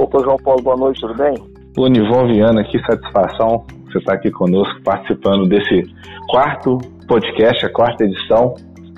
Opa, 0.00 0.18
João 0.20 0.38
Paulo, 0.38 0.62
boa 0.62 0.76
noite, 0.78 0.98
tudo 0.98 1.14
bem? 1.14 1.34
O 1.76 1.86
Nivon 1.86 2.26
Viana, 2.26 2.64
que 2.64 2.80
satisfação 2.86 3.66
você 3.84 3.98
estar 3.98 4.14
aqui 4.14 4.30
conosco, 4.30 4.80
participando 4.82 5.46
desse 5.46 5.82
quarto 6.26 6.78
podcast, 7.06 7.66
a 7.66 7.70
quarta 7.70 8.04
edição. 8.04 8.54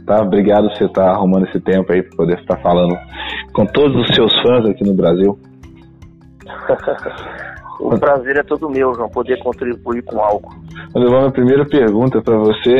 Tá? 0.06 0.22
Obrigado 0.22 0.68
por 0.68 0.76
você 0.76 0.84
estar 0.84 1.10
arrumando 1.10 1.48
esse 1.48 1.58
tempo 1.58 1.92
aí 1.92 2.04
para 2.04 2.16
poder 2.16 2.38
estar 2.38 2.56
falando 2.58 2.96
com 3.52 3.66
todos 3.66 3.96
os 3.96 4.14
seus 4.14 4.32
fãs 4.42 4.64
aqui 4.64 4.84
no 4.84 4.94
Brasil. 4.94 5.36
o 7.80 7.98
prazer 7.98 8.36
é 8.36 8.44
todo 8.44 8.70
meu, 8.70 8.94
João, 8.94 9.08
poder 9.08 9.40
contribuir 9.40 10.04
com 10.04 10.20
algo. 10.20 10.54
Nivon, 10.94 11.26
a 11.26 11.32
primeira 11.32 11.66
pergunta 11.66 12.22
para 12.22 12.38
você 12.38 12.76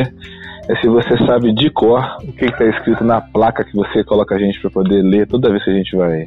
é 0.69 0.75
se 0.77 0.87
você 0.87 1.17
sabe 1.27 1.53
de 1.53 1.69
cor 1.71 2.01
o 2.23 2.31
que 2.31 2.45
está 2.45 2.63
escrito 2.67 3.03
na 3.03 3.19
placa 3.19 3.65
que 3.65 3.75
você 3.75 4.01
coloca 4.01 4.33
a 4.33 4.39
gente 4.39 4.61
para 4.61 4.71
poder 4.71 5.01
ler 5.01 5.27
toda 5.27 5.51
vez 5.51 5.61
que 5.65 5.71
a 5.71 5.75
gente 5.75 5.97
vai 5.97 6.25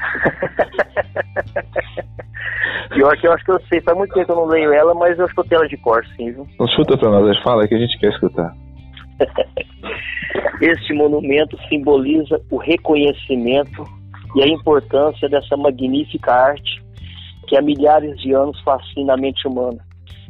Pior 2.90 3.16
que 3.16 3.26
eu 3.26 3.32
acho 3.32 3.44
que 3.44 3.52
eu 3.52 3.60
sei, 3.68 3.80
faz 3.80 3.96
muito 3.96 4.12
tempo 4.12 4.26
que 4.26 4.32
eu 4.32 4.36
não 4.36 4.46
leio 4.46 4.72
ela, 4.72 4.94
mas 4.94 5.18
eu 5.18 5.26
escutei 5.26 5.56
ela 5.56 5.68
de 5.68 5.76
cor, 5.78 6.04
sim, 6.16 6.32
viu? 6.32 6.46
Então 6.54 6.68
chuta 6.68 6.98
pra 6.98 7.10
nós, 7.10 7.38
fala 7.42 7.66
que 7.66 7.74
a 7.74 7.78
gente 7.78 7.98
quer 7.98 8.10
escutar. 8.10 8.54
este 10.60 10.94
monumento 10.94 11.58
simboliza 11.68 12.40
o 12.50 12.58
reconhecimento 12.58 13.84
e 14.34 14.42
a 14.42 14.46
importância 14.46 15.28
dessa 15.28 15.56
magnífica 15.56 16.32
arte 16.32 16.82
que 17.46 17.56
há 17.56 17.62
milhares 17.62 18.18
de 18.20 18.32
anos 18.32 18.60
fascina 18.62 19.14
a 19.14 19.16
mente 19.16 19.46
humana 19.46 19.78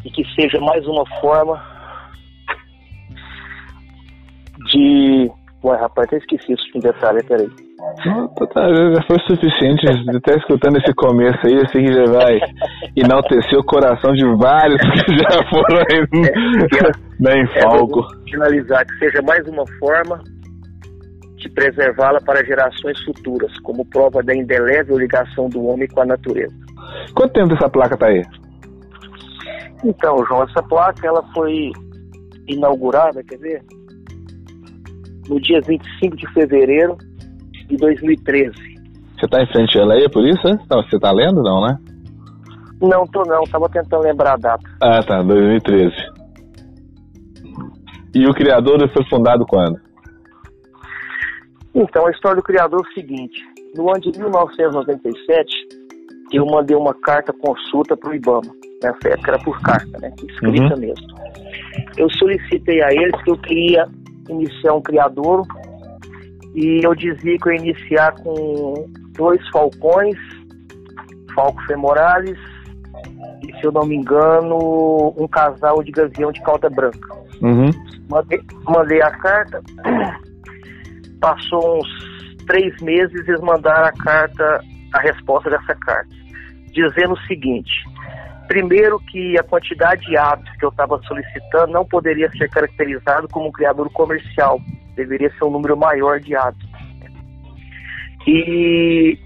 e 0.04 0.10
que 0.10 0.24
seja 0.34 0.58
mais 0.60 0.86
uma 0.86 1.04
forma 1.20 1.62
de. 4.70 5.30
Ué, 5.62 5.76
rapaz, 5.76 6.06
até 6.06 6.16
esqueci 6.16 6.52
isso 6.52 6.72
de 6.72 6.80
detalhe, 6.80 7.22
peraí. 7.24 7.50
Já 8.04 9.02
foi 9.06 9.18
suficiente. 9.26 9.86
Até 10.16 10.36
escutando 10.36 10.76
esse 10.78 10.92
começo 10.94 11.38
aí, 11.46 11.54
eu 11.54 11.68
sei 11.68 11.84
que 11.84 11.92
já 11.92 12.04
vai 12.04 12.38
enaltecer 12.96 13.58
o 13.58 13.64
coração 13.64 14.12
de 14.12 14.24
vários 14.36 14.80
que 14.80 15.16
já 15.16 15.48
foram 15.48 15.78
aí 15.90 16.06
no, 17.18 17.28
é, 17.28 17.46
Falco. 17.60 18.00
É, 18.00 18.30
finalizar, 18.30 18.86
que 18.86 18.98
seja 18.98 19.22
mais 19.22 19.46
uma 19.48 19.64
forma 19.78 20.22
de 21.36 21.48
preservá-la 21.50 22.20
para 22.20 22.44
gerações 22.44 23.02
futuras, 23.02 23.50
como 23.60 23.84
prova 23.86 24.22
da 24.22 24.34
indelével 24.34 24.98
ligação 24.98 25.48
do 25.48 25.64
homem 25.66 25.88
com 25.88 26.02
a 26.02 26.06
natureza. 26.06 26.54
Quanto 27.14 27.32
tempo 27.32 27.54
essa 27.54 27.68
placa 27.68 27.96
tá 27.96 28.06
aí? 28.06 28.22
Então, 29.82 30.22
João, 30.26 30.44
essa 30.44 30.62
placa 30.62 31.06
ela 31.06 31.22
foi 31.32 31.72
inaugurada, 32.46 33.22
quer 33.24 33.38
ver? 33.38 33.62
No 35.28 35.40
dia 35.40 35.60
25 35.62 36.16
de 36.16 36.30
fevereiro 36.34 36.98
de 37.70 37.76
2013. 37.76 38.50
Você 39.18 39.26
está 39.26 39.42
em 39.42 39.46
frente 39.46 39.78
a 39.78 39.82
ela 39.82 39.94
aí, 39.94 40.04
é 40.04 40.08
por 40.08 40.26
isso? 40.26 40.42
Não, 40.70 40.82
você 40.82 40.96
está 40.96 41.12
lendo, 41.12 41.42
não, 41.42 41.60
né? 41.60 41.78
Não, 42.80 43.06
tô 43.06 43.22
não. 43.24 43.42
Tava 43.44 43.68
tentando 43.68 44.02
lembrar 44.02 44.34
a 44.34 44.36
data. 44.36 44.64
Ah, 44.82 45.02
tá. 45.02 45.22
2013. 45.22 45.94
E 48.14 48.26
o 48.26 48.34
Criador 48.34 48.88
foi 48.92 49.04
fundado 49.08 49.46
quando? 49.46 49.78
Então, 51.74 52.06
a 52.06 52.10
história 52.10 52.36
do 52.36 52.42
Criador 52.42 52.80
é 52.80 52.88
o 52.90 52.94
seguinte. 52.94 53.38
No 53.76 53.88
ano 53.90 54.00
de 54.00 54.18
1997, 54.18 55.68
eu 56.32 56.44
mandei 56.46 56.76
uma 56.76 56.94
carta 56.94 57.32
consulta 57.32 57.96
para 57.96 58.10
o 58.10 58.14
IBAMA. 58.14 58.52
Nessa 58.82 59.08
época 59.10 59.32
era 59.32 59.44
por 59.44 59.60
carta, 59.60 59.98
né? 59.98 60.12
Escrita 60.28 60.74
uhum. 60.74 60.80
mesmo. 60.80 61.06
Eu 61.96 62.10
solicitei 62.10 62.82
a 62.82 62.88
eles 62.90 63.22
que 63.22 63.30
eu 63.30 63.38
queria 63.38 63.86
iniciar 64.28 64.74
um 64.74 64.80
criador 64.80 65.46
e 66.54 66.80
eu 66.84 66.94
dizia 66.94 67.36
que 67.38 67.48
eu 67.48 67.52
ia 67.52 67.58
iniciar 67.58 68.12
com 68.22 68.88
dois 69.12 69.40
falcões, 69.50 70.16
Falco 71.34 71.62
Femoralis 71.66 72.38
e, 73.42 73.52
se 73.58 73.64
eu 73.64 73.72
não 73.72 73.86
me 73.86 73.96
engano, 73.96 75.14
um 75.16 75.28
casal 75.28 75.82
de 75.82 75.92
gavião 75.92 76.32
de 76.32 76.40
cauda 76.42 76.68
branca. 76.68 77.14
Uhum. 77.40 77.70
Mandei, 78.08 78.40
mandei 78.64 79.02
a 79.02 79.10
carta, 79.10 79.62
passou 81.20 81.78
uns 81.78 82.44
três 82.46 82.74
meses 82.82 83.28
eles 83.28 83.40
mandaram 83.40 83.86
a 83.86 83.92
carta, 83.92 84.60
a 84.92 85.00
resposta 85.00 85.48
dessa 85.48 85.74
carta, 85.76 86.10
dizendo 86.72 87.14
o 87.14 87.20
seguinte. 87.26 87.70
Primeiro 88.50 88.98
que 88.98 89.38
a 89.38 89.44
quantidade 89.44 90.04
de 90.06 90.16
atos 90.16 90.50
que 90.56 90.64
eu 90.64 90.70
estava 90.70 91.00
solicitando 91.04 91.72
não 91.72 91.84
poderia 91.84 92.28
ser 92.32 92.50
caracterizado 92.50 93.28
como 93.28 93.46
um 93.46 93.52
criador 93.52 93.88
comercial, 93.92 94.60
deveria 94.96 95.30
ser 95.38 95.44
um 95.44 95.52
número 95.52 95.76
maior 95.76 96.18
de 96.18 96.34
atos. 96.34 96.68
E 98.26 99.16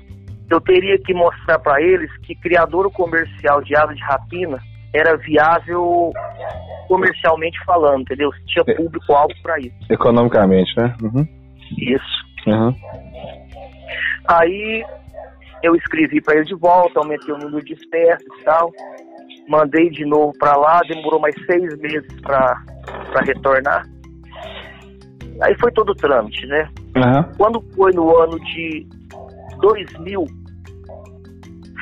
eu 0.50 0.60
teria 0.60 0.98
que 0.98 1.14
mostrar 1.14 1.58
para 1.58 1.80
eles 1.80 2.14
que 2.18 2.34
criador 2.34 2.92
comercial 2.92 3.62
de 3.62 3.74
ave 3.74 3.94
de 3.94 4.02
rapina 4.02 4.58
era 4.92 5.16
viável 5.16 6.12
comercialmente 6.86 7.58
falando, 7.64 8.02
entendeu? 8.02 8.30
Se 8.30 8.44
tinha 8.44 8.64
é. 8.68 8.74
público-alvo 8.74 9.32
para 9.42 9.58
isso. 9.58 9.74
Economicamente, 9.88 10.70
né? 10.76 10.94
Uhum. 11.02 11.26
Isso. 11.78 12.26
Uhum. 12.46 12.74
Aí 14.28 14.84
eu 15.62 15.74
escrevi 15.76 16.20
para 16.20 16.34
ele 16.34 16.44
de 16.44 16.54
volta, 16.54 17.00
aumentei 17.00 17.34
o 17.34 17.38
número 17.38 17.64
de 17.64 17.72
espécies 17.72 18.28
e 18.38 18.44
tal. 18.44 18.70
Mandei 19.48 19.90
de 19.90 20.04
novo 20.04 20.32
para 20.38 20.56
lá, 20.56 20.80
demorou 20.88 21.20
mais 21.20 21.34
seis 21.46 21.78
meses 21.78 22.20
para 22.22 22.56
retornar. 23.24 23.86
Aí 25.42 25.54
foi 25.60 25.70
todo 25.72 25.90
o 25.90 25.94
trâmite, 25.94 26.46
né? 26.46 26.68
Uhum. 26.96 27.22
Quando 27.36 27.64
foi 27.74 27.92
no 27.92 28.16
ano 28.16 28.38
de 28.40 28.86
2000, 29.60 30.26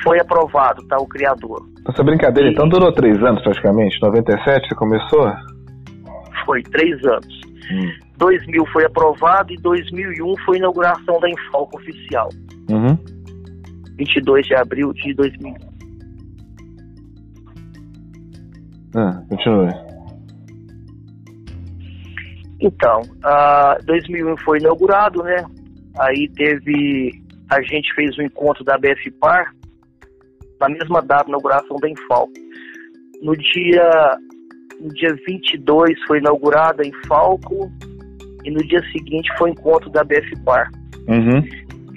foi 0.03 0.19
aprovado, 0.19 0.85
tá? 0.87 0.97
O 0.97 1.07
criador. 1.07 1.65
Essa 1.87 2.03
brincadeira, 2.03 2.49
e... 2.49 2.53
então, 2.53 2.67
durou 2.67 2.91
três 2.93 3.21
anos 3.23 3.41
praticamente? 3.43 4.01
97 4.01 4.67
você 4.67 4.75
começou? 4.75 5.31
Foi, 6.45 6.61
três 6.63 7.03
anos. 7.05 7.41
Hum. 7.71 7.91
2000 8.17 8.65
foi 8.67 8.85
aprovado 8.85 9.53
e 9.53 9.57
2001 9.57 10.37
foi 10.45 10.57
a 10.57 10.59
inauguração 10.59 11.19
da 11.19 11.29
Infalco 11.29 11.77
oficial. 11.77 12.29
Uhum. 12.69 12.97
22 13.97 14.45
de 14.45 14.55
abril 14.55 14.93
de 14.93 15.13
2000. 15.13 15.72
Ah, 18.95 19.21
continue. 19.29 19.73
Então, 22.59 23.01
uh, 23.01 23.85
2001 23.85 24.37
foi 24.37 24.59
inaugurado, 24.59 25.21
né? 25.23 25.45
Aí 25.99 26.29
teve, 26.35 27.11
a 27.49 27.61
gente 27.61 27.93
fez 27.93 28.17
o 28.17 28.21
um 28.21 28.25
encontro 28.25 28.63
da 28.63 28.77
BFPAR 28.77 29.53
na 30.59 30.69
mesma 30.69 31.01
data, 31.01 31.27
inauguração 31.27 31.75
da 31.77 31.89
Infal. 31.89 32.29
No 33.21 33.35
dia, 33.35 34.17
no 34.79 34.89
dia 34.93 35.13
22 35.27 36.01
foi 36.07 36.19
inaugurada 36.19 36.83
a 36.83 36.87
Infalco 36.87 37.69
e 38.43 38.51
no 38.51 38.59
dia 38.65 38.81
seguinte 38.91 39.29
foi 39.37 39.49
o 39.49 39.53
encontro 39.53 39.89
da 39.89 40.03
BFPAR. 40.03 40.71
Uhum. 41.07 41.43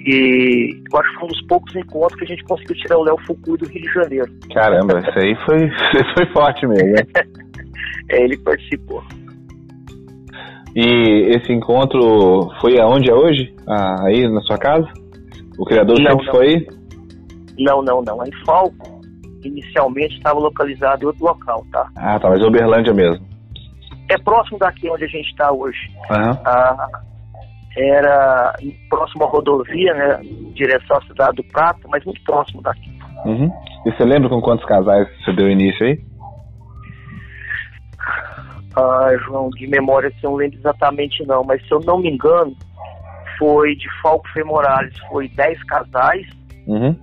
E 0.07 0.71
eu 0.89 0.99
acho 0.99 1.09
que 1.11 1.19
foi 1.19 1.25
um 1.25 1.31
dos 1.31 1.47
poucos 1.47 1.75
encontros 1.75 2.17
que 2.17 2.23
a 2.23 2.27
gente 2.27 2.43
conseguiu 2.45 2.75
tirar 2.77 2.97
o 2.97 3.03
Léo 3.03 3.17
Foucault 3.27 3.61
do 3.61 3.69
Rio 3.69 3.81
de 3.81 3.93
Janeiro. 3.93 4.31
Caramba, 4.53 4.99
isso 5.03 5.19
aí 5.19 5.35
foi, 5.45 5.65
isso 5.99 6.13
foi 6.15 6.25
forte 6.27 6.65
mesmo. 6.65 6.93
Né? 6.93 7.03
é, 8.11 8.23
ele 8.23 8.37
participou. 8.37 9.03
E 10.73 11.35
esse 11.35 11.51
encontro 11.51 12.49
foi 12.61 12.79
aonde 12.79 13.11
é 13.11 13.13
hoje? 13.13 13.53
Ah, 13.67 14.05
aí 14.05 14.29
na 14.29 14.39
sua 14.41 14.57
casa? 14.57 14.87
O 15.59 15.65
criador 15.65 15.99
não, 15.99 16.11
sempre 16.11 16.25
não. 16.25 16.33
foi 16.33 16.47
aí? 16.47 16.67
Não, 17.59 17.81
não, 17.81 18.01
não. 18.01 18.21
A 18.21 18.27
Infalco 18.29 19.01
inicialmente 19.43 20.15
estava 20.15 20.39
localizado 20.39 21.03
em 21.03 21.07
outro 21.07 21.25
local, 21.25 21.65
tá? 21.71 21.89
Ah, 21.97 22.17
tá, 22.17 22.29
mas 22.29 22.41
Uberlândia 22.41 22.93
mesmo. 22.93 23.25
É 24.09 24.17
próximo 24.19 24.57
daqui 24.57 24.89
onde 24.89 25.03
a 25.03 25.07
gente 25.07 25.27
está 25.29 25.51
hoje. 25.51 25.89
Uhum. 26.11 26.31
Ah, 26.45 26.87
era 27.77 28.53
próximo 28.89 29.25
à 29.25 29.27
rodovia, 29.27 29.93
né? 29.93 30.19
Direção 30.53 30.97
à 30.97 31.01
cidade 31.03 31.37
do 31.37 31.43
Prato, 31.45 31.87
mas 31.89 32.03
muito 32.03 32.21
próximo 32.23 32.61
daqui. 32.61 32.91
Uhum. 33.25 33.51
E 33.85 33.91
você 33.91 34.03
lembra 34.03 34.29
com 34.29 34.41
quantos 34.41 34.65
casais 34.65 35.07
você 35.23 35.33
deu 35.33 35.49
início 35.49 35.85
aí? 35.85 35.99
Ah, 38.75 39.09
João, 39.25 39.49
de 39.49 39.67
memória 39.67 40.11
se 40.11 40.23
eu 40.23 40.31
não 40.31 40.37
lembro 40.37 40.59
exatamente 40.59 41.25
não, 41.25 41.43
mas 41.43 41.65
se 41.67 41.73
eu 41.73 41.79
não 41.79 41.99
me 41.99 42.09
engano, 42.09 42.55
foi 43.39 43.75
de 43.75 43.87
Falco 44.01 44.27
Femorales, 44.29 44.93
foi 45.09 45.27
10 45.29 45.63
casais. 45.63 46.27
Uhum. 46.67 46.95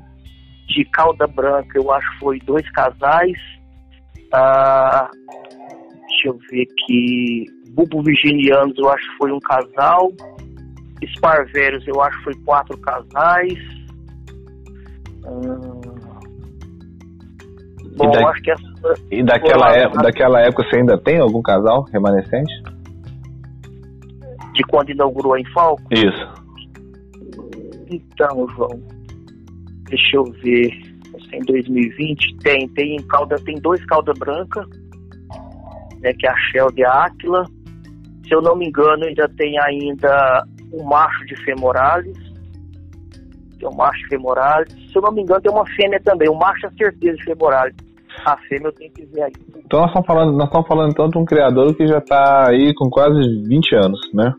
De 0.69 0.85
Calda 0.87 1.27
Branca, 1.27 1.79
eu 1.79 1.91
acho 1.93 2.11
que 2.13 2.19
foi 2.21 2.39
dois 2.41 2.69
casais. 2.71 3.37
Ah, 4.33 5.11
deixa 6.09 6.29
eu 6.29 6.39
ver 6.51 6.63
aqui. 6.63 7.45
Bubo 7.71 8.03
Virginianos, 8.03 8.77
eu 8.79 8.89
acho 8.89 9.11
que 9.11 9.17
foi 9.17 9.33
um 9.33 9.41
casal. 9.41 10.13
Esparvérios, 11.05 11.87
eu 11.87 12.01
acho 12.03 12.17
que 12.19 12.25
foi 12.25 12.35
quatro 12.45 12.79
casais. 12.79 13.59
Ah, 15.25 15.85
Bom, 17.97 18.11
da... 18.11 18.29
acho 18.29 18.43
que 18.43 18.51
essa... 18.51 18.65
e 19.11 19.23
daquela, 19.23 19.73
época, 19.73 20.03
daquela 20.03 20.41
época 20.41 20.65
você 20.65 20.77
ainda 20.77 20.99
tem 20.99 21.19
algum 21.19 21.41
casal 21.41 21.85
remanescente? 21.93 22.53
De 24.53 24.63
quando 24.65 24.91
inaugurou 24.91 25.37
em 25.37 25.45
Falco? 25.53 25.83
Isso. 25.93 26.45
Então, 27.89 28.49
João. 28.57 28.81
deixa 29.89 30.17
eu 30.17 30.25
ver, 30.43 30.71
em 31.33 31.41
2020, 31.41 32.37
tem, 32.39 32.69
tem 32.69 32.97
calda, 33.09 33.37
tem 33.45 33.57
dois 33.61 33.85
calda 33.87 34.13
branca, 34.15 34.65
né, 36.01 36.13
que 36.19 36.27
é 36.27 36.31
a 36.31 36.37
Shell 36.37 36.73
de 36.73 36.85
Áquila. 36.85 37.45
Se 38.27 38.35
eu 38.35 38.41
não 38.41 38.57
me 38.57 38.69
engano, 38.69 39.05
ainda 39.05 39.29
tem 39.37 39.59
ainda 39.61 40.45
um 40.75 40.85
macho 40.85 41.25
de 41.27 41.37
femoralis, 41.45 42.19
tem 43.59 43.69
um 43.69 43.77
macho 43.77 43.99
de 44.01 44.09
femoralis. 44.09 44.73
Se 44.91 44.97
eu 44.97 45.03
não 45.03 45.13
me 45.13 45.23
engano, 45.23 45.41
tem 45.41 45.53
uma 45.53 45.67
fêmea 45.67 46.01
também, 46.05 46.29
um 46.29 46.39
macho 46.39 46.67
é 46.67 46.71
certeza 46.71 47.17
de 47.17 47.25
femoralis. 47.25 47.77
A 48.25 48.37
fêmea 48.49 48.69
eu 48.69 48.73
tenho 48.73 48.93
que 48.93 49.07
ver 49.07 49.23
aí. 49.23 49.33
Então 49.65 49.81
nós 49.81 49.89
estamos 49.89 50.07
falando, 50.07 50.33
nós 50.37 50.47
estamos 50.47 50.69
falando 50.69 50.91
então 50.91 51.09
de 51.09 51.19
um 51.19 51.25
criador 51.25 51.75
que 51.75 51.87
já 51.87 51.99
está 51.99 52.49
aí 52.49 52.73
com 52.75 52.89
quase 52.89 53.21
20 53.49 53.77
anos, 53.77 54.01
né? 54.13 54.33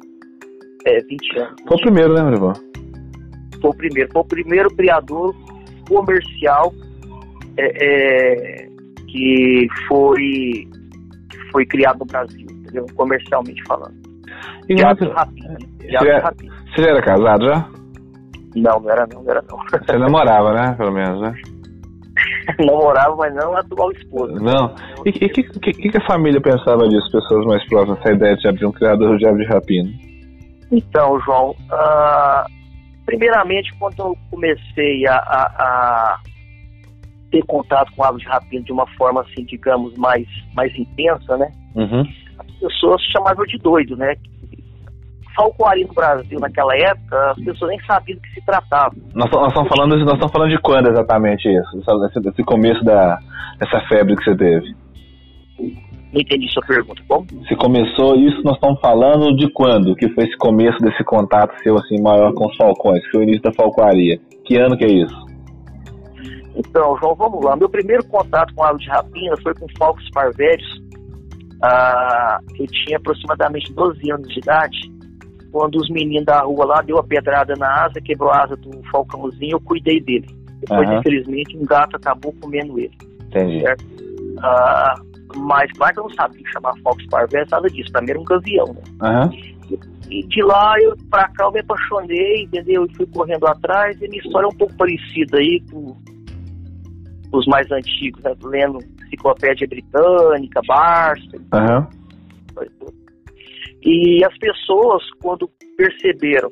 É, 0.86 1.00
20 1.02 1.40
anos. 1.40 1.56
Foi 1.68 1.78
o 1.78 1.82
primeiro, 1.82 2.14
né, 2.14 2.24
Marivan? 2.24 2.54
Foi 3.62 3.72
o 3.72 3.76
primeiro. 3.76 4.10
Foi 4.14 4.22
o 4.22 4.26
primeiro 4.26 4.70
criador 4.76 5.36
comercial 5.90 6.74
é, 7.58 7.66
é, 7.66 8.68
que 9.08 9.68
foi, 9.88 10.68
que 11.30 11.52
foi 11.52 11.66
criado 11.66 12.00
no 12.00 12.06
Brasil, 12.06 12.48
entendeu? 12.50 12.86
Comercialmente 12.96 13.62
falando. 13.68 14.05
De 14.68 14.76
Você, 14.76 16.82
já 16.82 16.90
era 16.90 17.02
casado 17.02 17.46
já? 17.46 17.70
Não, 18.56 18.80
não 18.80 18.90
era 18.90 19.08
não, 19.08 19.24
não 19.24 19.32
era 19.32 19.42
não. 19.50 19.58
Você 19.58 19.98
namorava, 19.98 20.54
né? 20.54 20.74
Pelo 20.78 20.94
menos, 20.94 21.22
né? 21.22 21.34
Namorava, 22.60 23.16
mas 23.16 23.34
não 23.36 23.56
a 23.56 23.60
atual 23.60 23.92
esposa. 23.92 24.34
Não. 24.36 24.74
E 25.06 25.10
o 25.10 25.14
que, 25.14 25.30
que, 25.30 25.44
que, 25.74 25.98
a 25.98 26.06
família 26.08 26.40
pensava 26.42 26.88
disso, 26.88 27.12
pessoas 27.12 27.46
mais 27.46 27.66
próximas, 27.68 28.00
essa 28.00 28.14
ideia 28.14 28.36
de 28.38 28.48
abrir 28.48 28.66
um 28.66 28.72
criador 28.72 29.18
de 29.18 29.28
ave 29.28 29.46
de 29.46 29.54
rapina? 29.54 29.90
Então, 30.72 31.20
João, 31.22 31.56
ah, 31.72 32.46
primeiramente, 33.06 33.74
quando 33.78 34.00
eu 34.00 34.18
comecei 34.32 35.06
a, 35.08 35.16
a- 35.16 35.56
a 35.60 36.20
ter 37.32 37.44
contato 37.46 37.92
com 37.96 38.04
aves 38.04 38.22
de 38.22 38.28
rapina 38.28 38.64
de 38.64 38.72
uma 38.72 38.88
forma, 38.96 39.22
assim, 39.22 39.44
digamos, 39.46 39.94
mais, 39.98 40.26
mais 40.56 40.74
intensa, 40.78 41.38
né? 41.38 41.52
Uhum. 41.76 42.04
As 42.40 42.52
pessoas 42.60 43.02
chamavam 43.12 43.46
de 43.46 43.58
doido, 43.58 43.98
né? 43.98 44.16
Falcoaria 45.36 45.86
no 45.86 45.94
Brasil 45.94 46.40
naquela 46.40 46.76
época, 46.78 47.32
as 47.32 47.44
pessoas 47.44 47.70
nem 47.70 47.80
sabiam 47.86 48.18
do 48.18 48.22
que 48.22 48.34
se 48.34 48.46
tratava. 48.46 48.96
Nós, 49.14 49.30
nós 49.32 49.48
estamos 49.48 49.70
falando, 49.70 49.98
nós 49.98 50.14
estamos 50.14 50.32
falando 50.32 50.50
de 50.50 50.62
quando 50.62 50.90
exatamente 50.90 51.50
isso? 51.50 51.78
Esse, 51.78 52.30
esse 52.30 52.44
começo 52.44 52.84
da, 52.84 53.20
dessa 53.60 53.80
febre 53.88 54.16
que 54.16 54.24
você 54.24 54.36
teve? 54.36 54.76
Não 56.16 56.22
entendi 56.22 56.50
sua 56.50 56.66
pergunta. 56.66 57.02
Como? 57.08 57.26
Se 57.46 57.56
começou 57.58 58.16
isso, 58.16 58.42
nós 58.44 58.56
estamos 58.56 58.80
falando 58.80 59.36
de 59.36 59.52
quando? 59.52 59.96
Que 59.96 60.08
foi 60.14 60.24
esse 60.24 60.38
começo 60.38 60.78
desse 60.80 61.04
contato 61.04 61.54
seu 61.62 61.76
assim 61.76 62.02
maior 62.02 62.34
com 62.34 62.48
os 62.48 62.56
falcões? 62.56 63.04
Que 63.04 63.12
foi 63.12 63.20
o 63.22 63.24
início 63.24 63.44
da 63.44 63.52
falcoaria? 63.54 64.18
Que 64.46 64.58
ano 64.58 64.78
que 64.78 64.86
é 64.86 64.92
isso? 64.92 65.26
Então, 66.56 66.98
João, 67.02 67.16
vamos 67.16 67.44
lá. 67.44 67.58
Meu 67.58 67.70
primeiro 67.70 68.06
contato 68.08 68.54
com 68.56 68.64
ave 68.64 68.80
de 68.80 68.90
rapina 68.90 69.36
foi 69.44 69.54
com 69.56 69.68
falcos 69.78 70.10
parvérios. 70.12 70.68
Ah, 71.62 72.40
eu 72.58 72.66
tinha 72.68 72.98
aproximadamente 72.98 73.74
12 73.74 74.12
anos 74.12 74.28
de 74.30 74.40
idade. 74.40 74.95
Quando 75.56 75.78
os 75.78 75.90
meninos 75.90 76.26
da 76.26 76.42
rua 76.42 76.66
lá 76.66 76.82
deu 76.82 76.98
a 76.98 77.04
pedrada 77.04 77.56
na 77.56 77.86
asa, 77.86 78.02
quebrou 78.02 78.30
a 78.30 78.44
asa 78.44 78.58
do 78.58 78.72
falcãozinho, 78.92 79.54
eu 79.54 79.62
cuidei 79.62 80.02
dele. 80.02 80.28
Depois, 80.60 80.86
Aham. 80.86 81.00
infelizmente, 81.00 81.56
um 81.56 81.64
gato 81.64 81.96
acabou 81.96 82.36
comendo 82.42 82.78
ele. 82.78 82.92
Entendi. 83.28 83.62
Certo? 83.62 83.86
Ah, 84.40 84.96
mas, 85.38 85.72
claro 85.78 85.94
que 85.94 86.00
eu 86.02 86.04
não 86.04 86.10
sabia 86.10 86.44
chamar 86.52 86.74
falcos 86.84 87.06
parvérios, 87.06 87.50
nada 87.50 87.70
disso. 87.70 87.90
Pra 87.90 88.02
mim 88.02 88.10
era 88.10 88.20
um 88.20 88.26
gavião, 88.26 88.66
né? 88.66 88.82
Aham. 89.02 89.30
E 90.10 90.28
de 90.28 90.44
lá 90.44 90.76
eu 90.82 90.94
pra 91.10 91.30
cá 91.30 91.46
eu 91.46 91.52
me 91.54 91.62
apaixonei, 91.62 92.44
entendeu? 92.44 92.86
E 92.86 92.94
fui 92.98 93.06
correndo 93.06 93.48
atrás. 93.48 93.96
E 94.02 94.10
minha 94.10 94.22
história 94.22 94.48
é 94.48 94.50
um 94.50 94.58
pouco 94.58 94.76
parecida 94.76 95.38
aí 95.38 95.64
com 95.72 95.96
os 97.32 97.48
mais 97.48 97.72
antigos, 97.72 98.22
né? 98.24 98.36
Lendo 98.44 98.80
enciclopédia 99.06 99.66
britânica, 99.70 100.60
Barça, 100.68 101.38
Aham. 101.54 101.88
E 103.86 104.24
as 104.26 104.36
pessoas, 104.40 105.04
quando 105.22 105.50
perceberam 105.78 106.50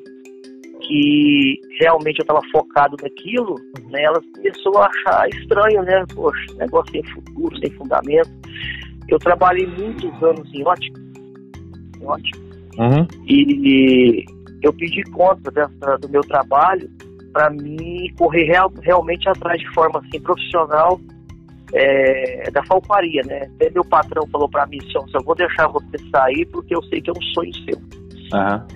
que 0.82 1.60
realmente 1.80 2.20
eu 2.20 2.24
estava 2.24 2.42
focado 2.52 2.96
naquilo, 3.02 3.56
né, 3.90 4.04
elas 4.04 4.24
começaram 4.36 4.78
a 4.84 4.88
achar 4.88 5.30
estranho, 5.30 5.82
né? 5.84 6.04
Poxa, 6.14 6.54
negócio 6.58 6.92
sem 6.92 7.04
futuro, 7.12 7.58
sem 7.58 7.72
fundamento. 7.72 8.30
Eu 9.10 9.18
trabalhei 9.20 9.66
muitos 9.66 10.24
anos 10.24 10.54
em 10.54 10.64
ótica, 10.66 11.02
em 12.02 12.06
ótica 12.06 12.40
Uhum. 12.78 13.06
e 13.28 14.26
eu 14.64 14.74
pedi 14.74 15.04
conta 15.12 15.52
dessa, 15.52 15.98
do 16.00 16.10
meu 16.10 16.22
trabalho 16.22 16.90
para 17.32 17.50
mim 17.52 18.12
correr 18.18 18.46
real- 18.46 18.74
realmente 18.82 19.30
atrás 19.30 19.60
de 19.60 19.72
forma 19.74 20.00
assim 20.00 20.20
profissional 20.22 21.00
é, 21.74 22.52
da 22.52 22.64
falcoaria, 22.66 23.22
né? 23.26 23.50
Até 23.56 23.70
meu 23.72 23.84
patrão 23.84 24.28
falou 24.28 24.48
para 24.50 24.66
mim, 24.68 24.78
assim, 24.80 24.94
ó, 24.98 25.08
só 25.08 25.20
vou 25.24 25.36
deixar 25.36 25.68
você 25.68 25.98
sair 26.12 26.46
porque 26.48 26.76
eu 26.76 26.84
sei 26.84 27.02
que 27.02 27.10
é 27.10 27.14
um 27.14 27.22
sonho 27.34 27.54
seu. 27.66 27.82
Aham. 28.34 28.68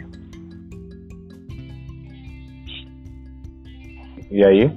E 4.30 4.44
aí? 4.44 4.72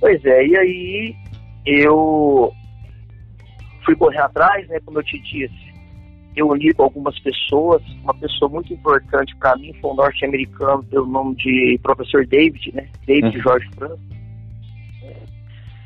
Pois 0.00 0.24
é, 0.24 0.46
e 0.46 0.56
aí 0.56 1.16
eu 1.66 2.52
fui 3.84 3.94
correr 3.96 4.18
atrás, 4.18 4.66
né? 4.68 4.78
Como 4.84 4.98
eu 4.98 5.02
te 5.02 5.18
disse, 5.20 5.70
eu 6.36 6.48
uni 6.48 6.72
com 6.74 6.82
algumas 6.84 7.18
pessoas. 7.20 7.82
Uma 8.02 8.14
pessoa 8.14 8.50
muito 8.50 8.72
importante 8.72 9.34
para 9.36 9.56
mim 9.56 9.72
foi 9.80 9.90
um 9.90 9.94
norte-americano 9.94 10.82
pelo 10.84 11.06
nome 11.06 11.34
de 11.36 11.78
professor 11.82 12.26
David, 12.26 12.74
né? 12.74 12.88
David 13.06 13.36
Uhum. 13.36 13.42
Jorge 13.42 13.68
Franco. 13.76 14.00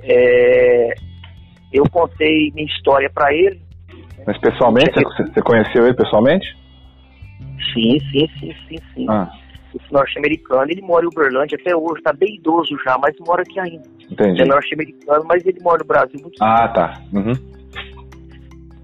É, 0.06 0.94
eu 1.72 1.84
contei 1.90 2.52
minha 2.54 2.66
história 2.66 3.10
para 3.12 3.32
ele. 3.34 3.60
Mas 4.26 4.38
pessoalmente, 4.38 4.92
você, 4.92 5.24
você 5.24 5.42
conheceu 5.42 5.84
ele 5.86 5.94
pessoalmente? 5.94 6.46
Sim, 7.72 7.98
sim, 8.10 8.28
sim, 8.38 8.54
sim, 8.68 8.78
sim. 8.94 9.06
Ah, 9.08 9.28
Esse 9.74 9.92
norte-americano, 9.92 10.70
ele 10.70 10.82
mora 10.82 11.04
em 11.04 11.08
Uberlândia 11.08 11.58
até 11.60 11.74
hoje, 11.74 12.02
tá 12.02 12.12
bem 12.12 12.36
idoso 12.36 12.76
já, 12.84 12.96
mas 12.98 13.14
mora 13.26 13.42
aqui 13.42 13.58
ainda. 13.58 13.82
entendi. 14.10 14.42
É 14.42 14.44
norte-americano, 14.44 15.24
mas 15.26 15.44
ele 15.44 15.58
mora 15.62 15.78
no 15.78 15.84
Brasil 15.86 16.20
muito 16.22 16.42
Ah, 16.42 16.68
tá. 16.68 17.02
Uhum. 17.12 17.32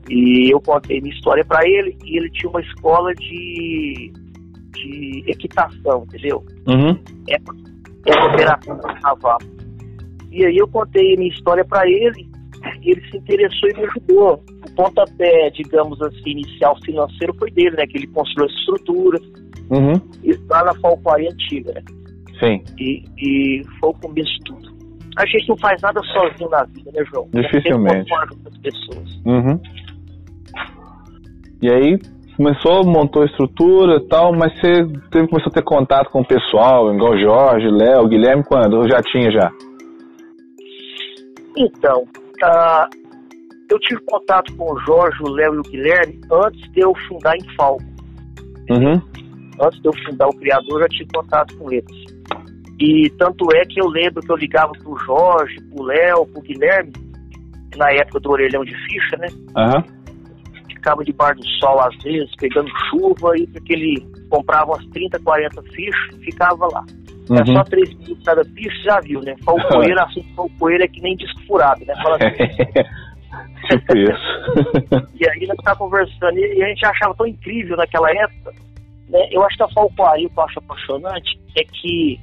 E 0.09 0.53
eu 0.53 0.61
contei 0.61 1.01
minha 1.01 1.15
história 1.15 1.45
para 1.45 1.61
ele 1.69 1.97
e 2.05 2.17
ele 2.17 2.29
tinha 2.31 2.51
uma 2.51 2.61
escola 2.61 3.15
de, 3.15 4.13
de 4.73 5.25
equitação, 5.29 6.05
entendeu? 6.09 6.45
Uhum. 6.67 6.99
É, 7.29 7.37
é 7.37 8.25
operação 8.25 8.77
de 8.77 9.01
cavalo. 9.01 9.60
E 10.31 10.45
aí 10.45 10.57
eu 10.57 10.69
contei 10.69 11.17
minha 11.17 11.31
história 11.31 11.65
para 11.65 11.89
ele 11.89 12.29
e 12.83 12.91
ele 12.93 13.11
se 13.11 13.17
interessou 13.17 13.71
e 13.71 13.75
me 13.79 13.85
ajudou. 13.87 14.43
O 14.67 14.75
pontapé, 14.75 15.51
digamos 15.51 16.01
assim, 16.03 16.31
inicial 16.31 16.77
financeiro 16.85 17.35
foi 17.39 17.51
dele, 17.51 17.77
né? 17.77 17.87
Que 17.87 17.99
ele 17.99 18.07
construiu 18.09 18.47
as 18.49 18.55
estruturas 18.57 19.23
Uhum. 19.71 19.93
e 20.25 20.33
lá 20.49 20.65
na 20.65 20.75
Falcoaria 20.81 21.31
Antiga, 21.31 21.73
né? 21.73 21.83
Sim. 22.41 22.63
E, 22.79 23.05
e 23.19 23.63
foi 23.79 23.91
o 23.91 23.95
começo 23.95 24.33
de 24.33 24.41
tudo. 24.45 24.69
A 25.17 25.27
gente 25.27 25.49
não 25.49 25.57
faz 25.59 25.81
nada 25.83 26.01
sozinho 26.03 26.51
na 26.51 26.65
vida, 26.65 26.91
né, 26.93 27.05
João? 27.13 27.29
Dificilmente. 27.33 28.09
Com 28.11 28.17
as 28.49 28.59
pessoas. 28.59 29.21
Uhum. 29.25 29.61
E 31.63 31.71
aí 31.71 31.99
começou, 32.37 32.85
montou 32.85 33.23
a 33.23 33.27
estrutura 33.27 33.97
e 33.97 34.09
tal, 34.09 34.33
mas 34.33 34.53
você 34.59 34.87
teve, 35.11 35.29
começou 35.29 35.51
a 35.51 35.55
ter 35.55 35.63
contato 35.63 36.11
com 36.11 36.21
o 36.23 36.27
pessoal, 36.27 36.93
igual 36.95 37.19
Jorge, 37.19 37.69
Léo, 37.69 38.09
Guilherme, 38.09 38.43
quando? 38.45 38.79
Ou 38.79 38.89
já 38.89 39.01
tinha 39.03 39.31
já? 39.31 39.53
Então, 41.57 42.07
ah, 42.43 42.89
eu 43.71 43.79
tive 43.79 44.01
contato 44.03 44.55
com 44.57 44.73
o 44.73 44.79
Jorge, 44.81 45.23
o 45.23 45.31
Léo 45.31 45.55
e 45.55 45.59
o 45.59 45.63
Guilherme 45.63 46.21
antes 46.31 46.73
de 46.73 46.81
eu 46.81 46.93
fundar 47.09 47.37
em 47.37 47.55
Falco. 47.57 47.85
Uhum. 48.71 49.01
Antes 49.63 49.81
de 49.81 49.89
eu 49.89 49.93
fundar 50.07 50.29
o 50.29 50.37
Criador, 50.37 50.73
eu 50.73 50.81
já 50.81 50.89
tive 50.89 51.11
contato 51.15 51.57
com 51.57 51.71
eles. 51.71 52.11
E 52.81 53.11
tanto 53.19 53.47
é 53.55 53.65
que 53.67 53.81
eu 53.81 53.89
lembro 53.89 54.23
que 54.23 54.33
eu 54.33 54.37
ligava 54.37 54.73
pro 54.73 54.97
Jorge, 55.05 55.61
pro 55.71 55.85
Léo, 55.85 56.27
pro 56.27 56.41
Guilherme, 56.41 56.93
na 57.77 57.93
época 57.93 58.21
do 58.21 58.31
orelhão 58.31 58.65
de 58.65 58.75
ficha, 58.87 59.17
né? 59.19 59.29
Aham. 59.57 59.85
Ficava 60.69 61.05
debaixo 61.05 61.41
do 61.41 61.49
sol 61.61 61.79
às 61.81 61.95
vezes, 62.03 62.31
pegando 62.39 62.71
chuva, 62.89 63.37
e 63.37 63.47
porque 63.49 63.75
ele 63.75 64.07
comprava 64.31 64.73
umas 64.73 64.87
30, 64.87 65.19
40 65.19 65.63
fichas 65.63 66.17
e 66.19 66.25
ficava 66.25 66.67
lá. 66.73 66.85
É 67.31 67.49
Uhum. 67.49 67.57
só 67.57 67.63
3 67.65 67.95
minutos 67.95 68.25
cada 68.25 68.45
ficha, 68.45 68.83
já 68.83 69.01
viu, 69.01 69.21
né? 69.21 69.35
Falcoeiro, 69.45 70.01
assunto 70.03 70.35
falcoeiro 70.35 70.83
é 70.83 70.89
que 70.89 71.01
nem 71.01 71.17
disco 71.17 71.41
furado, 71.47 71.85
né? 71.87 71.95
Fala 72.03 72.17
assim, 72.17 72.31
tipo 73.71 73.99
isso. 73.99 75.11
E 75.21 75.29
aí 75.29 75.47
nós 75.47 75.57
ficávamos 75.57 75.91
conversando 75.91 76.39
e 76.39 76.63
a 76.63 76.69
gente 76.69 76.85
achava 76.87 77.15
tão 77.15 77.27
incrível 77.27 77.77
naquela 77.77 78.11
época. 78.11 78.53
Né? 79.09 79.29
Eu 79.31 79.45
acho 79.45 79.57
que 79.57 79.63
a 79.63 79.69
Falcoaria, 79.69 80.27
o 80.27 80.31
que 80.31 80.39
eu 80.39 80.45
acho 80.45 80.59
apaixonante, 80.59 81.39
é 81.57 81.63
que 81.65 82.19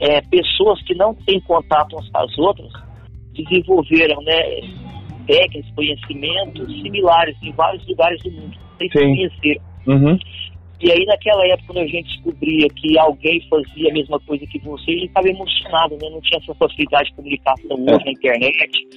é, 0.00 0.20
pessoas 0.22 0.82
que 0.82 0.94
não 0.94 1.14
têm 1.14 1.40
contato 1.40 1.94
umas 1.94 2.08
com 2.10 2.18
as 2.18 2.38
outras 2.38 2.72
desenvolveram 3.32 4.20
né, 4.22 4.42
técnicas, 5.26 5.70
conhecimentos 5.74 6.66
similares 6.82 7.36
em 7.42 7.52
vários 7.52 7.86
lugares 7.86 8.22
do 8.22 8.30
mundo, 8.32 8.56
sem 8.78 8.88
se 8.90 8.98
conhecer. 8.98 9.60
Uhum. 9.86 10.18
E 10.80 10.92
aí, 10.92 11.04
naquela 11.06 11.44
época, 11.46 11.66
quando 11.66 11.78
a 11.78 11.86
gente 11.86 12.08
descobria 12.08 12.68
que 12.68 12.98
alguém 12.98 13.40
fazia 13.48 13.90
a 13.90 13.94
mesma 13.94 14.20
coisa 14.20 14.46
que 14.46 14.58
você, 14.60 14.90
a 14.90 14.94
gente 14.94 15.06
estava 15.06 15.28
emocionado, 15.28 15.94
né? 16.00 16.08
Não 16.10 16.20
tinha 16.20 16.40
essa 16.40 16.54
facilidade 16.54 17.10
de 17.10 17.16
comunicação 17.16 17.76
hoje 17.76 18.02
é. 18.02 18.04
na 18.04 18.10
internet. 18.12 18.88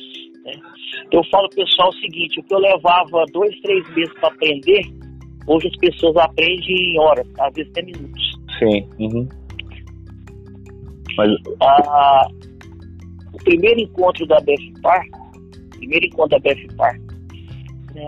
Né? 0.45 0.53
Eu 1.11 1.23
falo 1.31 1.49
pro 1.49 1.65
pessoal 1.65 1.89
o 1.89 1.93
seguinte, 1.93 2.39
o 2.39 2.43
que 2.43 2.53
eu 2.53 2.59
levava 2.59 3.25
dois, 3.33 3.59
três 3.61 3.95
meses 3.95 4.13
para 4.19 4.29
aprender, 4.29 4.81
hoje 5.47 5.67
as 5.67 5.77
pessoas 5.77 6.17
aprendem 6.17 6.93
em 6.93 6.99
horas, 6.99 7.27
às 7.39 7.53
vezes 7.53 7.71
até 7.71 7.81
minutos. 7.81 8.31
Sim. 8.59 8.87
Uhum. 8.99 9.27
Mas... 11.17 11.31
Ah, 11.61 12.27
o 13.33 13.37
primeiro 13.43 13.79
encontro 13.79 14.27
da 14.27 14.37
BFPAR, 14.41 15.01
primeiro 15.71 16.05
encontro 16.05 16.39
da 16.39 16.53
BFPAR, 16.53 16.99
né, 17.95 18.05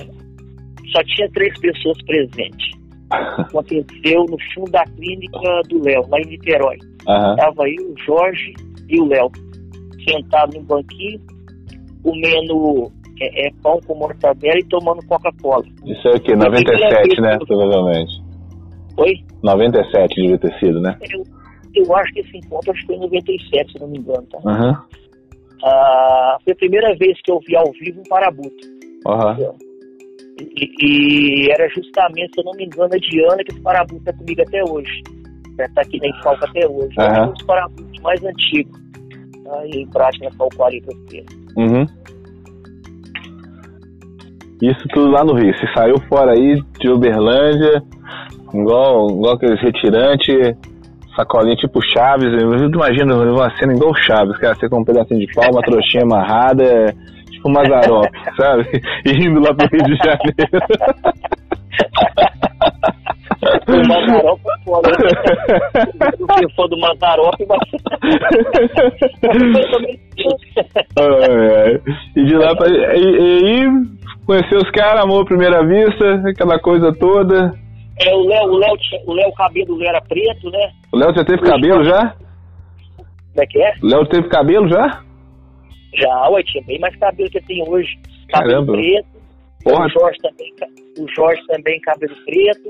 só 0.91 1.03
tinha 1.03 1.29
três 1.31 1.59
pessoas 1.59 1.97
presentes. 2.05 2.72
Aconteceu 3.13 4.25
no 4.29 4.37
fundo 4.53 4.71
da 4.71 4.83
clínica 4.85 5.61
do 5.69 5.83
Léo, 5.83 6.03
lá 6.09 6.19
em 6.19 6.29
Niterói. 6.29 6.77
Estava 6.99 7.61
uhum. 7.61 7.67
eu, 7.67 7.91
o 7.91 7.99
Jorge 8.05 8.53
e 8.89 8.99
o 8.99 9.05
Léo, 9.05 9.31
sentados 10.07 10.55
no 10.55 10.63
banquinho, 10.63 11.19
comendo 12.03 12.91
é, 13.19 13.47
é, 13.47 13.51
pão 13.61 13.79
com 13.85 13.95
mortadela 13.95 14.59
e 14.59 14.65
tomando 14.65 15.05
Coca-Cola. 15.07 15.63
Isso 15.85 16.07
é 16.07 16.15
o 16.15 16.21
quê? 16.21 16.35
97, 16.35 17.21
né? 17.21 17.37
Provavelmente. 17.47 18.23
Oi? 18.97 19.13
97 19.43 20.15
devia 20.15 20.37
ter 20.37 20.59
sido, 20.59 20.79
né? 20.81 20.97
Eu, 21.11 21.23
eu 21.75 21.95
acho 21.95 22.13
que 22.13 22.19
esse 22.19 22.37
encontro 22.37 22.71
acho 22.71 22.81
que 22.81 22.87
foi 22.87 22.95
em 22.95 23.01
97, 23.01 23.71
se 23.71 23.79
não 23.79 23.87
me 23.87 23.97
engano, 23.97 24.27
tá? 24.27 24.37
Uhum. 24.39 24.75
Ah, 25.63 26.37
foi 26.43 26.53
a 26.53 26.55
primeira 26.57 26.95
vez 26.95 27.19
que 27.23 27.31
eu 27.31 27.39
vi 27.47 27.55
ao 27.55 27.71
vivo 27.71 28.01
um 28.01 28.09
parabuto. 28.09 28.67
Uhum. 29.05 29.72
E, 30.39 31.45
e, 31.45 31.51
era 31.51 31.67
justamente, 31.69 32.31
se 32.33 32.41
eu 32.41 32.45
não 32.45 32.53
me 32.53 32.65
engano, 32.65 32.89
a 32.93 32.97
Diana, 32.97 33.43
que 33.43 33.51
esse 33.51 33.61
parabuto 33.61 33.97
está 33.97 34.13
comigo 34.13 34.41
até 34.41 34.63
hoje. 34.63 35.03
Está 35.59 35.81
aqui 35.81 35.99
na 35.99 36.07
Infalca 36.07 36.45
até 36.45 36.67
hoje. 36.67 36.95
Uhum. 36.97 37.05
É 37.05 37.21
um 37.23 37.31
dos 37.33 37.43
parabutos 37.43 38.01
mais 38.01 38.23
antigos 38.23 38.79
tá, 39.43 39.67
em 39.67 39.87
prática 39.87 40.25
na 40.25 40.31
Falcoaria 40.31 40.81
Uhum. 41.55 41.85
Isso 44.61 44.87
tudo 44.93 45.11
lá 45.11 45.23
no 45.23 45.33
Rio. 45.33 45.53
Você 45.53 45.67
saiu 45.73 45.95
fora 46.07 46.31
aí 46.31 46.59
de 46.79 46.89
Uberlândia, 46.89 47.83
igual, 48.53 49.11
igual 49.11 49.35
aqueles 49.35 49.61
retirantes, 49.61 50.55
sacolinha 51.15 51.55
tipo 51.57 51.81
Chaves. 51.81 52.31
Eu 52.41 52.69
imagino 52.69 53.33
uma 53.33 53.55
cena 53.57 53.73
igual 53.73 53.93
Chaves, 53.95 54.37
cara. 54.37 54.55
Você 54.55 54.69
com 54.69 54.79
um 54.79 54.85
pedacinho 54.85 55.19
de 55.19 55.33
pau, 55.33 55.51
uma 55.51 55.61
trouxinha 55.61 56.03
amarrada, 56.03 56.95
tipo 57.43 57.49
Mazarop, 57.49 58.09
sabe? 58.37 58.81
E 59.05 59.11
indo 59.11 59.41
lá 59.41 59.53
pro 59.53 59.67
Rio 59.67 59.83
de 59.83 59.95
Janeiro. 59.97 60.59
O 63.67 63.87
Mazarop 63.87 64.39
é 64.45 64.63
foda. 64.63 64.89
Se 66.39 66.55
for 66.55 66.69
do 66.69 66.79
Mazarop, 66.79 67.35
mas. 67.47 67.59
e 72.15 72.23
de 72.23 72.35
lá 72.35 72.55
pra. 72.55 72.67
E, 72.69 72.85
aí, 72.85 73.67
conheceu 74.25 74.59
os 74.59 74.71
caras, 74.71 75.03
amor 75.03 75.23
à 75.23 75.25
primeira 75.25 75.65
vista, 75.65 76.23
aquela 76.29 76.57
coisa 76.59 76.93
toda. 76.93 77.53
É, 78.01 78.15
o 78.15 78.25
Léo, 78.25 78.47
o 78.47 78.57
Léo, 78.57 78.75
o 79.05 79.13
Léo, 79.13 79.29
o 79.29 79.33
cabelo 79.33 79.83
era 79.83 80.01
preto, 80.01 80.49
né? 80.49 80.71
O 80.91 80.97
Léo 80.97 81.13
já 81.15 81.23
teve 81.23 81.43
o 81.43 81.45
cabelo 81.45 81.83
já? 81.83 82.15
Como 82.97 83.41
é 83.41 83.45
que 83.45 83.61
é? 83.61 83.73
O 83.83 83.87
Léo 83.87 84.05
teve 84.07 84.27
cabelo 84.29 84.67
já? 84.67 85.03
Já, 85.95 86.29
ué, 86.29 86.43
tinha 86.43 86.63
bem 86.65 86.79
mais 86.79 86.95
cabelo 86.97 87.29
que 87.29 87.41
tem 87.41 87.67
hoje. 87.67 87.97
Cabelo 88.29 88.65
Caramba. 88.65 88.73
preto. 88.73 89.23
Porra. 89.63 89.85
O 89.85 89.89
Jorge 89.89 90.17
também, 90.21 90.53
o 90.97 91.07
Jorge 91.15 91.41
também 91.47 91.79
cabelo 91.81 92.15
preto. 92.25 92.69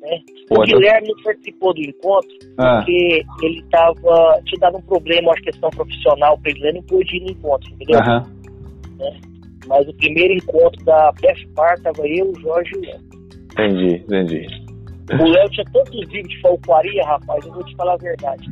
Né? 0.00 0.18
O 0.50 0.62
Guilherme 0.62 1.08
não 1.08 1.22
participou 1.22 1.74
do 1.74 1.82
encontro 1.82 2.30
ah. 2.56 2.78
porque 2.78 3.22
ele 3.42 3.60
estava 3.60 4.40
tinha 4.46 4.60
dado 4.60 4.78
um 4.78 4.82
problema, 4.82 5.28
uma 5.28 5.34
questão 5.36 5.68
profissional 5.70 6.38
para 6.38 6.50
ele, 6.52 6.72
não 6.72 6.82
pôde 6.84 7.16
ir 7.16 7.20
no 7.20 7.30
encontro, 7.32 7.70
entendeu? 7.72 8.00
Né? 8.00 9.20
Mas 9.66 9.86
o 9.86 9.94
primeiro 9.94 10.34
encontro 10.34 10.82
da 10.84 11.12
PFPAR 11.12 11.74
estava 11.74 12.08
eu, 12.08 12.30
o 12.30 12.40
Jorge 12.40 12.70
e 12.74 12.78
o 12.78 12.80
Léo. 12.80 13.00
Entendi, 13.52 13.94
entendi. 13.96 14.46
O 15.12 15.28
Léo 15.28 15.50
tinha 15.50 15.66
tantos 15.72 16.08
livros 16.08 16.28
de 16.28 16.40
falcoaria, 16.40 17.04
rapaz, 17.04 17.44
eu 17.44 17.52
vou 17.52 17.64
te 17.64 17.76
falar 17.76 17.94
a 17.94 17.98
verdade. 17.98 18.48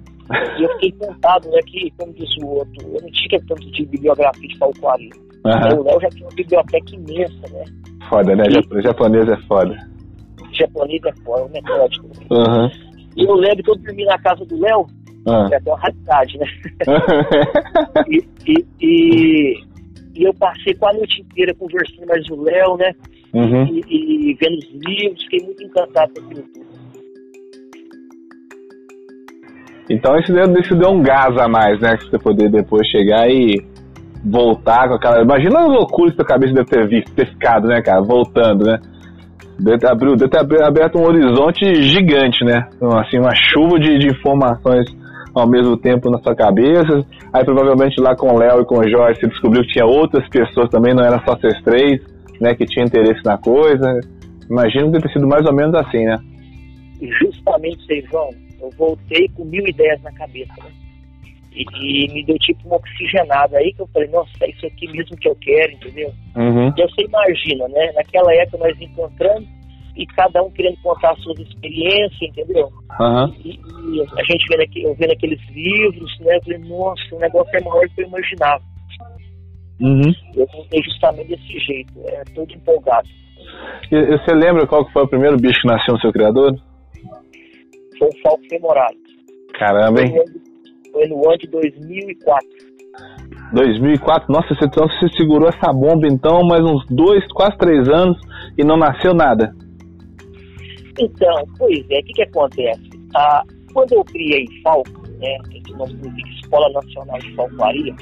E 0.59 0.63
eu 0.63 0.69
fiquei 0.75 0.93
contado, 0.93 1.49
né, 1.51 1.59
que, 1.67 1.91
como 1.97 2.13
disse 2.13 2.45
o 2.45 2.49
outro, 2.49 2.87
eu 2.87 3.01
não 3.01 3.11
tinha 3.11 3.41
tanto 3.47 3.71
de 3.71 3.87
bibliografia 3.87 4.49
de 4.49 4.59
falcoaria. 4.59 5.11
Uhum. 5.45 5.81
O 5.81 5.83
Léo 5.85 6.01
já 6.01 6.09
tinha 6.11 6.27
uma 6.27 6.35
biblioteca 6.35 6.95
imensa, 6.95 7.49
né? 7.51 7.65
Foda, 8.09 8.37
né? 8.37 8.45
E... 8.49 8.83
Japonês 8.83 9.29
é 9.29 9.37
foda. 9.47 9.77
Japonês 10.53 11.01
é 11.05 11.13
foda, 11.25 11.47
é 11.47 11.61
metódico. 11.61 12.07
Uhum. 12.31 12.71
E 13.17 13.25
eu 13.25 13.35
lembro 13.35 13.65
que 13.65 13.71
eu 13.71 13.77
dormi 13.77 14.05
na 14.05 14.19
casa 14.19 14.45
do 14.45 14.61
Léo, 14.61 14.87
uhum. 15.27 15.47
até 15.47 15.61
uma 15.67 15.79
raridade, 15.79 16.39
né? 16.39 16.47
e, 18.09 18.25
e, 18.47 18.67
e, 18.81 19.65
e, 20.15 20.25
eu 20.25 20.35
passei 20.35 20.75
quase 20.75 20.97
a 20.97 20.99
noite 20.99 21.23
inteira 21.23 21.55
conversando 21.55 22.07
mais 22.07 22.29
o 22.29 22.43
Léo, 22.43 22.77
né? 22.77 22.93
Uhum. 23.33 23.65
E, 23.67 24.31
e, 24.31 24.35
vendo 24.35 24.59
os 24.59 24.71
livros, 24.87 25.23
fiquei 25.25 25.47
muito 25.47 25.63
encantado 25.63 26.13
com 26.15 26.27
aquilo 26.27 26.43
tudo. 26.53 26.68
Então 29.91 30.19
isso 30.19 30.33
deu, 30.33 30.45
isso 30.59 30.75
deu 30.75 30.91
um 30.91 31.03
gás 31.03 31.37
a 31.39 31.49
mais, 31.49 31.81
né? 31.81 31.97
Que 31.97 32.11
você 32.11 32.19
poder 32.19 32.51
depois 32.51 32.87
chegar 32.89 33.29
e 33.29 33.57
voltar 34.25 34.89
com 34.89 34.95
aquela. 34.95 35.23
Imagina 35.23 35.61
a 35.61 35.67
loucura 35.67 36.11
que 36.11 36.17
sua 36.17 36.25
cabeça 36.27 36.55
deve 36.55 36.69
ter 36.69 36.89
visto, 36.89 37.15
ter 37.15 37.27
ficado, 37.29 37.67
né, 37.67 37.81
cara? 37.81 38.03
Voltando, 38.03 38.65
né? 38.65 38.79
Deve 39.59 39.79
ter, 39.79 39.91
abriu, 39.91 40.15
deve 40.15 40.31
ter 40.31 40.63
aberto 40.63 40.99
um 40.99 41.05
horizonte 41.05 41.75
gigante, 41.83 42.45
né? 42.45 42.69
Então, 42.77 42.97
assim, 42.99 43.19
uma 43.19 43.35
chuva 43.35 43.79
de, 43.81 43.99
de 43.99 44.09
informações 44.09 44.87
ao 45.35 45.49
mesmo 45.49 45.77
tempo 45.77 46.11
na 46.11 46.19
sua 46.19 46.35
cabeça. 46.35 47.05
Aí 47.33 47.45
provavelmente 47.45 48.01
lá 48.01 48.15
com 48.15 48.29
o 48.29 48.39
Léo 48.39 48.61
e 48.61 48.65
com 48.65 48.79
o 48.79 48.89
Jorge 48.89 49.21
você 49.21 49.27
descobriu 49.27 49.63
que 49.63 49.73
tinha 49.73 49.87
outras 49.87 50.29
pessoas 50.29 50.69
também, 50.71 50.95
não 50.95 51.05
era 51.05 51.23
só 51.25 51.37
vocês 51.37 51.61
três, 51.63 52.01
né? 52.41 52.55
Que 52.55 52.67
tinham 52.67 52.87
interesse 52.87 53.25
na 53.25 53.39
coisa. 53.39 54.01
Imagino 54.51 54.93
que 54.93 55.01
ter 55.01 55.13
sido 55.13 55.27
mais 55.27 55.47
ou 55.47 55.55
menos 55.55 55.75
assim, 55.75 56.05
né? 56.05 56.17
Justamente, 57.01 58.07
vão 58.11 58.31
eu 58.61 58.71
voltei 58.77 59.29
com 59.29 59.45
mil 59.45 59.67
ideias 59.67 60.01
na 60.03 60.13
cabeça, 60.13 60.55
né? 60.63 60.73
E, 61.53 61.65
e, 62.05 62.13
me 62.13 62.25
deu 62.25 62.39
tipo 62.39 62.67
uma 62.67 62.77
oxigenada 62.77 63.57
aí 63.59 63.73
que 63.73 63.83
eu 63.83 63.89
falei, 63.89 64.09
nossa, 64.11 64.31
é 64.43 64.51
isso 64.51 64.67
aqui 64.67 64.87
mesmo 64.93 65.17
que 65.17 65.29
eu 65.29 65.37
quero, 65.41 65.73
entendeu? 65.73 66.13
Uhum. 66.37 66.69
E 66.69 66.83
você 66.83 67.03
imagina, 67.03 67.69
né? 67.69 67.93
Naquela 67.95 68.33
época 68.35 68.59
nós 68.59 68.81
encontramos 68.81 69.49
e 69.97 70.07
cada 70.07 70.41
um 70.43 70.51
querendo 70.53 70.77
contar 70.83 71.11
as 71.13 71.23
suas 71.23 71.41
experiências, 71.41 72.23
entendeu? 72.23 72.69
Uhum. 73.01 73.35
E, 73.45 73.51
e, 73.51 74.03
a 74.03 74.25
gente 74.25 74.45
vendo, 74.49 74.63
aqui, 74.63 74.83
eu 74.85 74.95
vendo 74.95 75.13
aqueles 75.13 75.41
livros, 75.51 76.21
né? 76.21 76.37
Eu 76.37 76.43
falei, 76.43 76.59
nossa, 76.59 77.03
o 77.17 77.19
negócio 77.19 77.57
é 77.57 77.65
maior 77.65 77.89
do 77.89 77.95
que 77.95 78.03
eu 78.03 78.07
imaginava. 78.07 78.63
Uhum. 79.81 80.13
Eu 80.37 80.47
voltei 80.53 80.83
justamente 80.83 81.29
desse 81.29 81.59
jeito, 81.59 81.93
é, 82.07 82.23
todo 82.35 82.53
empolgado. 82.53 83.09
E, 83.91 84.19
você 84.19 84.35
lembra 84.35 84.67
qual 84.67 84.85
que 84.85 84.93
foi 84.93 85.03
o 85.03 85.09
primeiro 85.09 85.37
bicho 85.37 85.61
que 85.63 85.69
nasceu 85.69 85.95
no 85.95 86.01
seu 86.01 86.13
criador? 86.13 86.55
Foi 87.99 88.09
o 88.09 88.23
falco 88.23 88.43
femoral. 88.49 88.91
Caramba, 89.59 90.03
hein? 90.03 90.15
Foi 90.93 91.07
no 91.09 91.29
ano 91.29 91.39
de 91.39 91.47
2004. 91.49 92.49
2004? 93.53 94.33
Nossa, 94.33 94.55
você, 94.55 94.67
então 94.67 94.87
você 94.89 95.09
segurou 95.17 95.49
essa 95.49 95.73
bomba 95.73 96.07
então 96.07 96.43
mais 96.47 96.63
uns 96.63 96.85
dois, 96.91 97.27
quase 97.33 97.57
três 97.59 97.89
anos 97.89 98.19
e 98.57 98.65
não 98.65 98.77
nasceu 98.77 99.15
nada. 99.15 99.55
Então, 100.99 101.45
pois 101.57 101.79
é, 101.91 102.01
o 102.01 102.05
que, 102.05 102.13
que 102.13 102.23
acontece? 102.23 102.91
Ah, 103.15 103.43
quando 103.73 103.93
eu 103.93 104.05
criei 104.05 104.47
Falco, 104.63 105.07
né, 105.19 105.37
que 105.65 105.73
não 105.73 105.87
significa 105.87 106.29
Escola 106.43 106.69
Nacional 106.71 107.19
de 107.19 107.35
Falcoaria, 107.35 107.95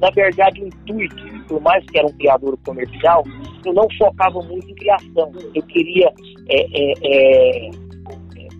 na 0.00 0.10
verdade 0.10 0.62
o 0.62 0.66
intuito, 0.66 1.24
por 1.48 1.60
mais 1.60 1.84
que 1.86 1.98
era 1.98 2.06
um 2.06 2.12
criador 2.12 2.56
comercial, 2.64 3.24
eu 3.64 3.72
não 3.72 3.86
focava 3.98 4.40
muito 4.42 4.70
em 4.70 4.74
criação. 4.74 5.32
Eu 5.54 5.62
queria 5.64 6.12
é, 6.48 6.60
é, 6.60 6.92
é, 7.02 7.70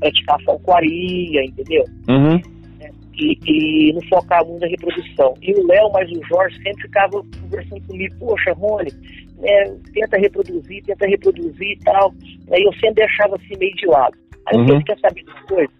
praticar 0.05 0.43
falcoaria, 0.43 1.45
entendeu? 1.45 1.85
Uhum. 2.09 2.37
É, 2.81 2.91
e, 3.15 3.39
e 3.47 3.93
não 3.95 4.03
focar 4.03 4.45
muito 4.45 4.61
na 4.61 4.69
reprodução. 4.69 5.35
E 5.41 5.53
o 5.53 5.67
Léo, 5.67 5.91
mas 5.93 6.11
o 6.11 6.21
Jorge 6.27 6.57
sempre 6.63 6.83
ficava 6.83 7.23
conversando 7.41 7.87
comigo, 7.87 8.15
poxa, 8.19 8.53
Rony, 8.53 8.91
é, 9.43 9.65
tenta 9.95 10.19
reproduzir, 10.19 10.85
tenta 10.85 11.07
reproduzir 11.07 11.73
e 11.73 11.79
tal. 11.81 12.13
Aí 12.53 12.63
eu 12.63 12.73
sempre 12.75 13.07
deixava 13.07 13.37
assim 13.37 13.59
meio 13.59 13.75
de 13.75 13.87
lado. 13.87 14.17
Aí 14.47 14.59
uhum. 14.59 14.69
eu 14.69 14.85
quer 14.85 14.99
saber 14.99 15.23
de 15.23 15.47
coisa? 15.47 15.73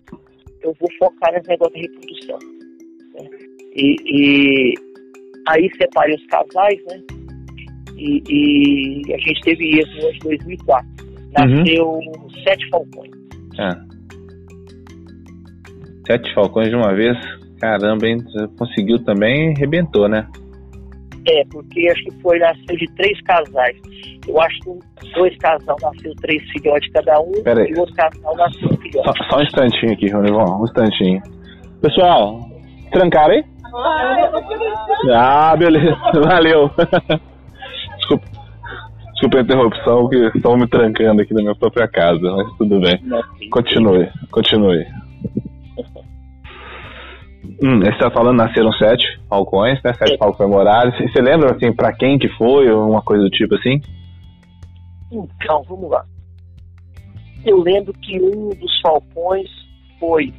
Eu 0.63 0.75
vou 0.81 0.89
focar 0.99 1.33
nesse 1.35 1.49
negócio 1.49 1.75
da 1.75 1.81
reprodução. 1.81 2.39
Né? 3.15 3.29
E, 3.77 3.97
e, 4.07 4.75
aí 5.49 5.69
separei 5.77 6.15
os 6.15 6.27
casais, 6.27 6.83
né? 6.87 7.03
E, 7.97 8.23
e 8.29 9.15
a 9.15 9.19
gente 9.19 9.41
teve 9.43 9.81
isso 9.81 9.95
no 9.99 10.05
ano 10.05 10.13
de 10.15 10.19
2004. 10.21 10.89
Nasceu 11.37 11.89
uhum. 11.91 12.31
sete 12.45 12.69
falcões. 12.71 13.11
É. 13.59 13.94
Sete 16.07 16.35
falcões 16.35 16.69
de 16.69 16.77
uma 16.77 16.95
vez. 16.95 17.17
Caramba, 17.61 18.07
hein? 18.07 18.19
Conseguiu 18.59 18.99
também, 19.05 19.55
rebentou, 19.57 20.09
né? 20.09 20.27
É, 21.27 21.43
porque 21.51 21.89
acho 21.89 22.05
que 22.05 22.11
foi, 22.21 22.39
nasceu 22.39 22.77
de 22.77 22.87
três 22.97 23.19
casais. 23.23 23.77
Eu 24.29 24.41
acho 24.41 24.59
que 24.61 25.11
dois 25.15 25.37
casais 25.39 25.81
nasceu 25.83 26.13
três 26.21 26.43
filhotes 26.51 26.93
cada 26.93 27.19
um 27.21 27.33
Pera 27.43 27.69
e 27.69 27.75
o 27.75 27.81
outro 27.81 27.95
casal 27.95 28.37
nasceu 28.37 28.69
um 28.69 28.77
filhote. 28.77 29.19
Só, 29.19 29.25
só 29.31 29.39
um 29.39 29.43
instantinho 29.43 29.93
aqui, 29.93 30.11
Ronivon, 30.11 30.61
um 30.61 30.65
instantinho. 30.65 31.23
Pessoal, 31.81 32.41
trancaram 32.93 33.35
aí? 33.35 33.45
Ah, 35.11 35.57
beleza, 35.57 35.97
valeu. 36.15 36.71
Desculpa, 37.97 38.27
desculpa 39.13 39.39
a 39.39 39.41
interrupção, 39.41 40.09
que 40.09 40.17
estão 40.37 40.57
me 40.57 40.67
trancando 40.69 41.23
aqui 41.23 41.33
na 41.33 41.41
minha 41.43 41.55
própria 41.55 41.89
casa, 41.89 42.21
mas 42.21 42.57
tudo 42.59 42.81
bem. 42.81 43.01
Continue, 43.51 44.09
continue. 44.31 44.85
Hum, 47.63 47.81
você 47.81 47.91
está 47.91 48.11
falando, 48.11 48.37
nasceram 48.37 48.73
sete 48.73 49.05
falcões, 49.29 49.81
né? 49.85 49.93
Sete 49.95 50.15
É. 50.15 50.19
falcões 50.19 50.51
morais. 50.51 50.95
E 51.01 51.09
você 51.09 51.21
lembra, 51.23 51.55
assim, 51.55 51.73
pra 51.73 51.93
quem 51.93 52.19
que 52.19 52.29
foi, 52.37 52.71
ou 52.71 52.91
uma 52.91 53.03
coisa 53.03 53.23
do 53.23 53.31
tipo 53.31 53.55
assim? 53.55 53.81
Então, 55.13 55.63
vamos 55.69 55.91
lá. 55.91 56.05
Eu 57.45 57.61
lembro 57.61 57.93
que 57.93 58.21
um 58.21 58.49
dos 58.49 58.81
falcões 58.81 59.49
foi 60.01 60.33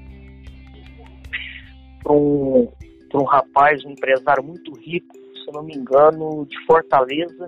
para 2.03 2.13
um, 2.13 2.67
pra 3.09 3.21
um 3.21 3.25
rapaz, 3.25 3.83
um 3.85 3.91
empresário 3.91 4.43
muito 4.43 4.73
rico, 4.79 5.15
se 5.15 5.47
eu 5.47 5.53
não 5.53 5.63
me 5.63 5.75
engano, 5.75 6.45
de 6.49 6.65
Fortaleza. 6.65 7.47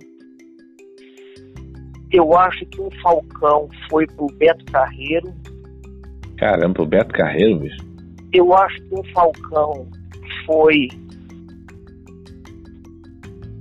Eu 2.12 2.38
acho 2.38 2.66
que 2.68 2.82
um 2.82 2.90
falcão 3.02 3.68
foi 3.90 4.06
para 4.08 4.24
o 4.24 4.28
Beto 4.38 4.66
Carreiro. 4.72 5.34
Caramba, 6.38 6.82
o 6.82 6.86
Beto 6.86 7.14
Carreiro, 7.14 7.60
bicho. 7.60 7.87
Eu 8.34 8.54
acho 8.54 8.76
que 8.84 8.96
um 8.96 9.04
falcão 9.14 9.88
foi. 10.46 10.88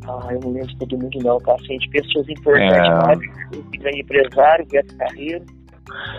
Ah, 0.09 0.29
eu 0.33 0.41
não 0.41 0.53
lembro 0.53 0.69
de 0.69 0.79
todo 0.79 0.99
mundo 0.99 1.19
não, 1.25 1.39
tá? 1.41 1.55
Assim, 1.55 1.79
de 1.79 1.89
pessoas 1.91 2.29
importantes, 2.29 3.29
É. 3.53 3.59
esse 3.59 3.79
grande 3.79 4.01
empresário, 4.01 4.67
Beto 4.71 4.97
Carreiro. 4.97 5.45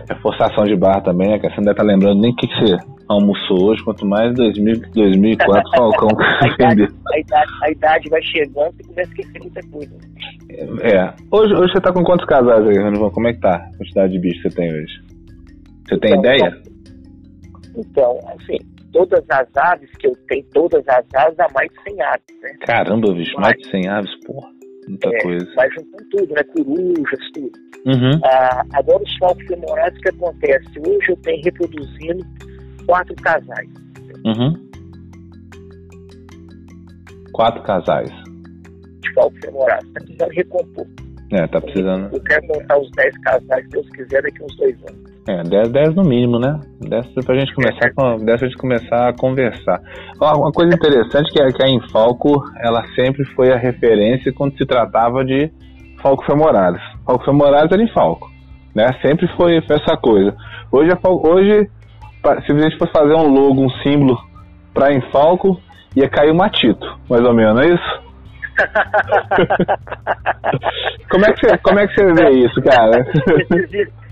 É 0.09 0.15
forçação 0.15 0.63
de 0.63 0.75
barra 0.75 1.01
também, 1.01 1.29
né? 1.29 1.39
Que 1.39 1.49
você 1.49 1.57
não 1.57 1.63
deve 1.63 1.71
estar 1.71 1.83
lembrando 1.83 2.21
nem 2.21 2.31
o 2.31 2.35
que, 2.35 2.47
que 2.47 2.53
você 2.55 2.77
almoçou 3.07 3.65
hoje, 3.69 3.83
quanto 3.83 4.05
mais 4.05 4.33
2000, 4.35 4.81
2004 4.93 5.71
Falcão 5.75 6.09
a, 6.19 6.47
idade, 6.47 6.87
a, 7.13 7.19
idade, 7.19 7.51
a 7.63 7.71
idade 7.71 8.09
vai 8.09 8.21
chegando 8.23 8.73
e 8.79 8.83
começa 8.83 9.09
a 9.09 9.13
esquecer 9.13 9.39
muita 9.39 9.61
coisa. 9.69 9.97
É. 10.81 11.13
Hoje, 11.31 11.53
hoje 11.53 11.71
você 11.73 11.81
tá 11.81 11.91
com 11.93 12.03
quantos 12.03 12.25
casais 12.25 12.65
aí, 12.67 12.77
Ranivon? 12.77 13.09
Como 13.11 13.27
é 13.27 13.33
que 13.33 13.39
tá 13.39 13.55
a 13.55 13.77
quantidade 13.77 14.13
de 14.13 14.19
bichos 14.19 14.41
que 14.43 14.49
você 14.49 14.55
tem 14.55 14.73
hoje? 14.73 15.01
Você 15.87 15.97
tem 15.99 16.11
Então, 16.11 16.19
ideia? 16.19 16.61
Então, 17.77 18.17
assim, 18.35 18.57
todas 18.91 19.23
as 19.29 19.47
aves 19.55 19.89
que 19.99 20.07
eu 20.07 20.15
tenho, 20.27 20.43
todas 20.53 20.83
as 20.87 21.05
aves, 21.15 21.37
dá 21.37 21.47
mais 21.53 21.69
de 21.71 21.91
100 21.91 22.01
aves, 22.01 22.41
né? 22.41 22.51
Caramba, 22.65 23.13
bicho, 23.13 23.39
mais 23.39 23.55
de 23.57 23.69
100 23.69 23.87
aves, 23.89 24.11
porra. 24.25 24.49
Muita 24.87 25.09
É, 25.09 25.21
coisa. 25.21 25.45
Vai 25.55 25.69
juntando 25.71 26.09
tudo, 26.11 26.33
né? 26.33 26.43
Corujas, 26.43 27.31
tudo. 27.33 27.51
Uhum. 27.85 28.19
Ah, 28.23 28.63
agora 28.73 29.03
os 29.03 29.17
falcos 29.17 29.45
femorais, 29.45 29.93
o 29.95 29.99
que 30.01 30.09
acontece? 30.09 30.79
Hoje 30.79 31.09
eu 31.11 31.17
tenho 31.17 31.43
reproduzindo 31.43 32.25
quatro 32.85 33.15
casais 33.17 33.69
Uhum. 34.25 34.67
Quatro 37.33 37.61
casais. 37.63 38.09
de 39.01 39.13
falcos 39.13 39.39
femorais. 39.41 39.83
Está 39.85 39.99
precisando 40.01 40.31
recompor. 40.31 40.87
É, 41.33 41.47
tá 41.47 41.61
precisando. 41.61 42.13
Eu 42.15 42.23
quero 42.23 42.47
montar 42.47 42.79
os 42.79 42.89
10 42.91 43.17
casais, 43.19 43.63
se 43.65 43.69
Deus 43.71 43.89
quiser, 43.91 44.21
daqui 44.23 44.43
uns 44.43 44.55
dois 44.57 44.75
anos. 44.89 45.06
É, 45.27 45.43
10, 45.43 45.69
10 45.71 45.95
no 45.95 46.03
mínimo, 46.03 46.39
né? 46.39 46.57
10 46.79 47.07
pra 47.25 47.37
gente 47.37 47.53
começar, 47.53 47.91
com, 47.93 48.17
10 48.23 48.39
pra 48.39 48.47
gente 48.47 48.57
começar 48.57 49.09
a 49.09 49.13
conversar. 49.13 49.81
Uma 50.21 50.51
coisa 50.51 50.73
interessante 50.73 51.31
que 51.33 51.41
é 51.41 51.51
que 51.51 51.63
a 51.63 51.69
Infalco, 51.69 52.41
ela 52.63 52.83
sempre 52.95 53.25
foi 53.35 53.51
a 53.51 53.57
referência 53.57 54.31
quando 54.33 54.57
se 54.57 54.65
tratava 54.65 55.25
de 55.25 55.51
Falco 56.01 56.23
femoralis. 56.25 56.81
Falco 57.05 57.25
femoralis 57.25 57.71
era 57.71 57.83
Infalco, 57.83 58.29
né? 58.73 58.87
Sempre 59.01 59.27
foi 59.35 59.57
essa 59.57 59.97
coisa. 59.97 60.33
Hoje, 60.71 60.91
a 60.93 60.97
Fal- 60.97 61.21
hoje 61.25 61.69
se 62.45 62.51
a 62.51 62.59
gente 62.59 62.77
fosse 62.77 62.91
fazer 62.91 63.13
um 63.15 63.27
logo, 63.27 63.63
um 63.63 63.69
símbolo 63.83 64.17
pra 64.73 64.91
Infalco, 64.93 65.57
ia 65.95 66.09
cair 66.09 66.31
o 66.31 66.35
Matito, 66.35 66.85
mais 67.09 67.23
ou 67.23 67.33
menos, 67.33 67.55
não 67.55 67.61
é 67.61 67.67
isso? 67.67 68.07
Como 71.09 71.25
é 71.25 71.31
que 71.33 71.47
você, 71.47 71.57
como 71.59 71.79
é 71.79 71.87
que 71.87 71.93
você 71.93 72.13
vê 72.13 72.29
isso, 72.31 72.61
cara? 72.61 73.05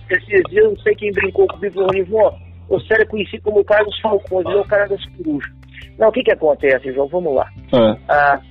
Esses, 0.09 0.43
dias, 0.49 0.65
não 0.65 0.77
sei 0.79 0.95
quem 0.95 1.11
brincou 1.11 1.47
comigo, 1.47 1.73
falou, 1.75 1.89
Nivon, 1.93 2.37
você 2.69 2.93
era 2.93 3.05
conhecido 3.05 3.43
como 3.43 3.59
o 3.59 3.65
cara 3.65 3.83
dos 3.83 3.99
falcões, 4.01 4.45
ele 4.45 4.57
é 4.57 4.61
o 4.61 4.67
cara 4.67 4.87
das 4.87 5.05
corujas. 5.17 5.51
Não, 5.97 6.09
o 6.09 6.11
que 6.11 6.23
que 6.23 6.31
acontece, 6.31 6.91
João? 6.93 7.07
Vamos 7.07 7.35
lá. 7.35 7.47
Ah, 7.73 7.97
Ah, 8.09 8.41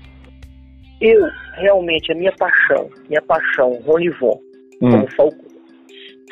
eu, 1.00 1.20
realmente, 1.56 2.12
a 2.12 2.14
minha 2.14 2.32
paixão, 2.38 2.88
minha 3.08 3.22
paixão, 3.22 3.72
Ronivon, 3.84 4.38
hum, 4.80 4.90
como 4.90 5.10
falcão, 5.12 5.44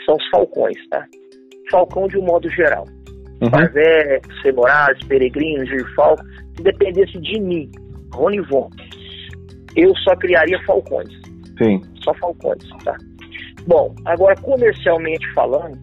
são 0.06 0.16
os 0.16 0.28
falcões, 0.30 0.88
tá? 0.88 1.04
Falcão 1.70 2.06
de 2.06 2.18
um 2.18 2.22
modo 2.22 2.48
geral. 2.50 2.86
uhum, 3.40 4.42
femorais, 4.42 4.98
peregrinos, 5.08 5.68
girfalcos, 5.68 6.24
se 6.56 6.62
dependesse 6.62 7.18
de 7.20 7.40
mim, 7.40 7.70
Ronivon, 8.14 8.70
eu 9.76 9.94
só 9.96 10.14
criaria 10.16 10.62
falcões 10.64 11.08
sim. 11.58 11.80
só 12.02 12.14
falcões, 12.14 12.68
tá? 12.84 12.96
Bom, 13.66 13.94
agora 14.04 14.34
comercialmente 14.42 15.26
falando, 15.34 15.78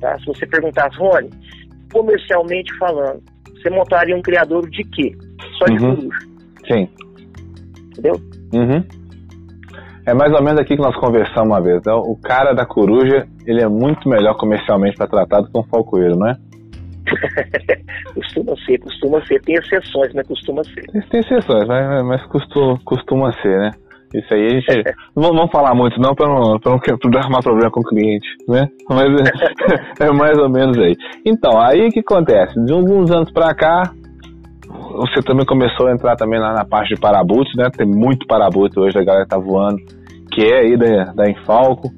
tá? 0.00 0.18
Se 0.18 0.26
você 0.26 0.46
perguntasse, 0.46 0.96
Rony, 0.98 1.30
comercialmente 1.92 2.72
falando, 2.78 3.22
você 3.54 3.70
montaria 3.70 4.16
um 4.16 4.22
criador 4.22 4.68
de 4.70 4.82
quê? 4.84 5.16
Só 5.58 5.64
de 5.66 5.82
Uhum. 5.84 5.96
coruja, 5.96 6.18
Sim. 6.70 6.88
entendeu? 7.90 8.14
Uhum. 8.54 8.84
É 10.06 10.14
mais 10.14 10.32
ou 10.32 10.40
menos 10.42 10.60
aqui 10.60 10.76
que 10.76 10.82
nós 10.82 10.94
conversamos 11.00 11.48
uma 11.48 11.60
vez. 11.60 11.82
né? 11.84 11.92
O 11.92 12.16
cara 12.22 12.52
da 12.54 12.64
coruja, 12.64 13.26
ele 13.44 13.60
é 13.60 13.68
muito 13.68 14.08
melhor 14.08 14.36
comercialmente 14.36 14.96
para 14.96 15.08
tratar 15.08 15.40
do 15.40 15.50
que 15.50 15.58
um 15.58 15.64
falcoeiro, 15.64 16.14
não 16.16 16.28
é? 16.28 16.36
costuma 18.14 18.54
ser, 18.64 18.78
costuma 18.78 19.24
ser. 19.26 19.40
Tem 19.42 19.56
exceções, 19.56 20.12
mas 20.14 20.26
costuma 20.28 20.62
ser. 20.64 20.82
Tem, 20.92 21.00
tem 21.02 21.20
exceções, 21.20 21.66
mas, 21.66 22.04
mas 22.04 22.26
costuma, 22.26 22.78
costuma 22.84 23.32
ser, 23.42 23.58
né? 23.58 23.70
Isso 24.18 24.32
aí 24.32 24.46
a 24.46 24.50
gente. 24.50 24.66
não 25.14 25.22
vamos- 25.22 25.50
falar 25.50 25.74
muito 25.74 26.00
não 26.00 26.14
para 26.14 26.28
não, 26.28 26.58
pra 26.58 26.72
não 26.72 26.78
pra 26.78 27.10
não 27.10 27.20
arrumar 27.20 27.40
problema 27.44 27.70
com 27.70 27.80
o 27.80 27.84
cliente, 27.84 28.26
né? 28.48 28.68
Mas 28.88 29.08
é, 30.00 30.04
é 30.06 30.12
mais 30.12 30.38
ou 30.38 30.48
menos 30.50 30.76
aí. 30.78 30.96
Então, 31.24 31.60
aí 31.60 31.86
o 31.86 31.90
que 31.90 32.00
acontece? 32.00 32.58
De 32.64 32.72
alguns 32.72 33.10
anos 33.10 33.30
para 33.30 33.54
cá, 33.54 33.92
você 34.68 35.20
também 35.22 35.46
começou 35.46 35.86
a 35.86 35.92
entrar 35.92 36.16
também 36.16 36.40
na, 36.40 36.52
na 36.52 36.64
parte 36.64 36.94
de 36.94 37.00
parabutos, 37.00 37.52
né? 37.56 37.68
Tem 37.76 37.86
muito 37.86 38.26
parabuto 38.26 38.80
hoje, 38.80 38.98
a 38.98 39.04
galera 39.04 39.26
tá 39.26 39.38
voando, 39.38 39.76
que 40.32 40.42
é 40.42 40.60
aí 40.60 40.76
da, 40.76 41.12
da 41.12 41.30
Infalco. 41.30 41.90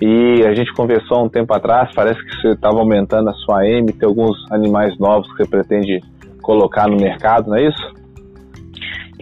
E 0.00 0.44
a 0.44 0.52
gente 0.52 0.72
conversou 0.74 1.24
um 1.24 1.28
tempo 1.28 1.54
atrás, 1.54 1.90
parece 1.94 2.20
que 2.24 2.36
você 2.40 2.48
estava 2.48 2.78
aumentando 2.80 3.30
a 3.30 3.34
sua 3.34 3.64
M, 3.64 3.92
tem 3.92 4.08
alguns 4.08 4.36
animais 4.50 4.98
novos 4.98 5.30
que 5.30 5.36
você 5.44 5.48
pretende 5.48 6.00
colocar 6.42 6.88
no 6.88 6.96
mercado, 6.96 7.50
não 7.50 7.56
é 7.56 7.68
isso? 7.68 8.01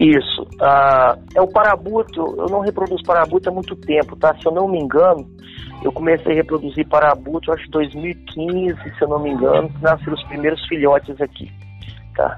Isso. 0.01 0.47
ah, 0.59 1.15
é 1.35 1.41
o 1.41 1.47
parabuto, 1.47 2.21
eu 2.35 2.47
não 2.49 2.61
reproduzo 2.61 3.03
parabuto 3.03 3.49
há 3.49 3.53
muito 3.53 3.75
tempo, 3.75 4.15
tá? 4.15 4.35
Se 4.35 4.47
eu 4.47 4.51
não 4.51 4.67
me 4.67 4.79
engano, 4.79 5.27
eu 5.83 5.91
comecei 5.91 6.33
a 6.33 6.35
reproduzir 6.35 6.87
parabuto, 6.87 7.51
acho 7.51 7.65
que 7.65 7.71
2015, 7.71 8.75
se 8.81 9.01
eu 9.01 9.07
não 9.07 9.19
me 9.19 9.29
engano, 9.29 9.69
que 9.69 9.83
nasceram 9.83 10.13
os 10.13 10.23
primeiros 10.23 10.65
filhotes 10.67 11.21
aqui, 11.21 11.51
tá? 12.15 12.35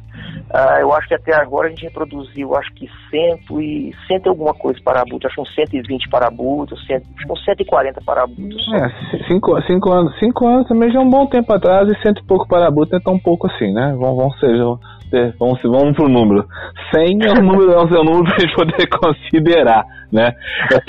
Ah, 0.54 0.82
eu 0.82 0.93
acho 0.93 1.08
que 1.08 1.15
até 1.15 1.34
agora 1.34 1.67
a 1.67 1.69
gente 1.69 1.84
reproduziu, 1.86 2.54
acho 2.54 2.73
que 2.73 2.86
cento 3.10 3.62
e, 3.62 3.95
cento 4.08 4.26
e 4.26 4.30
alguma 4.30 4.54
coisa 4.54 4.78
parabuto, 4.84 5.26
acho 5.26 5.41
uns 5.41 5.56
120 5.56 6.10
parabutos, 6.10 6.78
acho 6.82 7.32
uns 7.32 7.45
140 7.45 8.02
parabutos. 8.06 8.62
É, 8.73 9.23
cinco, 9.28 9.62
cinco 9.62 9.89
anos. 9.89 10.19
Cinco 10.19 10.45
anos 10.45 10.67
também 10.67 10.91
já 10.91 10.99
é 10.99 11.02
um 11.02 11.10
bom 11.10 11.26
tempo 11.28 11.54
atrás 11.54 11.88
e 11.89 12.02
cento 12.02 12.21
e 12.21 12.28
pouco 12.28 12.45
parabuto 12.45 12.93
é 12.93 12.99
tão 12.99 13.17
pouco 13.17 13.47
assim, 13.47 13.71
né? 13.73 13.95
Vamos, 13.97 14.17
vamos, 14.17 14.39
vamos, 15.39 15.60
vamos 15.63 15.95
pro 15.95 16.10
número. 16.10 16.45
100 16.93 17.19
é 17.23 17.32
um 17.39 17.43
número, 17.43 17.71
é 17.71 17.80
um 17.80 18.04
número 18.04 18.23
pra 18.23 18.39
gente 18.39 18.56
poder 18.56 18.88
considerar, 18.89 19.86
né? 20.12 20.34
Eu, 20.71 20.80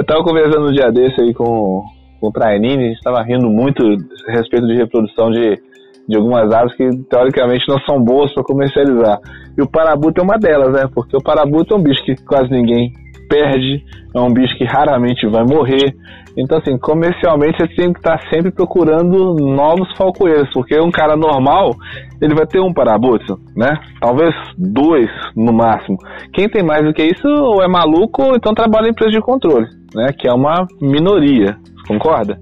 eu 0.00 0.04
tava 0.04 0.22
conversando 0.22 0.68
um 0.68 0.72
dia 0.72 0.90
desse 0.90 1.20
aí 1.20 1.32
com, 1.32 1.84
com 2.20 2.28
o 2.28 2.32
Trainini, 2.32 2.84
a 2.84 2.88
gente 2.88 3.02
tava 3.02 3.22
rindo 3.22 3.48
muito 3.48 3.82
a 4.28 4.32
respeito 4.32 4.66
de 4.66 4.74
reprodução 4.74 5.30
de, 5.30 5.60
de 6.08 6.16
algumas 6.16 6.52
aves 6.52 6.74
que 6.76 6.88
teoricamente 7.08 7.64
não 7.68 7.78
são 7.80 8.02
boas 8.02 8.32
para 8.34 8.42
comercializar. 8.42 9.18
E 9.56 9.62
o 9.62 9.68
parabuto 9.68 10.20
é 10.20 10.24
uma 10.24 10.38
delas, 10.38 10.72
né? 10.72 10.88
Porque 10.94 11.16
o 11.16 11.22
parabuto 11.22 11.74
é 11.74 11.76
um 11.76 11.82
bicho 11.82 12.02
que 12.04 12.16
quase 12.24 12.50
ninguém 12.50 12.92
perde, 13.28 13.84
é 14.14 14.20
um 14.20 14.32
bicho 14.32 14.56
que 14.56 14.64
raramente 14.64 15.26
vai 15.26 15.44
morrer. 15.44 15.94
Então, 16.38 16.58
assim, 16.58 16.78
comercialmente 16.78 17.58
você 17.58 17.74
tem 17.74 17.92
que 17.92 17.98
estar 17.98 18.16
sempre 18.30 18.52
procurando 18.52 19.34
novos 19.34 19.88
falcoeiros, 19.96 20.48
porque 20.54 20.80
um 20.80 20.90
cara 20.90 21.16
normal, 21.16 21.74
ele 22.22 22.32
vai 22.32 22.46
ter 22.46 22.60
um 22.60 22.72
parabuto, 22.72 23.40
né? 23.56 23.76
Talvez 24.00 24.32
dois 24.56 25.10
no 25.34 25.52
máximo. 25.52 25.98
Quem 26.32 26.48
tem 26.48 26.62
mais 26.62 26.84
do 26.84 26.94
que 26.94 27.02
isso 27.02 27.26
ou 27.26 27.60
é 27.60 27.66
maluco 27.66 28.22
ou 28.22 28.36
então 28.36 28.54
trabalha 28.54 28.86
em 28.86 28.90
empresa 28.90 29.10
de 29.10 29.20
controle, 29.20 29.66
né? 29.92 30.12
Que 30.16 30.28
é 30.28 30.32
uma 30.32 30.64
minoria, 30.80 31.56
concorda? 31.88 32.38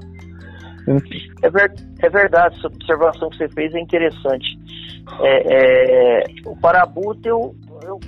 É, 1.42 1.48
ver, 1.48 1.72
é 2.02 2.08
verdade, 2.10 2.54
essa 2.58 2.66
observação 2.66 3.30
que 3.30 3.38
você 3.38 3.48
fez 3.48 3.74
é 3.74 3.80
interessante. 3.80 4.46
É, 5.22 6.20
é, 6.20 6.24
o 6.44 6.54
parabuto, 6.60 7.26
eu, 7.26 7.54
eu 7.82 7.98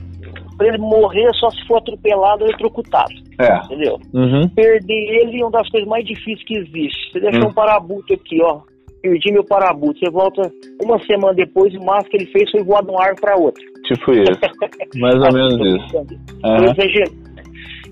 pra 0.59 0.67
ele 0.69 0.79
morrer 0.79 1.31
só 1.35 1.49
se 1.51 1.67
for 1.67 1.79
atropelado 1.79 2.43
ou 2.43 2.49
eletrocutado. 2.51 3.15
É. 3.41 3.57
Entendeu? 3.65 3.99
Uhum. 4.13 4.49
Perder 4.49 5.23
ele 5.23 5.41
é 5.41 5.45
uma 5.45 5.53
das 5.53 5.71
coisas 5.71 5.89
mais 5.89 6.05
difíceis 6.05 6.45
que 6.45 6.59
existe. 6.59 7.13
Você 7.13 7.21
deixou 7.21 7.45
Hum. 7.47 7.51
um 7.51 7.55
parabuto 7.55 8.13
aqui, 8.13 8.43
ó. 8.43 8.61
Perdi 9.01 9.33
meu 9.33 9.45
parabuto. 9.45 9.99
Você 10.01 10.11
volta 10.11 10.43
uma 10.83 10.99
semana 11.07 11.33
depois 11.35 11.73
e 11.73 11.79
o 11.79 11.85
máximo 11.85 12.11
que 12.11 12.17
ele 12.17 12.33
fez 12.33 12.51
foi 12.51 12.65
voar 12.65 12.85
de 12.85 12.91
um 12.91 12.99
ar 13.01 13.15
para 13.15 13.37
outro. 13.37 13.63
Tipo 13.85 14.13
isso. 14.13 14.33
Mais 15.01 15.15
ou 15.15 15.33
menos 15.33 15.55
isso. 15.55 15.97
Exagerando. 16.45 17.29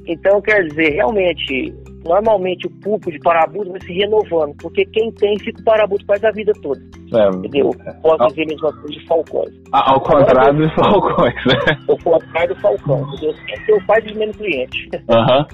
Então, 0.09 0.41
quer 0.41 0.63
dizer, 0.65 0.91
realmente, 0.95 1.73
normalmente 2.07 2.67
o 2.67 2.71
pulpo 2.83 3.11
de 3.11 3.19
parabuto 3.21 3.71
vai 3.71 3.81
se 3.81 3.93
renovando, 3.93 4.55
porque 4.61 4.85
quem 4.87 5.11
tem 5.13 5.39
fica 5.41 5.61
o 5.61 5.65
parabuto 5.65 6.05
quase 6.07 6.27
a 6.27 6.31
vida 6.31 6.53
toda. 6.63 6.81
É. 7.15 7.29
Entendeu? 7.37 7.71
Posso 8.03 8.27
dizer 8.29 8.43
a 8.43 8.47
mesma 8.47 8.73
coisa 8.73 8.89
de 8.89 9.07
falcões. 9.07 9.55
Ah, 9.73 9.93
Ao 9.93 10.01
contrário 10.01 10.55
dos 10.59 10.73
falcões, 10.75 11.35
né? 11.47 11.77
O 11.89 11.97
contrário 12.03 12.55
do 12.55 12.61
falcão, 12.61 13.01
entendeu? 13.13 13.33
Sempre 13.35 13.67
tem 13.67 13.75
o 13.77 13.87
pai 13.87 14.01
do 14.03 14.15
mesmo 14.17 14.35
cliente. 14.35 14.89
Aham. 15.09 15.47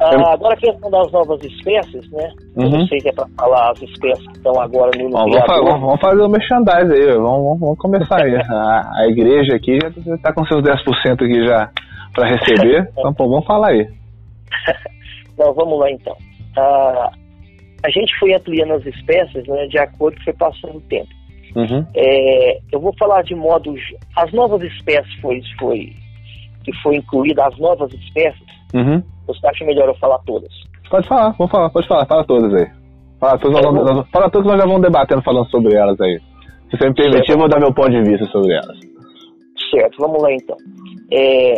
Ah, 0.00 0.32
agora 0.32 0.54
a 0.54 0.56
questão 0.56 0.90
das 0.90 1.12
novas 1.12 1.38
espécies, 1.44 2.10
né? 2.12 2.30
Eu 2.56 2.62
Uhum. 2.64 2.70
não 2.78 2.86
sei 2.86 2.98
se 3.00 3.08
é 3.10 3.12
para 3.12 3.26
falar 3.38 3.72
as 3.72 3.82
espécies 3.82 4.26
que 4.28 4.36
estão 4.38 4.58
agora 4.58 4.90
no 4.96 5.08
Ó, 5.08 5.18
vamos, 5.20 5.36
fa- 5.36 5.42
criador. 5.44 5.80
vamos- 5.80 6.00
fazer 6.00 6.22
o 6.22 6.28
merchandise 6.30 6.92
aí, 6.92 7.06
vamos, 7.12 7.42
vamos- 7.44 7.60
vamos 7.60 7.78
começar 7.78 8.22
aí. 8.22 8.34
A, 8.36 8.90
a 9.02 9.06
igreja 9.06 9.54
aqui 9.56 9.78
já 9.82 10.16
tá 10.18 10.32
com 10.32 10.46
seus 10.46 10.62
10% 10.62 11.24
aqui 11.24 11.46
já 11.46 11.68
para 12.14 12.28
receber, 12.28 12.88
então 12.96 13.12
pô, 13.12 13.28
vamos 13.28 13.44
falar 13.44 13.68
aí. 13.68 13.86
Não, 15.38 15.52
vamos 15.54 15.78
lá 15.78 15.90
então. 15.90 16.16
Ah, 16.56 17.10
a 17.84 17.90
gente 17.90 18.16
foi 18.18 18.32
ampliando 18.34 18.72
as 18.74 18.86
espécies 18.86 19.46
né, 19.46 19.66
de 19.66 19.78
acordo 19.78 20.16
com 20.18 20.24
foi 20.24 20.32
passando 20.34 20.76
o 20.78 20.80
tempo. 20.82 21.08
Uhum. 21.56 21.86
É, 21.94 22.58
eu 22.72 22.80
vou 22.80 22.92
falar 22.98 23.22
de 23.22 23.34
modo. 23.34 23.74
As 24.16 24.32
novas 24.32 24.62
espécies 24.62 25.12
foi, 25.20 25.40
foi, 25.58 25.92
que 26.64 26.72
foi 26.82 26.96
incluída, 26.96 27.46
as 27.46 27.58
novas 27.58 27.92
espécies, 27.92 28.42
Uhum. 28.74 29.00
você 29.26 29.46
acha 29.46 29.64
melhor 29.64 29.86
eu 29.88 29.94
falar 29.96 30.18
todas? 30.26 30.50
Pode 30.90 31.06
falar, 31.06 31.30
vamos 31.38 31.50
falar, 31.50 31.70
pode 31.70 31.86
falar, 31.86 32.06
fala 32.06 32.24
todas 32.24 32.52
aí. 32.54 32.66
Fala 33.20 33.38
todas, 33.38 33.62
nós 33.62 33.84
vamos- 33.86 34.08
fala 34.10 34.30
todas, 34.30 34.46
nós 34.48 34.60
já 34.60 34.66
vamos 34.66 34.82
debatendo 34.82 35.22
falando 35.22 35.48
sobre 35.50 35.74
elas 35.76 36.00
aí. 36.00 36.18
Se 36.70 36.76
você 36.78 36.88
me 36.88 36.94
permitir, 36.94 37.32
eu 37.32 37.38
vou 37.38 37.48
dar 37.48 37.60
meu 37.60 37.72
ponto 37.72 37.90
de 37.90 38.02
vista 38.02 38.26
sobre 38.26 38.52
elas. 38.52 38.78
Certo, 39.70 39.96
vamos 39.98 40.20
lá 40.22 40.32
então. 40.32 40.56
É, 41.12 41.54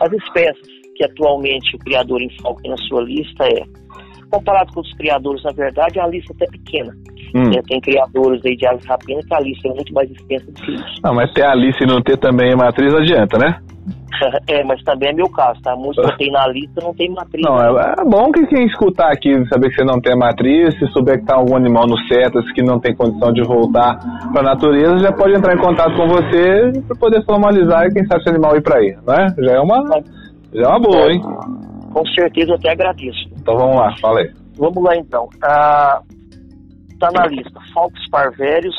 as 0.00 0.12
espécies 0.12 0.75
que 0.96 1.04
atualmente 1.04 1.76
o 1.76 1.78
criador 1.78 2.20
enfoca 2.22 2.68
na 2.68 2.76
sua 2.88 3.02
lista 3.02 3.44
é, 3.44 3.62
comparado 4.30 4.72
com 4.72 4.80
os 4.80 4.92
criadores, 4.94 5.42
na 5.44 5.52
verdade, 5.52 5.98
é 5.98 6.02
uma 6.02 6.10
lista 6.10 6.32
até 6.34 6.46
pequena. 6.46 6.92
Hum. 7.34 7.50
É, 7.54 7.62
tem 7.62 7.80
criadores 7.80 8.40
aí 8.44 8.56
de 8.56 8.66
aves 8.66 8.86
rapina 8.86 9.20
que 9.26 9.34
a 9.34 9.40
lista 9.40 9.68
é 9.68 9.74
muito 9.74 9.92
mais 9.92 10.10
extensa 10.10 10.46
do 10.46 10.52
que 10.52 10.72
isso. 10.72 11.00
Não, 11.04 11.14
mas 11.14 11.32
ter 11.32 11.44
Alice 11.44 11.82
e 11.82 11.86
não 11.86 12.00
ter 12.00 12.16
também 12.16 12.54
matriz 12.56 12.92
não 12.92 13.00
adianta, 13.00 13.38
né? 13.38 13.58
É, 14.48 14.64
mas 14.64 14.82
também 14.82 15.10
é 15.10 15.12
meu 15.12 15.28
caso, 15.28 15.60
tá? 15.60 15.76
Muitos 15.76 16.04
que 16.12 16.16
tenho 16.18 16.32
na 16.32 16.46
lista 16.48 16.80
não 16.82 16.94
tem 16.94 17.10
matriz. 17.10 17.44
Não, 17.44 17.58
é, 17.58 17.94
é 17.98 18.04
bom 18.04 18.30
que 18.32 18.46
quem 18.46 18.64
escutar 18.66 19.12
aqui 19.12 19.30
saber 19.48 19.68
que 19.68 19.74
você 19.74 19.84
não 19.84 20.00
tem 20.00 20.16
matriz, 20.16 20.78
se 20.78 20.86
souber 20.92 21.20
que 21.20 21.26
tá 21.26 21.36
algum 21.36 21.54
animal 21.54 21.86
no 21.86 21.98
setas 22.08 22.50
que 22.52 22.62
não 22.62 22.80
tem 22.80 22.94
condição 22.94 23.30
de 23.32 23.42
voltar 23.42 23.98
para 24.32 24.40
a 24.40 24.54
natureza, 24.54 24.98
já 24.98 25.12
pode 25.12 25.34
entrar 25.34 25.54
em 25.54 25.58
contato 25.58 25.94
com 25.96 26.06
você 26.08 26.72
para 26.86 26.96
poder 26.98 27.24
formalizar 27.24 27.86
e 27.86 27.92
quem 27.92 28.06
sabe 28.06 28.22
esse 28.22 28.30
animal 28.30 28.56
ir 28.56 28.62
para 28.62 28.78
aí, 28.78 28.96
não 29.06 29.14
é? 29.14 29.26
Já 29.38 29.52
é 29.52 29.60
uma, 29.60 29.82
já 30.56 30.62
é 30.62 30.68
uma 30.68 30.80
boa, 30.80 31.12
hein? 31.12 31.20
Com 31.92 32.06
certeza 32.06 32.50
eu 32.50 32.54
até 32.56 32.70
agradeço. 32.72 33.28
Então 33.40 33.56
vamos 33.56 33.76
lá, 33.76 33.94
fala 34.00 34.20
aí. 34.20 34.30
Vamos 34.56 34.82
lá 34.82 34.96
então. 34.96 35.28
Ah, 35.42 36.00
tá 37.00 37.10
na 37.14 37.26
lista 37.26 37.58
Falcos 37.74 38.08
parvérios, 38.10 38.74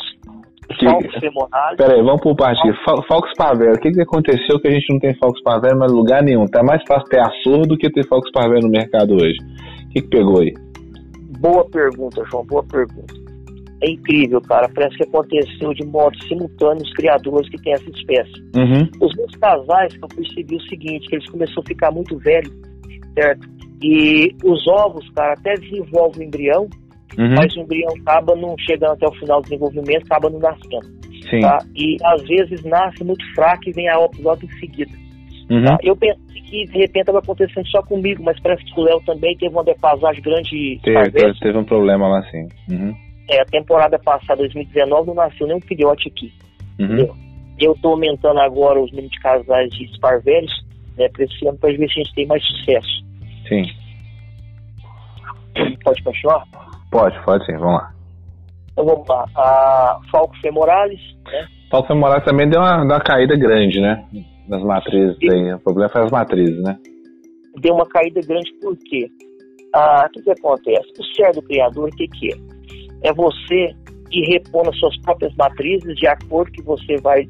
Que- 0.78 0.84
Falcos 0.86 1.14
femorais. 1.18 1.76
Pera 1.76 1.94
aí, 1.94 2.02
vamos 2.02 2.20
por 2.20 2.36
parte 2.36 2.60
aqui. 2.68 2.78
Fal- 2.84 3.02
Falcos 3.08 3.32
Parvero, 3.38 3.72
o 3.74 3.80
que, 3.80 3.90
que 3.90 4.02
aconteceu 4.02 4.60
que 4.60 4.68
a 4.68 4.70
gente 4.70 4.92
não 4.92 4.98
tem 5.00 5.14
Falcos 5.18 5.42
Parvero 5.42 5.76
em 5.82 5.92
lugar 5.92 6.22
nenhum? 6.22 6.44
Tá 6.46 6.62
mais 6.62 6.82
fácil 6.86 7.08
ter 7.08 7.20
açor 7.20 7.66
do 7.66 7.76
que 7.76 7.90
ter 7.90 8.06
Falcos 8.06 8.30
Parvero 8.32 8.62
no 8.66 8.70
mercado 8.70 9.14
hoje. 9.14 9.36
O 9.86 9.88
que, 9.90 10.02
que 10.02 10.08
pegou 10.08 10.40
aí? 10.40 10.52
Boa 11.40 11.64
pergunta, 11.70 12.22
João, 12.30 12.44
boa 12.44 12.62
pergunta. 12.64 13.14
É 13.82 13.90
incrível, 13.90 14.40
cara. 14.40 14.68
Parece 14.74 14.96
que 14.96 15.04
aconteceu 15.04 15.72
de 15.72 15.86
modo 15.86 16.16
simultâneo 16.24 16.82
os 16.82 16.92
criadores 16.94 17.48
que 17.48 17.62
têm 17.62 17.72
essa 17.72 17.88
espécie. 17.90 18.40
Uhum. 18.56 18.88
Os 19.00 19.14
meus 19.16 19.32
casais, 19.36 19.94
eu 20.02 20.08
percebi 20.08 20.56
o 20.56 20.62
seguinte, 20.62 21.08
que 21.08 21.16
eles 21.16 21.30
começaram 21.30 21.62
a 21.62 21.68
ficar 21.68 21.90
muito 21.92 22.18
velhos, 22.18 22.52
certo? 23.14 23.48
E 23.82 24.34
os 24.44 24.66
ovos, 24.66 25.08
cara, 25.10 25.34
até 25.34 25.54
desenvolvem 25.54 26.24
o 26.24 26.28
embrião, 26.28 26.68
Uhum. 27.16 27.34
mas 27.36 27.54
o 27.56 27.60
embrião 27.60 27.88
acaba 28.00 28.34
não 28.36 28.54
chegando 28.58 28.92
até 28.92 29.06
o 29.06 29.14
final 29.14 29.40
do 29.40 29.44
desenvolvimento, 29.44 30.04
acaba 30.04 30.30
não 30.30 30.38
nascendo, 30.38 30.86
Sim. 31.30 31.40
tá? 31.40 31.58
E 31.74 31.96
às 32.04 32.22
vezes 32.22 32.64
nasce 32.64 33.02
muito 33.02 33.24
fraco 33.34 33.62
e 33.68 33.72
vem 33.72 33.88
a 33.88 33.98
óbito 33.98 34.22
logo 34.22 34.44
em 34.44 34.58
seguida. 34.60 34.92
Uhum. 35.50 35.64
Tá? 35.64 35.78
Eu 35.82 35.96
pensei 35.96 36.42
que 36.42 36.64
de 36.64 36.78
repente 36.78 37.00
estava 37.00 37.18
acontecendo 37.18 37.66
só 37.68 37.82
comigo, 37.82 38.22
mas 38.22 38.38
parece 38.40 38.64
que 38.64 38.80
o 38.80 38.84
Léo 38.84 39.00
também 39.06 39.36
teve 39.36 39.52
uma 39.52 39.64
defasagem 39.64 40.22
grande. 40.22 40.78
Teve, 40.82 41.34
teve 41.40 41.58
um 41.58 41.64
problema 41.64 42.08
lá 42.08 42.22
sim. 42.30 42.46
Uhum. 42.70 42.94
É, 43.28 43.40
a 43.40 43.44
temporada 43.44 43.98
passada, 43.98 44.36
2019, 44.36 45.08
não 45.08 45.14
nasceu 45.14 45.46
nenhum 45.46 45.60
filhote 45.60 46.08
aqui. 46.08 46.32
Uhum. 46.78 46.86
Entendeu? 46.86 47.14
Eu 47.60 47.72
estou 47.72 47.92
aumentando 47.92 48.38
agora 48.40 48.80
os 48.80 48.90
números 48.90 49.10
de 49.10 49.20
casais 49.20 49.70
de 49.70 49.84
esparvelhos, 49.86 50.52
né, 50.96 51.08
para 51.08 51.24
esse 51.24 51.46
ano, 51.46 51.58
para 51.58 51.70
ver 51.70 51.88
se 51.88 52.00
a 52.00 52.02
gente 52.04 52.14
tem 52.14 52.26
mais 52.26 52.42
sucesso. 52.46 53.04
Sim. 53.48 53.64
Pode 55.84 56.02
continuar? 56.02 56.44
Pode, 56.90 57.24
pode 57.24 57.44
sim, 57.46 57.56
vamos 57.56 57.74
lá. 57.74 57.92
Então 58.72 58.84
vamos 58.84 59.08
lá. 59.08 59.24
A 59.36 60.00
Falco 60.10 60.36
femoralis, 60.40 61.00
né? 61.24 61.48
Falco 61.70 61.88
femoral 61.88 62.20
também 62.22 62.48
deu 62.48 62.60
uma, 62.60 62.76
deu 62.78 62.96
uma 62.96 63.00
caída 63.00 63.36
grande, 63.36 63.80
né? 63.80 64.04
Das 64.48 64.62
matrizes 64.62 65.16
aí. 65.22 65.52
O 65.52 65.58
problema 65.58 65.90
foi 65.90 66.04
as 66.04 66.10
matrizes, 66.10 66.62
né? 66.62 66.78
deu 67.60 67.74
uma 67.74 67.86
caída 67.86 68.20
grande 68.26 68.52
por 68.60 68.76
quê? 68.76 69.08
Ah, 69.74 70.06
o 70.06 70.10
que, 70.10 70.22
que 70.22 70.30
acontece? 70.30 70.92
O 70.98 71.04
ser 71.14 71.32
do 71.32 71.42
criador, 71.42 71.88
o 71.88 71.96
que, 71.96 72.06
que 72.08 72.32
é? 72.32 72.57
É 73.02 73.12
você 73.12 73.74
ir 74.10 74.26
repondo 74.28 74.70
as 74.70 74.78
suas 74.78 74.96
próprias 75.02 75.34
matrizes 75.36 75.94
de 75.96 76.06
acordo 76.06 76.50
que 76.52 76.62
você 76.62 76.96
vai 76.98 77.28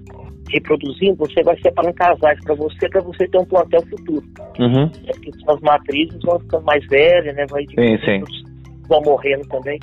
reproduzindo, 0.48 1.16
você 1.16 1.42
vai 1.42 1.58
separando 1.60 1.94
casais 1.94 2.38
para 2.42 2.54
você, 2.54 2.88
para 2.88 3.00
você 3.02 3.28
ter 3.28 3.38
um 3.38 3.44
plantel 3.44 3.82
futuro. 3.86 4.24
Uhum. 4.58 4.90
É 5.06 5.12
porque 5.12 5.32
suas 5.44 5.60
matrizes 5.60 6.18
vão 6.22 6.40
ficando 6.40 6.64
mais 6.64 6.86
velhas, 6.86 7.34
né? 7.36 7.44
Vai 7.50 7.66
sim. 7.66 8.22
vão 8.88 9.02
morrendo 9.02 9.46
também. 9.48 9.78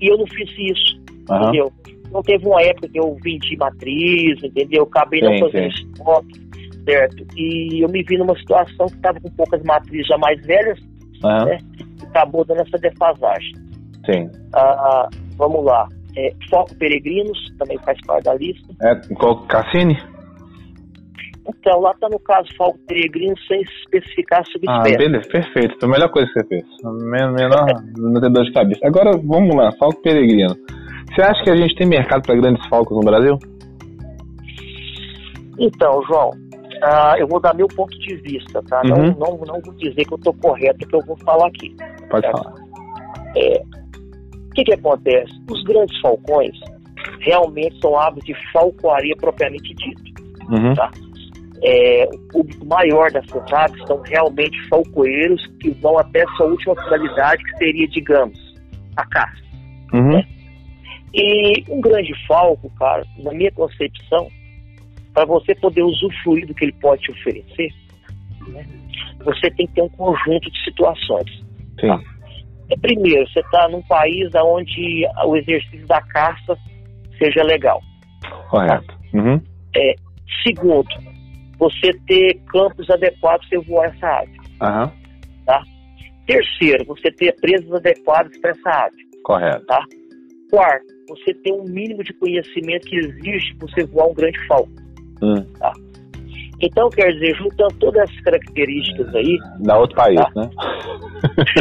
E 0.00 0.08
eu 0.08 0.18
não 0.18 0.26
fiz 0.26 0.50
isso, 0.58 1.00
Aham. 1.30 1.42
entendeu? 1.42 1.72
Não 2.10 2.22
teve 2.22 2.46
uma 2.46 2.62
época 2.62 2.88
que 2.88 2.98
eu 2.98 3.16
vendi 3.22 3.56
matriz, 3.56 4.42
entendeu? 4.42 4.82
Eu 4.82 4.84
acabei 4.84 5.20
não 5.20 5.32
Sim, 5.34 5.40
fazendo 5.40 5.72
sim. 5.72 5.84
estoque, 5.84 6.48
certo? 6.84 7.26
E 7.36 7.84
eu 7.84 7.88
me 7.88 8.02
vi 8.02 8.16
numa 8.16 8.36
situação 8.38 8.86
que 8.86 8.96
estava 8.96 9.20
com 9.20 9.30
poucas 9.30 9.62
matrizes 9.62 10.06
já 10.06 10.18
mais 10.18 10.40
velhas, 10.44 10.78
Aham. 11.22 11.44
né? 11.44 11.58
E 12.00 12.06
acabou 12.06 12.44
dando 12.44 12.62
essa 12.62 12.78
defasagem. 12.78 13.52
Sim. 14.06 14.30
Ah, 14.54 15.08
vamos 15.38 15.64
lá. 15.64 15.86
É, 16.16 16.32
Foco 16.50 16.74
Peregrinos 16.76 17.38
também 17.58 17.78
faz 17.84 17.98
parte 18.06 18.24
da 18.24 18.34
lista. 18.34 18.66
É, 18.82 18.94
qual 19.14 19.46
Cassini? 19.46 19.96
Então, 21.48 21.80
lá 21.80 21.92
está 21.92 22.08
no 22.10 22.18
caso 22.18 22.48
Foco 22.56 22.78
Peregrinos 22.86 23.40
sem 23.46 23.62
especificar 23.62 24.40
a 24.40 24.42
Ah, 24.42 24.44
subespécie. 24.84 24.98
beleza, 24.98 25.28
perfeito. 25.30 25.76
Foi 25.80 25.88
a 25.88 25.92
melhor 25.92 26.10
coisa 26.10 26.28
que 26.28 26.40
você 26.40 26.46
fez. 26.48 26.64
Men- 26.84 27.32
Menor, 27.32 27.66
não 27.96 28.20
ter 28.20 28.30
dor 28.30 28.44
de 28.44 28.52
cabeça. 28.52 28.80
Agora, 28.86 29.12
vamos 29.24 29.54
lá, 29.56 29.70
Falco 29.78 30.02
Peregrino. 30.02 30.54
Você 31.14 31.22
acha 31.22 31.42
que 31.42 31.50
a 31.50 31.56
gente 31.56 31.74
tem 31.76 31.86
mercado 31.88 32.22
para 32.26 32.36
grandes 32.36 32.66
falcos 32.68 32.94
no 32.96 33.02
Brasil? 33.02 33.38
Então, 35.58 36.02
João, 36.06 36.30
ah, 36.82 37.14
eu 37.18 37.26
vou 37.26 37.40
dar 37.40 37.54
meu 37.54 37.66
ponto 37.68 37.96
de 37.98 38.16
vista, 38.16 38.62
tá? 38.68 38.82
Uhum. 38.84 39.06
Não, 39.18 39.36
não, 39.36 39.38
não 39.46 39.60
vou 39.64 39.74
dizer 39.76 40.04
que 40.04 40.12
eu 40.12 40.18
estou 40.18 40.34
correto 40.34 40.86
que 40.86 40.94
eu 40.94 41.00
vou 41.06 41.16
falar 41.24 41.48
aqui. 41.48 41.74
Pode 42.10 42.26
Certo. 42.26 42.42
falar. 42.42 42.54
O 42.54 43.87
que, 44.58 44.64
que 44.64 44.74
acontece? 44.74 45.32
Os 45.48 45.62
grandes 45.64 46.00
falcões 46.00 46.58
realmente 47.20 47.78
são 47.80 47.98
aves 47.98 48.24
de 48.24 48.34
falcoaria 48.52 49.14
propriamente 49.16 49.74
dito. 49.74 50.22
Uhum. 50.50 50.74
Tá. 50.74 50.90
É, 51.62 52.08
o 52.12 52.18
público 52.28 52.66
maior 52.66 53.10
dessas 53.10 53.52
aves 53.52 53.82
são 53.86 54.00
realmente 54.02 54.56
falcoeiros 54.68 55.44
que 55.60 55.70
vão 55.70 55.98
até 55.98 56.24
sua 56.36 56.46
última 56.46 56.74
finalidade, 56.82 57.42
que 57.44 57.56
seria, 57.58 57.88
digamos, 57.88 58.38
a 58.96 59.06
caça. 59.06 59.42
Uhum. 59.92 60.22
E 61.14 61.64
um 61.68 61.80
grande 61.80 62.12
falco, 62.26 62.70
cara, 62.78 63.04
na 63.18 63.32
minha 63.32 63.50
concepção, 63.52 64.28
para 65.14 65.24
você 65.24 65.54
poder 65.54 65.82
usufruir 65.82 66.46
do 66.46 66.54
que 66.54 66.64
ele 66.64 66.74
pode 66.80 67.02
te 67.02 67.10
oferecer, 67.10 67.70
né, 68.48 68.64
você 69.24 69.50
tem 69.50 69.66
que 69.66 69.74
ter 69.74 69.82
um 69.82 69.88
conjunto 69.88 70.50
de 70.50 70.64
situações. 70.64 71.30
Sim. 71.80 72.17
É, 72.70 72.76
primeiro, 72.76 73.26
você 73.28 73.40
está 73.40 73.68
num 73.68 73.82
país 73.82 74.30
onde 74.34 75.06
o 75.24 75.36
exercício 75.36 75.86
da 75.86 76.00
caça 76.02 76.56
seja 77.18 77.42
legal. 77.42 77.80
Correto. 78.50 78.98
Uhum. 79.14 79.40
É, 79.74 79.94
segundo, 80.46 80.88
você 81.58 81.92
ter 82.06 82.40
campos 82.52 82.88
adequados 82.90 83.48
para 83.48 83.60
voar 83.60 83.86
essa 83.94 84.06
ave. 84.06 84.36
Aham. 84.60 84.92
Terceiro, 86.28 86.84
você 86.84 87.10
ter 87.10 87.34
presas 87.40 87.72
adequadas 87.72 88.38
para 88.38 88.50
essa 88.50 88.70
ave. 88.84 88.96
Correto. 89.24 89.64
Quarto, 90.50 90.86
você 91.08 91.32
ter 91.32 91.52
um 91.52 91.64
mínimo 91.64 92.04
de 92.04 92.12
conhecimento 92.12 92.86
que 92.86 92.96
exige 92.96 93.54
para 93.54 93.68
você 93.68 93.86
voar 93.86 94.08
um 94.08 94.14
grande 94.14 94.38
falco. 94.46 94.70
Hum. 95.22 95.42
Então, 96.60 96.88
quer 96.90 97.12
dizer, 97.12 97.36
juntando 97.36 97.74
todas 97.78 98.02
essas 98.02 98.20
características 98.22 99.14
aí. 99.14 99.38
Da 99.60 99.78
outro 99.78 99.96
país, 99.96 100.16
tá? 100.16 100.30
né? 100.34 100.50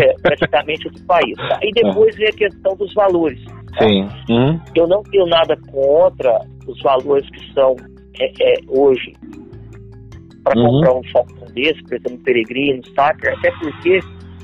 É, 0.03 0.13
praticamente 0.21 0.87
outro 0.87 1.03
país. 1.05 1.35
Tá? 1.35 1.59
E 1.61 1.71
depois 1.71 2.15
vem 2.15 2.27
a 2.27 2.31
questão 2.31 2.75
dos 2.75 2.93
valores. 2.93 3.43
Tá? 3.45 3.87
Sim. 3.87 4.07
Uhum. 4.29 4.59
Eu 4.75 4.87
não 4.87 5.03
tenho 5.03 5.25
nada 5.27 5.55
contra 5.71 6.39
os 6.67 6.81
valores 6.81 7.29
que 7.29 7.53
são 7.53 7.75
é, 8.19 8.25
é, 8.25 8.55
hoje 8.67 9.13
para 10.43 10.59
uhum. 10.59 10.67
comprar 10.67 10.93
um 10.93 11.03
falcão 11.11 11.47
desse, 11.53 11.81
um 12.09 12.17
peregrino, 12.23 12.81
saca? 12.95 13.33
Até 13.33 13.51
porque 13.59 13.99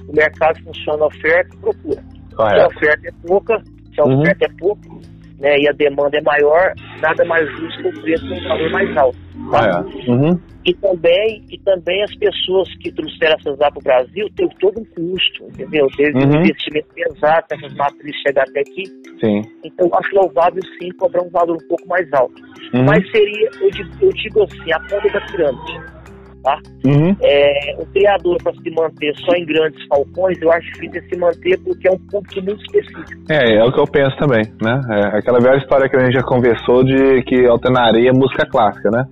o 0.08 0.14
mercado 0.14 0.62
funciona 0.64 1.06
oferta 1.06 1.56
e 1.56 1.60
procura. 1.60 2.04
Correto. 2.36 2.56
Se 2.56 2.62
a 2.62 2.68
oferta 2.68 3.08
é 3.08 3.28
pouca, 3.28 3.64
se 3.94 4.02
a 4.02 4.04
uhum. 4.04 4.20
oferta 4.20 4.46
é 4.46 4.50
pouco, 4.60 5.02
né, 5.44 5.58
e 5.60 5.68
a 5.68 5.74
demanda 5.74 6.18
é 6.18 6.22
maior, 6.22 6.74
nada 7.02 7.26
mais 7.26 7.46
justo 7.52 7.82
que 7.82 7.88
o 7.90 8.02
preço 8.02 8.26
um 8.34 8.44
valor 8.48 8.72
mais 8.72 8.98
alto. 8.98 9.18
Tá? 9.52 9.86
Uhum. 10.08 10.40
E 10.66 10.74
também, 10.76 11.44
e 11.52 11.60
também 11.60 12.02
as 12.04 12.16
pessoas 12.16 12.70
que 12.78 12.90
trouxeram 12.94 13.36
essas 13.38 13.60
lá 13.60 13.70
para 13.70 13.80
o 13.80 13.84
Brasil 13.84 14.30
teve 14.38 14.56
todo 14.62 14.80
um 14.80 14.86
custo, 14.86 15.44
entendeu? 15.50 15.88
Teve 15.98 16.18
uhum. 16.18 16.30
um 16.30 16.42
investimento 16.42 16.88
pesado 16.96 17.46
para 17.48 17.58
essas 17.58 17.74
matrizes 17.76 18.22
chegar 18.26 18.44
até 18.44 18.62
aqui. 18.62 18.86
Sim. 19.20 19.42
Então 19.66 19.90
acho 19.94 20.16
louvável 20.16 20.62
sim 20.80 20.90
cobrar 20.98 21.22
um 21.22 21.30
valor 21.30 21.58
um 21.62 21.68
pouco 21.68 21.86
mais 21.90 22.08
alto. 22.14 22.42
Uhum. 22.74 22.86
Mas 22.86 23.06
seria, 23.12 23.50
eu 23.60 23.70
digo, 23.72 23.90
eu 24.02 24.10
digo 24.14 24.44
assim, 24.44 24.72
a 24.72 24.80
ponta 24.80 25.10
da 25.10 25.22
pirâmide 25.28 26.03
tá? 26.44 26.60
Uhum. 26.86 27.16
É, 27.22 27.76
o 27.80 27.86
criador, 27.88 28.38
para 28.44 28.54
se 28.54 28.70
manter 28.72 29.16
só 29.26 29.36
em 29.36 29.46
grandes 29.46 29.82
falcões, 29.88 30.40
eu 30.42 30.52
acho 30.52 30.68
difícil 30.74 31.02
se 31.10 31.18
manter 31.18 31.58
porque 31.64 31.88
é 31.88 31.92
um 31.92 31.98
público 31.98 32.42
muito 32.46 32.62
específico. 32.62 33.24
É, 33.30 33.56
é 33.58 33.64
o 33.64 33.72
que 33.72 33.80
eu 33.80 33.88
penso 33.88 34.16
também, 34.18 34.44
né? 34.62 34.80
É 34.92 35.18
aquela 35.18 35.40
velha 35.40 35.58
história 35.58 35.90
que 35.90 35.96
a 35.96 36.06
gente 36.06 36.14
já 36.14 36.24
conversou 36.24 36.84
de 36.84 37.24
que 37.24 37.46
alternaria 37.48 38.12
música 38.14 38.46
clássica, 38.46 38.90
né? 38.92 39.06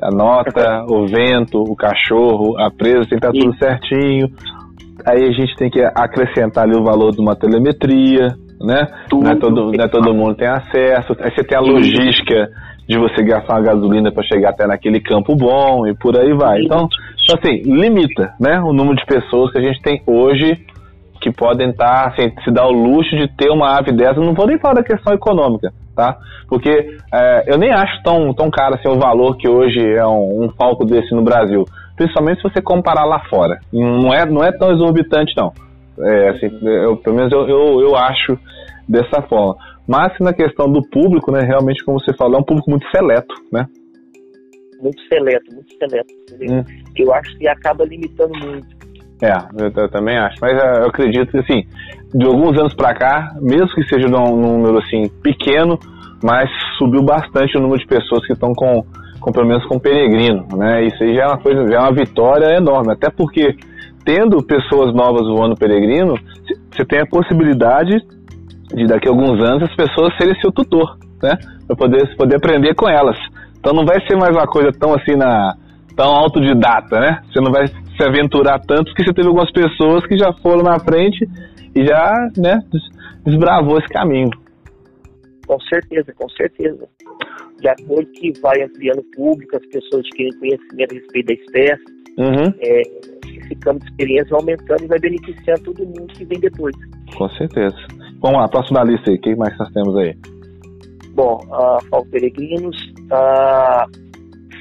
A 0.00 0.10
nota, 0.10 0.84
o 0.88 1.06
vento, 1.06 1.58
o 1.62 1.74
cachorro, 1.74 2.58
a 2.58 2.70
presa, 2.70 3.08
tem 3.08 3.18
que 3.18 3.26
estar 3.26 3.32
tudo 3.32 3.56
certinho. 3.56 4.28
Aí 5.06 5.24
a 5.24 5.32
gente 5.32 5.56
tem 5.56 5.70
que 5.70 5.82
acrescentar 5.82 6.64
ali 6.64 6.76
o 6.76 6.84
valor 6.84 7.10
de 7.10 7.20
uma 7.20 7.34
telemetria, 7.34 8.28
né? 8.60 8.86
Tudo. 9.08 9.24
Não, 9.24 9.32
é 9.32 9.36
todo, 9.36 9.72
não 9.72 9.84
é 9.84 9.88
todo 9.88 10.14
mundo 10.14 10.36
tem 10.36 10.48
acesso. 10.48 11.14
Aí 11.20 11.30
você 11.34 11.42
tem 11.42 11.56
a 11.58 11.60
logística 11.60 12.48
de 12.88 12.98
você 12.98 13.22
gastar 13.22 13.54
uma 13.54 13.62
gasolina 13.62 14.12
para 14.12 14.22
chegar 14.22 14.50
até 14.50 14.66
naquele 14.66 15.00
campo 15.00 15.34
bom 15.34 15.86
e 15.86 15.94
por 15.94 16.18
aí 16.18 16.32
vai. 16.34 16.60
Então, 16.62 16.88
assim, 17.32 17.62
limita, 17.62 18.34
né, 18.38 18.60
o 18.60 18.72
número 18.72 18.96
de 18.96 19.06
pessoas 19.06 19.50
que 19.50 19.58
a 19.58 19.62
gente 19.62 19.80
tem 19.80 20.02
hoje 20.06 20.64
que 21.20 21.32
podem 21.32 21.70
estar, 21.70 22.04
tá, 22.04 22.08
assim, 22.08 22.30
se 22.44 22.50
dar 22.50 22.66
o 22.66 22.72
luxo 22.72 23.16
de 23.16 23.26
ter 23.28 23.50
uma 23.50 23.78
ave 23.78 23.92
dessa. 23.92 24.20
Não 24.20 24.34
vou 24.34 24.46
nem 24.46 24.58
falar 24.58 24.74
da 24.74 24.82
questão 24.82 25.14
econômica, 25.14 25.72
tá? 25.96 26.18
Porque 26.46 26.98
é, 27.12 27.44
eu 27.46 27.56
nem 27.56 27.72
acho 27.72 28.02
tão, 28.02 28.34
tão 28.34 28.50
caro 28.50 28.74
assim 28.74 28.88
o 28.88 29.00
valor 29.00 29.34
que 29.38 29.48
hoje 29.48 29.80
é 29.80 30.06
um, 30.06 30.44
um 30.44 30.50
falco 30.50 30.84
desse 30.84 31.14
no 31.14 31.22
Brasil. 31.22 31.64
Principalmente 31.96 32.42
se 32.42 32.42
você 32.42 32.60
comparar 32.60 33.06
lá 33.06 33.20
fora. 33.30 33.58
Não 33.72 34.12
é, 34.12 34.26
não 34.26 34.44
é 34.44 34.52
tão 34.52 34.70
exorbitante, 34.70 35.34
não. 35.34 35.50
É, 35.98 36.28
assim, 36.28 36.50
eu, 36.62 36.96
pelo 36.98 37.16
menos 37.16 37.32
eu, 37.32 37.48
eu, 37.48 37.80
eu 37.80 37.96
acho 37.96 38.38
dessa 38.86 39.22
forma. 39.22 39.56
Mas 39.86 40.12
na 40.18 40.32
questão 40.32 40.66
do 40.70 40.80
público, 40.88 41.30
né, 41.30 41.40
realmente, 41.40 41.84
como 41.84 42.00
você 42.00 42.14
falou, 42.14 42.36
é 42.36 42.40
um 42.40 42.44
público 42.44 42.70
muito 42.70 42.86
seleto, 42.90 43.34
né? 43.52 43.66
Muito 44.80 45.00
seleto, 45.08 45.54
muito 45.54 45.74
seleto. 45.78 46.14
Hum. 46.42 46.64
Eu 46.96 47.12
acho 47.14 47.36
que 47.36 47.46
acaba 47.46 47.84
limitando 47.84 48.32
muito. 48.38 48.66
É, 49.22 49.32
eu, 49.58 49.70
eu 49.74 49.90
também 49.90 50.16
acho. 50.18 50.36
Mas 50.40 50.52
é, 50.52 50.80
eu 50.80 50.86
acredito 50.86 51.30
que, 51.30 51.38
assim, 51.38 51.62
de 52.14 52.26
alguns 52.26 52.58
anos 52.58 52.74
para 52.74 52.94
cá, 52.94 53.34
mesmo 53.40 53.68
que 53.68 53.84
seja 53.84 54.08
num 54.08 54.36
número, 54.36 54.78
assim, 54.78 55.08
pequeno, 55.22 55.78
mas 56.22 56.50
subiu 56.78 57.02
bastante 57.02 57.56
o 57.56 57.60
número 57.60 57.80
de 57.80 57.86
pessoas 57.86 58.26
que 58.26 58.32
estão 58.32 58.52
com, 58.54 58.84
com, 59.20 59.32
pelo 59.32 59.46
menos, 59.46 59.64
com 59.66 59.78
peregrino, 59.78 60.46
né? 60.56 60.84
Isso 60.84 61.02
aí 61.02 61.14
já 61.14 61.22
é 61.22 61.26
uma 61.26 61.38
coisa, 61.38 61.66
já 61.66 61.76
é 61.76 61.80
uma 61.80 61.94
vitória 61.94 62.56
enorme. 62.56 62.92
Até 62.92 63.10
porque, 63.10 63.54
tendo 64.04 64.42
pessoas 64.42 64.94
novas 64.94 65.26
voando 65.26 65.54
peregrino, 65.54 66.14
você 66.70 66.84
tem 66.84 67.00
a 67.00 67.06
possibilidade 67.06 67.96
de 68.72 68.86
daqui 68.86 69.08
a 69.08 69.10
alguns 69.10 69.42
anos 69.42 69.62
as 69.62 69.76
pessoas 69.76 70.16
serem 70.16 70.38
seu 70.40 70.52
tutor, 70.52 70.96
né? 71.22 71.36
Para 71.66 71.76
poder, 71.76 72.16
poder 72.16 72.36
aprender 72.36 72.74
com 72.74 72.88
elas. 72.88 73.16
Então 73.58 73.72
não 73.72 73.84
vai 73.84 74.00
ser 74.06 74.16
mais 74.16 74.34
uma 74.34 74.46
coisa 74.46 74.70
tão 74.72 74.94
assim 74.94 75.16
na 75.16 75.54
tão 75.96 76.10
autodidata, 76.10 76.98
né? 76.98 77.22
Você 77.26 77.40
não 77.40 77.52
vai 77.52 77.66
se 77.66 78.02
aventurar 78.02 78.58
tanto 78.60 78.84
porque 78.86 79.04
você 79.04 79.12
teve 79.12 79.28
algumas 79.28 79.50
pessoas 79.52 80.06
que 80.06 80.16
já 80.16 80.32
foram 80.42 80.62
na 80.62 80.78
frente 80.80 81.26
e 81.74 81.84
já, 81.84 82.28
né, 82.36 82.60
desbravou 83.24 83.78
esse 83.78 83.88
caminho. 83.88 84.30
Com 85.46 85.60
certeza, 85.60 86.12
com 86.14 86.28
certeza. 86.30 86.88
De 87.60 87.68
acordo 87.68 88.10
que 88.12 88.32
vai 88.40 88.62
ampliando 88.62 88.98
o 88.98 89.16
público, 89.16 89.56
as 89.56 89.66
pessoas 89.66 90.04
adquirem 90.06 90.38
conhecimento 90.38 90.92
a 90.92 90.94
respeito 90.94 91.26
da 91.26 91.34
espécie, 91.34 91.84
uhum. 92.18 92.54
é, 92.60 92.80
esse 93.44 93.54
campo 93.56 93.80
de 93.80 93.90
experiência 93.90 94.30
vai 94.30 94.40
aumentando 94.40 94.84
e 94.84 94.86
vai 94.86 94.98
beneficiar 94.98 95.58
todo 95.60 95.84
mundo 95.84 96.06
que 96.14 96.24
vem 96.24 96.40
depois. 96.40 96.74
Com 97.16 97.28
certeza. 97.30 97.76
Vamos 98.24 98.40
lá, 98.40 98.48
próxima 98.48 98.82
lista 98.82 99.10
aí. 99.10 99.16
O 99.16 99.20
que 99.20 99.36
mais 99.36 99.54
nós 99.58 99.70
temos 99.72 99.94
aí? 99.98 100.16
Bom, 101.14 101.38
uh, 101.50 101.84
Falco 101.90 102.08
Peregrinos, 102.10 102.74
uh, 103.12 103.84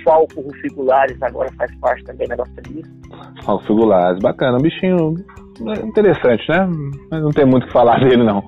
Falco 0.04 0.42
Rufigulares 0.42 1.18
agora 1.24 1.50
faz 1.58 1.74
parte 1.80 2.04
também 2.04 2.28
da 2.28 2.36
nossa 2.36 2.62
lista. 2.68 2.92
Falco 3.46 3.62
Rufigulares, 3.62 4.20
bacana, 4.22 4.58
um 4.58 4.62
bichinho 4.62 5.16
interessante, 5.82 6.44
né? 6.50 6.68
Mas 7.10 7.22
não 7.22 7.30
tem 7.30 7.46
muito 7.46 7.64
o 7.64 7.68
que 7.68 7.72
falar 7.72 8.00
dele, 8.04 8.26
não. 8.26 8.44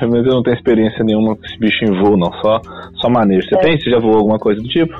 Realmente 0.00 0.26
eu 0.26 0.34
não 0.34 0.42
tenho 0.42 0.56
experiência 0.56 1.04
nenhuma 1.04 1.36
com 1.36 1.44
esse 1.44 1.58
bichinho 1.60 2.02
voo, 2.02 2.16
não. 2.16 2.32
Só, 2.42 2.60
só 3.00 3.08
manejo. 3.08 3.48
Você 3.48 3.54
é. 3.54 3.60
tem? 3.60 3.80
Você 3.80 3.88
já 3.88 4.00
voou 4.00 4.16
alguma 4.16 4.38
coisa 4.40 4.60
do 4.60 4.68
tipo? 4.68 4.92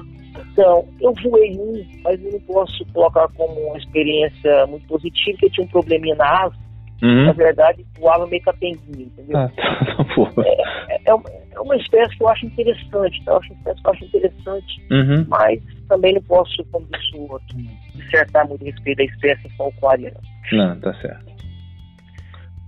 Então, 0.53 0.85
eu 1.01 1.13
voei 1.25 1.51
um, 1.59 1.85
mas 2.05 2.25
eu 2.25 2.31
não 2.31 2.41
posso 2.43 2.87
colocar 2.95 3.27
como 3.37 3.53
uma 3.67 3.79
experiência 3.79 4.65
muito 4.69 4.87
positiva, 4.87 5.33
porque 5.33 5.47
eu 5.47 5.51
tinha 5.51 5.67
um 5.67 5.71
probleminha 5.71 6.15
na 6.15 6.45
asa. 6.45 6.66
Uhum. 7.03 7.27
Na 7.27 7.33
verdade, 7.33 7.85
voava 7.99 8.27
meio 8.27 8.43
capenguinho, 8.43 9.07
entendeu? 9.07 9.37
Ah, 9.37 9.49
tá, 9.55 10.43
é, 10.45 10.95
é, 10.95 11.01
é, 11.05 11.15
uma, 11.15 11.25
é, 11.29 11.61
uma, 11.61 11.77
espécie 11.77 12.17
que 12.17 12.23
eu 12.23 12.29
acho 12.29 12.47
interessante, 12.47 13.25
tá? 13.25 13.33
Eu 13.33 13.37
acho 13.37 13.53
uma 13.53 13.59
espécie 13.59 13.83
que 13.83 13.87
eu 13.87 13.93
acho 13.93 14.05
interessante, 14.05 14.87
uhum. 14.91 15.27
mas 15.29 15.63
também 15.89 16.15
não 16.15 16.23
posso, 16.23 16.65
como 16.73 16.87
disse 16.87 17.17
o 17.17 17.33
outro, 17.33 17.57
dissertar 17.95 18.49
muito 18.49 18.63
a 18.63 18.67
respeito 18.67 18.99
da 18.99 19.05
espécie 19.05 19.57
falcoária. 19.57 20.15
Não, 20.53 20.81
tá 20.81 20.95
certo. 20.95 21.37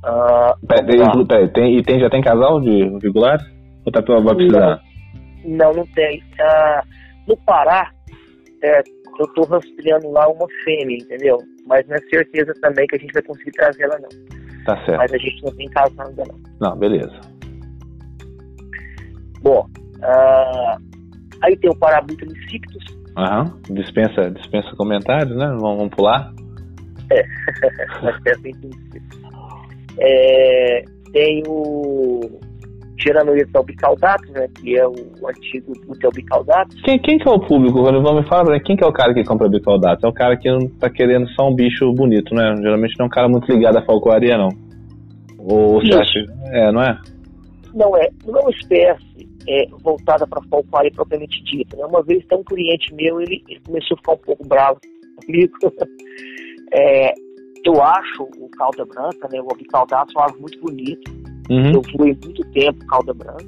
Uh, 0.04 0.66
pera, 0.66 1.26
pera, 1.26 1.48
tem, 1.48 1.78
e 1.78 1.82
tem, 1.82 1.98
já 1.98 2.10
tem 2.10 2.20
casal 2.20 2.60
de 2.60 2.84
regular? 3.02 3.38
Ou 3.84 3.92
tá, 3.92 4.00
vai 4.00 4.34
precisar? 4.34 4.82
Não, 5.44 5.56
não, 5.56 5.72
não 5.72 5.86
tem. 5.86 6.18
Uh, 6.18 6.86
no 7.26 7.36
Pará, 7.38 7.90
certo? 8.60 8.98
eu 9.18 9.24
estou 9.26 9.44
rastreando 9.46 10.10
lá 10.10 10.28
uma 10.28 10.46
fêmea, 10.64 10.96
entendeu? 10.96 11.38
Mas 11.68 11.86
não 11.86 11.96
é 11.96 12.00
certeza 12.10 12.52
também 12.60 12.86
que 12.86 12.96
a 12.96 12.98
gente 12.98 13.12
vai 13.12 13.22
conseguir 13.22 13.52
trazer 13.52 13.84
ela, 13.84 13.98
não. 13.98 14.64
Tá 14.64 14.76
certo. 14.84 14.98
Mas 14.98 15.12
a 15.12 15.18
gente 15.18 15.44
não 15.44 15.54
tem 15.54 15.68
casal 15.68 16.06
ainda, 16.08 16.24
não. 16.26 16.70
Não, 16.70 16.76
beleza. 16.76 17.20
Bom, 19.42 19.68
uh, 19.98 20.82
aí 21.42 21.56
tem 21.58 21.70
o 21.70 21.76
Parabuta 21.76 22.24
Licictus. 22.24 22.84
Aham, 23.16 23.52
dispensa, 23.70 24.30
dispensa 24.30 24.74
comentários, 24.76 25.36
né? 25.36 25.46
Vamos, 25.46 25.78
vamos 25.78 25.94
pular? 25.94 26.32
É, 27.10 27.24
mas 28.02 28.16
é 28.26 28.36
bem 28.38 28.54
É, 29.98 30.84
tem 32.98 33.12
o 33.12 33.14
Tiranoides 33.14 33.54
albicaudatus, 33.54 34.30
né, 34.30 34.48
que 34.54 34.76
é 34.76 34.86
o 34.86 34.94
antigo 35.26 35.72
Butel 35.86 36.10
bicaudatus. 36.12 36.80
Quem, 36.82 36.98
quem 36.98 37.18
que 37.18 37.28
é 37.28 37.30
o 37.30 37.40
público? 37.40 37.80
Quando 37.80 38.02
vão 38.02 38.16
me 38.16 38.26
falar, 38.26 38.58
quem 38.60 38.76
que 38.76 38.84
é 38.84 38.86
o 38.86 38.92
cara 38.92 39.14
que 39.14 39.24
compra 39.24 39.48
bicaudatus? 39.48 40.04
É 40.04 40.08
o 40.08 40.12
cara 40.12 40.36
que 40.36 40.50
não 40.50 40.68
tá 40.78 40.90
querendo 40.90 41.28
só 41.30 41.48
um 41.48 41.54
bicho 41.54 41.92
bonito, 41.92 42.34
né? 42.34 42.54
Geralmente 42.60 42.94
não 42.98 43.04
é 43.04 43.06
um 43.06 43.10
cara 43.10 43.28
muito 43.28 43.50
ligado 43.50 43.78
à 43.78 43.82
falcoaria, 43.82 44.36
não. 44.36 44.50
Ou 45.38 45.80
você 45.80 45.94
acha... 45.94 46.20
É, 46.52 46.72
não 46.72 46.82
é? 46.82 46.98
Não 47.74 47.96
é. 47.96 48.08
Não 48.26 48.38
é 48.38 48.42
uma 48.42 48.50
espécie 48.50 49.28
é, 49.48 49.66
voltada 49.82 50.26
para 50.26 50.42
falcoaria 50.42 50.90
propriamente 50.92 51.42
dita. 51.44 51.76
Né? 51.76 51.84
Uma 51.84 52.02
vez 52.02 52.24
tem 52.26 52.38
um 52.38 52.44
cliente 52.44 52.92
meu, 52.94 53.20
ele, 53.20 53.42
ele, 53.48 53.60
começou 53.60 53.94
a 53.94 53.98
ficar 53.98 54.12
um 54.12 54.18
pouco 54.18 54.46
bravo 54.46 54.80
comigo. 55.24 55.52
é, 56.72 57.12
eu 57.64 57.82
acho 57.82 58.22
o 58.22 58.48
calda 58.56 58.84
branca, 58.84 59.28
né, 59.30 59.40
o 59.40 59.50
albicaudatus, 59.50 60.14
uma 60.14 60.24
ave 60.24 60.40
muito 60.40 60.58
bonito 60.60 61.27
Uhum. 61.50 61.72
Eu 61.72 61.82
fui 61.96 62.16
muito 62.24 62.44
tempo 62.52 62.86
calda 62.86 63.14
branca, 63.14 63.44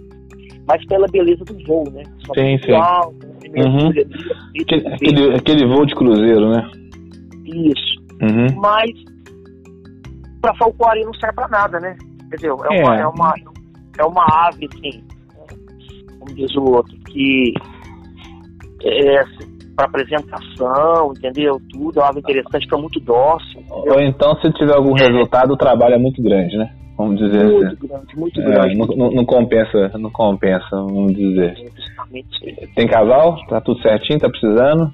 mas 0.66 0.84
pela 0.86 1.06
beleza 1.08 1.44
do 1.44 1.58
voo, 1.66 1.84
né? 1.92 2.02
Só 2.26 2.34
sim, 2.34 2.58
sim. 2.58 2.72
Alto, 2.72 3.26
uhum. 3.26 3.88
aquele, 3.88 4.88
aquele, 4.88 5.34
aquele 5.34 5.66
voo 5.66 5.84
de 5.84 5.94
cruzeiro, 5.94 6.50
né? 6.50 6.70
Isso. 7.46 8.00
Uhum. 8.22 8.60
Mas 8.60 8.90
para 10.40 10.54
falcoaria 10.54 11.04
não 11.04 11.14
serve 11.14 11.34
para 11.34 11.48
nada, 11.48 11.80
né? 11.80 11.96
Entendeu? 12.24 12.56
É, 12.70 12.78
é. 12.78 12.82
Uma, 12.82 12.96
é, 12.96 13.06
uma, 13.06 13.34
é 13.98 14.04
uma 14.04 14.26
ave, 14.46 14.68
assim, 14.72 15.02
como 16.18 16.34
diz 16.34 16.54
o 16.56 16.62
outro, 16.62 16.96
que 17.08 17.52
é 18.82 19.20
assim, 19.20 19.58
para 19.76 19.86
apresentação, 19.86 21.12
entendeu? 21.16 21.60
Tudo, 21.70 22.00
é 22.00 22.02
uma 22.02 22.10
ave 22.10 22.20
interessante, 22.20 22.66
que 22.66 22.74
é 22.74 22.78
muito 22.78 23.00
dócil. 23.00 23.60
Entendeu? 23.60 23.94
Ou 23.94 24.00
então, 24.00 24.34
se 24.40 24.52
tiver 24.52 24.74
algum 24.74 24.96
é. 24.96 25.06
resultado, 25.06 25.52
o 25.52 25.56
trabalho 25.56 25.94
é 25.94 25.98
muito 25.98 26.22
grande, 26.22 26.56
né? 26.56 26.70
Vamos 27.00 27.18
dizer 27.18 27.44
muito 27.44 27.66
assim. 27.66 27.86
grande, 27.86 28.16
muito 28.16 28.40
é, 28.40 28.44
grande. 28.44 28.74
Não, 28.76 28.86
não, 28.86 29.10
não, 29.10 29.24
compensa, 29.24 29.98
não 29.98 30.10
compensa, 30.10 30.68
vamos 30.70 31.14
dizer. 31.14 31.54
Tem 32.74 32.86
casal? 32.86 33.36
Tá 33.48 33.60
tudo 33.60 33.80
certinho? 33.82 34.18
Tá 34.20 34.28
precisando? 34.28 34.92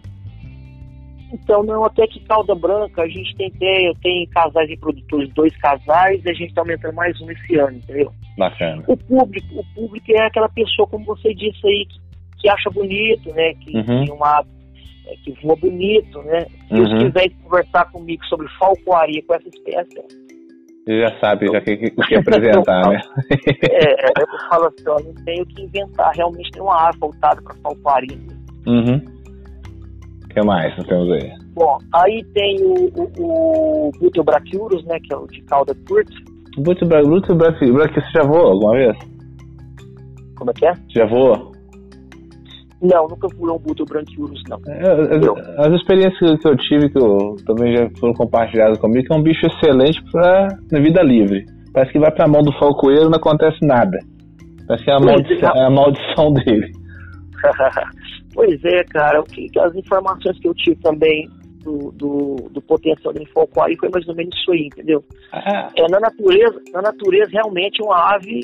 Então, 1.33 1.63
não, 1.65 1.85
até 1.85 2.07
que 2.07 2.21
calda 2.21 2.55
branca, 2.55 3.03
a 3.03 3.09
gente 3.09 3.35
tem, 3.37 3.51
eu 3.87 3.95
tenho 4.01 4.29
casais 4.31 4.69
reprodutores, 4.71 5.29
dois 5.35 5.55
casais, 5.59 6.25
e 6.25 6.31
a 6.31 6.33
gente 6.33 6.49
está 6.51 6.61
aumentando 6.63 6.95
mais 6.95 7.21
um 7.21 7.31
esse 7.31 7.57
ano, 7.59 7.77
entendeu? 7.77 8.13
Bacana. 8.39 8.85
O 8.87 8.97
público, 8.97 9.47
o 9.59 9.65
público 9.75 10.07
é 10.13 10.25
aquela 10.27 10.49
pessoa, 10.49 10.87
como 10.87 11.05
você 11.05 11.35
disse 11.35 11.67
aí, 11.67 11.85
que, 11.87 11.99
que 12.43 12.49
acha 12.49 12.71
bonito, 12.71 13.29
né? 13.35 13.55
Que 13.55 13.77
Uhum. 13.77 14.05
tem 14.05 14.13
uma 14.13 14.45
é, 15.09 15.15
que 15.25 15.33
voa 15.43 15.57
bonito, 15.57 16.23
né? 16.23 16.47
Se 16.69 16.75
Uhum. 16.75 16.85
eles 16.87 17.03
quiserem 17.05 17.31
conversar 17.43 17.91
comigo 17.91 18.25
sobre 18.27 18.49
falcoaria 18.59 19.23
com 19.27 19.35
essa 19.35 19.49
espécie, 19.49 19.99
Você 20.87 21.01
já 21.01 21.19
sabe 21.19 21.47
já 21.47 21.59
o 21.59 21.63
que, 21.63 21.93
o 21.97 22.03
que 22.03 22.15
apresentar, 22.15 22.87
né? 22.89 23.01
é, 23.71 24.23
eu 24.23 24.27
falo 24.49 24.67
assim, 24.67 24.89
ó, 24.89 24.97
não 25.05 25.15
tenho 25.25 25.43
o 25.43 25.47
que 25.47 25.63
inventar, 25.63 26.13
realmente 26.15 26.51
tem 26.53 26.63
uma 26.63 26.89
ave 26.89 26.99
voltada 27.01 27.43
para 27.43 27.57
falcoaria. 27.57 28.17
Uhum. 28.69 28.97
O 30.25 30.29
que 30.29 30.47
mais 30.47 30.77
nós 30.77 30.87
temos 30.87 31.11
aí? 31.11 31.33
Bom, 31.55 31.79
aí 31.93 32.25
tem 32.35 32.63
o, 32.63 32.93
o, 33.19 33.89
o 33.89 34.11
né, 34.87 34.99
que 35.03 35.13
é 35.13 35.17
o 35.17 35.27
de 35.27 35.43
cauda 35.43 35.75
curta, 35.89 36.13
você 38.01 38.13
já 38.13 38.23
voou 38.23 38.53
alguma 38.53 38.73
vez? 38.75 38.97
como 40.37 40.51
é 40.51 40.55
que 40.55 40.67
é? 40.67 40.73
Já 40.95 41.07
voou? 41.07 41.56
Não, 42.83 43.09
nunca 43.09 43.29
fui 43.31 43.51
um 43.51 43.59
Butelbrachyurus, 43.59 44.43
não. 44.49 44.59
É, 44.69 45.17
Eu. 45.25 45.37
As, 45.37 45.67
as 45.67 45.81
experiências 45.81 46.39
que 46.41 46.49
eu 46.49 46.57
tive, 46.57 46.91
que 46.91 46.99
eu, 46.99 47.37
também 47.47 47.75
já 47.75 47.89
foram 47.99 48.13
compartilhadas 48.13 48.79
comigo, 48.79 49.07
que 49.07 49.13
é 49.15 49.17
um 49.17 49.23
bicho 49.23 49.47
excelente 49.47 50.03
pra, 50.13 50.49
na 50.71 50.81
vida 50.81 51.03
livre. 51.03 51.45
Parece 51.73 51.93
que 51.93 51.99
vai 51.99 52.11
pra 52.11 52.29
mão 52.29 52.43
do 52.43 52.53
falcoeiro 52.59 53.07
e 53.07 53.11
não 53.11 53.19
acontece 53.19 53.59
nada. 53.63 53.99
Parece 54.67 54.85
que 54.85 54.91
é 54.91 54.95
a, 54.95 55.01
maldição, 55.01 55.53
sim. 55.53 55.59
é 55.59 55.65
a 55.65 55.71
maldição 55.71 56.33
dele. 56.33 56.73
pois 58.35 58.65
é, 58.65 58.85
cara, 58.85 59.21
o 59.21 59.25
que 59.25 59.49
as 59.59 59.75
informações 59.75 60.39
que 60.39 60.49
eu 60.49 60.55
tive 60.55 60.77
também 60.77 61.29
do, 61.67 61.91
do, 61.91 62.37
do 62.51 62.63
potencial 62.63 63.13
dele 63.13 63.27
falcoaria 63.35 63.77
foi 63.81 63.91
mais 63.93 64.07
ou 64.09 64.15
menos 64.15 64.33
isso 64.39 64.53
aí, 64.53 64.67
entendeu? 64.67 65.03
Ah, 65.33 65.69
É, 65.77 65.83
na 65.91 65.99
natureza, 65.99 66.61
na 66.73 66.83
natureza 66.83 67.31
realmente 67.33 67.83
é 67.83 67.85
uma 67.85 68.15
ave 68.15 68.39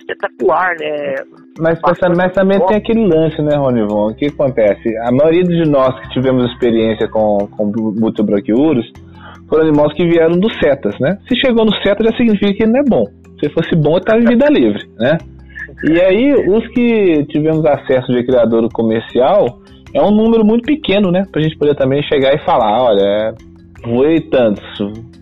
espetacular, 0.00 0.74
né? 0.80 1.14
Mas, 1.60 1.78
mas, 1.80 1.98
mas 2.16 2.32
também 2.32 2.58
tem 2.66 2.76
aquele 2.76 3.06
lance, 3.06 3.40
né, 3.40 3.56
Ronivon? 3.56 4.10
O 4.10 4.14
que 4.14 4.26
acontece? 4.26 4.96
A 4.98 5.12
maioria 5.12 5.44
de 5.44 5.70
nós 5.70 5.98
que 6.00 6.10
tivemos 6.10 6.44
experiência 6.52 7.08
com, 7.08 7.46
com 7.56 7.70
Butobrachiurus 7.70 8.90
foram 9.48 9.68
animais 9.68 9.92
que 9.94 10.04
vieram 10.04 10.38
dos 10.38 10.52
setas, 10.58 10.98
né? 10.98 11.18
Se 11.28 11.38
chegou 11.38 11.64
no 11.64 11.74
seta 11.82 12.04
já 12.04 12.16
significa 12.16 12.52
que 12.52 12.62
ele 12.64 12.72
não 12.72 12.80
é 12.80 12.84
bom. 12.88 13.04
Se 13.40 13.48
fosse 13.50 13.76
bom, 13.76 13.96
estava 13.96 14.20
em 14.20 14.24
vida 14.24 14.46
livre, 14.50 14.82
né? 14.98 15.18
E 15.84 16.00
aí, 16.00 16.32
os 16.48 16.66
que 16.68 17.24
tivemos 17.26 17.64
acesso 17.64 18.10
de 18.12 18.24
criador 18.24 18.68
comercial 18.72 19.60
é 19.96 20.02
um 20.02 20.10
número 20.10 20.44
muito 20.44 20.66
pequeno, 20.66 21.10
né? 21.10 21.24
Pra 21.32 21.40
gente 21.40 21.56
poder 21.56 21.74
também 21.74 22.02
chegar 22.02 22.34
e 22.34 22.44
falar, 22.44 22.82
olha, 22.82 23.02
é, 23.02 23.34
voei 23.86 24.20
tantos, 24.20 24.62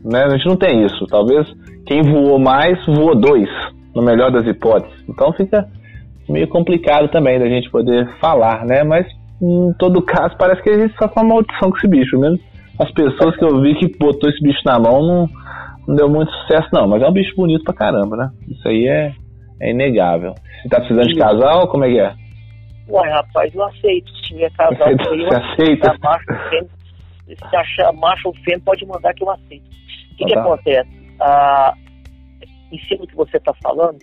né? 0.04 0.24
A 0.24 0.30
gente 0.30 0.46
não 0.46 0.56
tem 0.56 0.84
isso. 0.84 1.06
Talvez 1.06 1.46
quem 1.87 2.02
voou 2.02 2.38
mais, 2.38 2.84
voou 2.87 3.14
dois, 3.14 3.48
no 3.94 4.02
melhor 4.02 4.32
das 4.32 4.46
hipóteses. 4.46 4.94
Então 5.08 5.32
fica 5.32 5.66
meio 6.28 6.48
complicado 6.48 7.08
também 7.08 7.38
da 7.38 7.46
gente 7.46 7.70
poder 7.70 8.08
falar, 8.20 8.64
né? 8.66 8.82
Mas 8.82 9.06
em 9.40 9.72
todo 9.78 10.02
caso 10.02 10.37
parece 10.37 10.62
que 10.62 10.70
a 10.70 10.78
gente 10.78 10.94
só 10.96 11.06
com 11.06 11.20
uma 11.20 11.34
maldição 11.34 11.70
com 11.70 11.76
esse 11.76 11.88
bicho, 11.88 12.18
mesmo. 12.18 12.38
As 12.80 12.90
pessoas 12.90 13.37
que 13.37 13.44
eu 13.44 13.60
vi 13.60 13.76
que 13.76 13.96
botou 13.96 14.28
esse 14.28 14.42
bicho 14.42 14.60
na 14.64 14.80
mão 14.80 15.00
não, 15.00 15.28
não 15.87 15.94
deu 15.94 16.08
muito 16.08 16.32
sucesso, 16.32 16.68
não. 16.72 16.88
Mas 16.88 17.00
é 17.00 17.06
um 17.06 17.12
bicho 17.12 17.37
bonito 17.37 17.62
pra 17.62 17.74
caramba, 17.74 18.16
né? 18.16 18.30
Isso 18.48 18.66
aí 18.66 18.88
é, 18.88 19.12
é 19.60 19.70
inegável. 19.70 20.34
Você 20.62 20.68
tá 20.68 20.78
precisando 20.78 21.06
de 21.06 21.14
casal? 21.14 21.68
Como 21.68 21.84
é 21.84 21.88
que 21.88 22.00
é? 22.00 22.23
Ué, 22.88 23.10
rapaz, 23.10 23.54
eu 23.54 23.62
aceito. 23.64 24.10
Se 24.16 24.22
tiver 24.22 24.50
casal 24.52 24.88
aí, 24.88 25.20
eu 25.20 25.28
aceito. 25.36 25.80
Tá, 25.80 25.96
macho 26.02 26.26
fêmea, 26.50 26.70
se 27.26 27.56
achar 27.56 27.92
macho 27.92 28.28
ou 28.28 28.34
fêmea, 28.44 28.60
pode 28.64 28.86
mandar 28.86 29.14
que 29.14 29.22
eu 29.22 29.30
aceito. 29.30 29.64
O 29.64 30.16
que, 30.16 30.24
que 30.24 30.30
Então 30.30 30.34
tá. 30.34 30.40
acontece? 30.54 30.90
Ah, 31.20 31.74
em 32.72 32.78
cima 32.86 33.00
do 33.00 33.06
que 33.06 33.16
você 33.16 33.36
está 33.36 33.52
falando, 33.62 33.98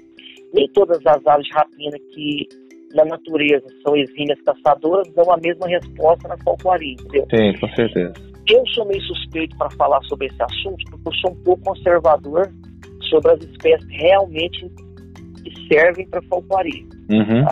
nem 0.53 0.67
todas 0.73 1.05
as 1.05 1.25
aves 1.27 1.45
de 1.45 1.53
rapina 1.53 1.97
que 2.13 2.47
na 2.93 3.05
natureza 3.05 3.65
são 3.85 3.95
exímias 3.95 4.41
caçadoras 4.41 5.07
dão 5.13 5.31
a 5.31 5.37
mesma 5.37 5.67
resposta 5.67 6.27
na 6.27 6.37
falcoaria, 6.43 6.93
entendeu? 6.93 7.25
Sim, 7.33 7.57
com 7.59 7.67
certeza. 7.75 8.13
Eu 8.49 8.63
sou 8.73 8.85
meio 8.85 9.01
suspeito 9.03 9.55
para 9.57 9.69
falar 9.71 10.01
sobre 10.03 10.27
esse 10.27 10.43
assunto, 10.43 10.83
porque 10.91 11.07
eu 11.09 11.13
sou 11.21 11.31
um 11.31 11.43
pouco 11.43 11.63
conservador 11.63 12.51
sobre 13.09 13.31
as 13.31 13.39
espécies 13.43 13.87
realmente 13.89 14.69
que 15.43 15.67
servem 15.73 16.07
para 16.09 16.21
falcoaria. 16.23 16.83
Uhum. 17.09 17.45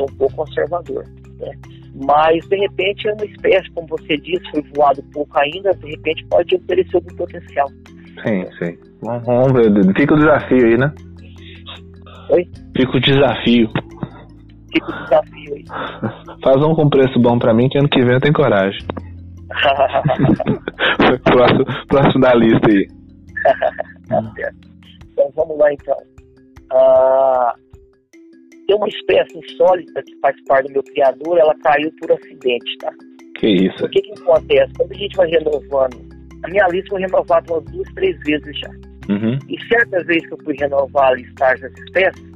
Sou 0.00 0.08
um 0.10 0.16
pouco 0.16 0.36
conservador. 0.36 1.04
Né? 1.38 1.52
Mas, 2.06 2.48
de 2.48 2.56
repente, 2.56 3.08
é 3.08 3.12
uma 3.12 3.24
espécie, 3.26 3.70
como 3.72 3.86
você 3.88 4.16
disse, 4.16 4.50
foi 4.50 4.62
voado 4.74 5.02
pouco 5.12 5.38
ainda, 5.38 5.70
de 5.74 5.90
repente 5.90 6.24
pode 6.30 6.56
oferecer 6.56 6.96
algum 6.96 7.16
potencial. 7.16 7.68
Sim, 8.26 8.46
sim. 8.58 8.78
Vamos 9.02 9.52
ver. 9.52 9.94
Fica 9.94 10.14
o 10.14 10.18
desafio 10.18 10.66
aí, 10.66 10.78
né? 10.78 10.92
Oi? 12.30 12.48
Fica 12.76 12.96
o 12.96 13.00
desafio. 13.00 13.68
Fica 14.72 14.86
o 14.86 15.04
desafio 15.04 15.54
aí. 15.54 15.64
Faz 16.42 16.56
um 16.64 16.74
com 16.74 16.88
preço 16.88 17.20
bom 17.20 17.38
pra 17.38 17.52
mim, 17.52 17.68
que 17.68 17.78
ano 17.78 17.88
que 17.88 18.00
vem 18.00 18.14
eu 18.14 18.20
tenho 18.20 18.34
coragem. 18.34 18.80
próximo, 21.24 21.64
próximo 21.88 22.20
da 22.22 22.34
lista 22.34 22.68
aí. 22.70 22.86
Tá 24.10 24.20
certo. 24.34 24.68
Então 25.12 25.30
vamos 25.36 25.56
lá 25.56 25.72
então. 25.72 25.96
Ah, 26.72 27.54
tem 28.70 28.76
uma 28.76 28.86
espécie 28.86 29.36
insólita 29.36 30.00
que 30.04 30.16
faz 30.20 30.36
parte 30.44 30.68
do 30.68 30.74
meu 30.74 30.82
criador, 30.84 31.38
ela 31.38 31.54
caiu 31.56 31.90
por 32.00 32.12
acidente, 32.12 32.78
tá? 32.78 32.92
Que 33.40 33.48
isso. 33.48 33.84
O 33.84 33.88
que 33.88 34.00
que 34.00 34.12
acontece? 34.22 34.72
Quando 34.76 34.92
a 34.92 34.94
gente 34.94 35.16
vai 35.16 35.28
renovando, 35.28 35.96
a 36.44 36.48
minha 36.48 36.68
lista 36.68 36.90
foi 36.90 37.00
renovada 37.00 37.52
umas 37.52 37.64
duas, 37.64 37.92
três 37.94 38.16
vezes 38.20 38.58
já. 38.60 38.70
Uhum. 39.08 39.38
E 39.48 39.66
certas 39.66 40.06
vezes 40.06 40.24
que 40.28 40.34
eu 40.34 40.38
fui 40.44 40.54
renovar 40.56 41.08
a 41.08 41.14
listagem 41.14 41.62
das 41.62 41.78
espécies, 41.80 42.30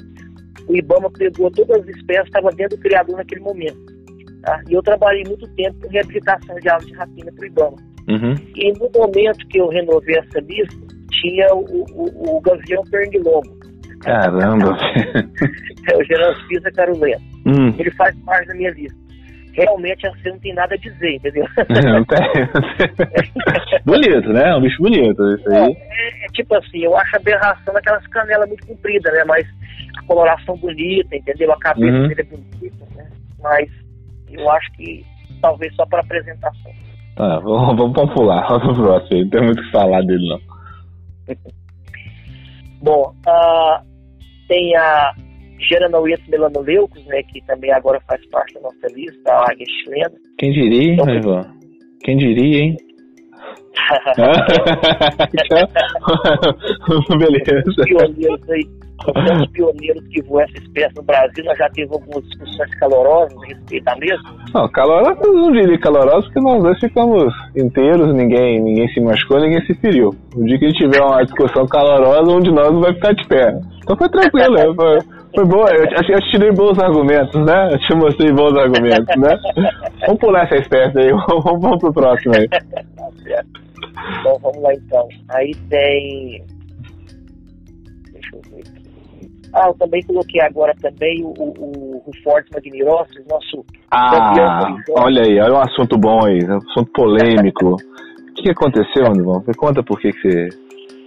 o 0.66 0.76
IBAMA 0.76 1.08
pegou 1.12 1.52
todas 1.52 1.82
as 1.82 1.88
espécies 1.96 2.22
que 2.22 2.28
estavam 2.30 2.50
dentro 2.56 2.76
do 2.76 2.82
criador 2.82 3.16
naquele 3.16 3.40
momento. 3.40 3.94
Tá? 4.42 4.60
E 4.68 4.74
eu 4.74 4.82
trabalhei 4.82 5.22
muito 5.28 5.46
tempo 5.54 5.80
com 5.82 5.88
reabilitação 5.88 6.56
de 6.56 6.68
aves 6.68 6.86
de 6.88 6.94
rapina 6.94 7.30
para 7.32 7.42
o 7.42 7.46
IBAMA. 7.46 7.76
Uhum. 8.08 8.34
E 8.56 8.72
no 8.72 8.90
momento 8.92 9.46
que 9.48 9.58
eu 9.60 9.68
renovei 9.68 10.16
essa 10.18 10.40
lista, 10.40 10.76
tinha 11.12 11.54
o, 11.54 11.84
o, 11.94 12.36
o 12.36 12.40
gavião 12.40 12.82
pernilongo, 12.90 13.63
Caramba. 14.04 14.76
é 15.92 15.96
o 15.96 16.04
Geranspisa 16.04 16.70
carulento. 16.72 17.22
hum. 17.46 17.74
Ele 17.78 17.90
faz 17.92 18.14
parte 18.24 18.48
da 18.48 18.54
minha 18.54 18.70
lista. 18.70 19.04
Realmente 19.54 20.04
assim 20.08 20.30
não 20.30 20.38
tem 20.40 20.52
nada 20.52 20.74
a 20.74 20.78
dizer, 20.78 21.14
entendeu? 21.14 21.44
Não 21.84 22.04
tem. 22.06 22.18
bonito, 23.86 24.32
né? 24.32 24.52
Um 24.56 24.60
bicho 24.62 24.82
bonito. 24.82 25.22
Isso 25.36 25.48
aí. 25.48 25.76
É, 25.78 26.24
é 26.24 26.28
tipo 26.32 26.56
assim, 26.56 26.78
eu 26.82 26.96
acho 26.96 27.16
aberração 27.16 27.72
daquelas 27.72 28.04
canelas 28.08 28.48
muito 28.48 28.66
compridas, 28.66 29.12
né? 29.14 29.22
Mas 29.24 29.46
a 29.96 30.02
coloração 30.08 30.56
bonita, 30.56 31.14
entendeu? 31.14 31.52
A 31.52 31.58
cabeça 31.60 31.96
Uhum. 31.96 32.08
dele 32.08 32.20
é 32.20 32.24
bonita, 32.24 32.84
né? 32.96 33.08
Mas 33.40 33.70
eu 34.32 34.50
acho 34.50 34.72
que 34.72 35.04
talvez 35.40 35.72
só 35.76 35.86
para 35.86 36.00
apresentação. 36.00 36.72
Tá, 37.14 37.38
vamos, 37.38 37.76
vamos 37.76 37.92
vamos 37.94 38.12
pular. 38.12 38.48
Vamos 38.48 38.74
pro 38.76 38.86
próximo. 38.86 39.20
Não 39.20 39.30
tem 39.30 39.40
muito 39.40 39.60
o 39.60 39.64
que 39.64 39.70
falar 39.70 40.00
dele, 40.02 40.28
não. 40.30 41.36
Bom, 42.82 43.14
ah, 43.26 43.80
tem 44.48 44.74
a 44.76 45.12
Geranauias 45.58 46.20
melanoleucos, 46.28 47.04
né? 47.06 47.22
Que 47.22 47.40
também 47.46 47.72
agora 47.72 48.00
faz 48.08 48.24
parte 48.28 48.54
da 48.54 48.62
nossa 48.62 48.86
lista, 48.94 49.32
a 49.32 49.50
águia 49.50 49.66
chilena. 49.66 50.14
Quem 50.38 50.52
diria, 50.52 50.82
hein, 50.82 50.94
Então, 50.94 51.14
Ivan? 51.14 51.42
Quem 52.02 52.16
diria, 52.16 52.60
hein? 52.60 52.76
Beleza. 57.18 57.50
Os 59.06 59.50
pioneiros 59.50 60.06
que 60.08 60.22
voam 60.22 60.42
essa 60.42 60.58
espécie 60.58 60.94
no 60.96 61.02
Brasil, 61.02 61.44
nós 61.44 61.58
já 61.58 61.68
tivemos 61.70 61.96
algumas 61.96 62.24
discussões 62.24 62.74
calorosas 62.78 63.36
a 63.36 63.46
respeito 63.46 63.84
da 63.84 63.96
mesma. 63.96 64.36
Não, 64.54 64.68
calorosa, 64.68 65.20
não 65.24 65.52
diria 65.52 65.78
calorosa, 65.78 66.22
porque 66.22 66.40
nós 66.40 66.62
dois 66.62 66.78
ficamos 66.80 67.34
inteiros, 67.56 68.14
ninguém, 68.14 68.62
ninguém 68.62 68.88
se 68.88 69.00
machucou, 69.00 69.40
ninguém 69.40 69.64
se 69.66 69.74
feriu. 69.74 70.10
O 70.34 70.44
dia 70.44 70.58
que 70.58 70.64
a 70.64 70.68
gente 70.68 70.78
tiver 70.78 71.02
uma 71.02 71.22
discussão 71.24 71.66
calorosa, 71.66 72.32
um 72.32 72.40
de 72.40 72.50
nós 72.50 72.72
não 72.72 72.80
vai 72.80 72.94
ficar 72.94 73.12
de 73.12 73.26
pé. 73.28 73.58
Então 73.82 73.96
foi 73.96 74.08
tranquilo, 74.08 74.74
foi, 74.74 74.98
foi 75.34 75.44
boa. 75.44 75.68
Eu, 75.70 75.84
eu 75.84 76.20
te 76.20 76.30
tirei 76.30 76.52
bons 76.52 76.78
argumentos, 76.78 77.44
né? 77.44 77.68
Eu 77.72 77.78
te 77.78 77.94
mostrei 77.96 78.32
bons 78.32 78.56
argumentos, 78.56 79.16
né? 79.16 79.36
Vamos 80.06 80.20
pular 80.20 80.44
essa 80.44 80.56
espécie 80.56 80.98
aí, 80.98 81.10
vamos, 81.28 81.60
vamos 81.60 81.78
pro 81.78 81.92
próximo 81.92 82.34
aí. 82.36 82.48
Tá 82.48 82.60
certo. 83.22 83.64
Então 84.20 84.38
vamos 84.40 84.62
lá 84.62 84.72
então. 84.72 85.08
Aí 85.30 85.52
tem. 85.68 86.44
Ah, 89.54 89.68
eu 89.68 89.74
também 89.74 90.02
coloquei 90.02 90.40
agora 90.40 90.74
também 90.82 91.22
o, 91.22 91.28
o, 91.28 92.02
o 92.04 92.10
Magnirosis, 92.52 93.24
nosso 93.30 93.64
Ah, 93.90 94.76
olha 94.96 95.22
aí, 95.22 95.38
olha 95.40 95.54
um 95.54 95.60
assunto 95.60 95.96
bom 95.96 96.26
aí, 96.26 96.44
um 96.44 96.56
assunto 96.56 96.90
polêmico. 96.92 97.76
O 97.76 98.34
que, 98.34 98.50
aconteceu, 98.50 99.06
Andivão? 99.06 99.44
Me 99.46 99.54
conta 99.54 99.80
por 99.82 100.00
que, 100.00 100.12
que 100.12 100.20
você. 100.20 100.48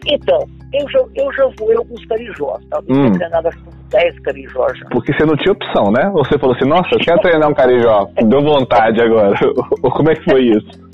Então, 0.06 0.40
eu 0.74 0.90
já, 0.90 1.00
eu 1.16 1.34
já 1.34 1.50
voei 1.60 1.76
alguns 1.76 2.06
carijós, 2.06 2.66
tá? 2.70 2.80
Eu 2.88 2.96
Hum. 2.96 3.12
uns 3.12 3.90
10 3.90 4.20
carijós 4.20 4.78
já. 4.80 4.86
Porque 4.92 5.12
você 5.12 5.26
não 5.26 5.36
tinha 5.36 5.52
opção, 5.52 5.92
né? 5.92 6.10
Ou 6.14 6.24
você 6.24 6.40
falou 6.40 6.56
assim, 6.56 6.70
nossa, 6.70 6.88
eu 6.94 7.00
quero 7.00 7.20
treinar 7.20 7.50
um 7.50 7.54
carijó, 7.54 8.08
deu 8.16 8.42
vontade 8.42 9.02
agora. 9.02 9.36
Ou 9.84 9.92
como 9.92 10.10
é 10.10 10.16
que 10.16 10.24
foi 10.24 10.42
isso? 10.46 10.88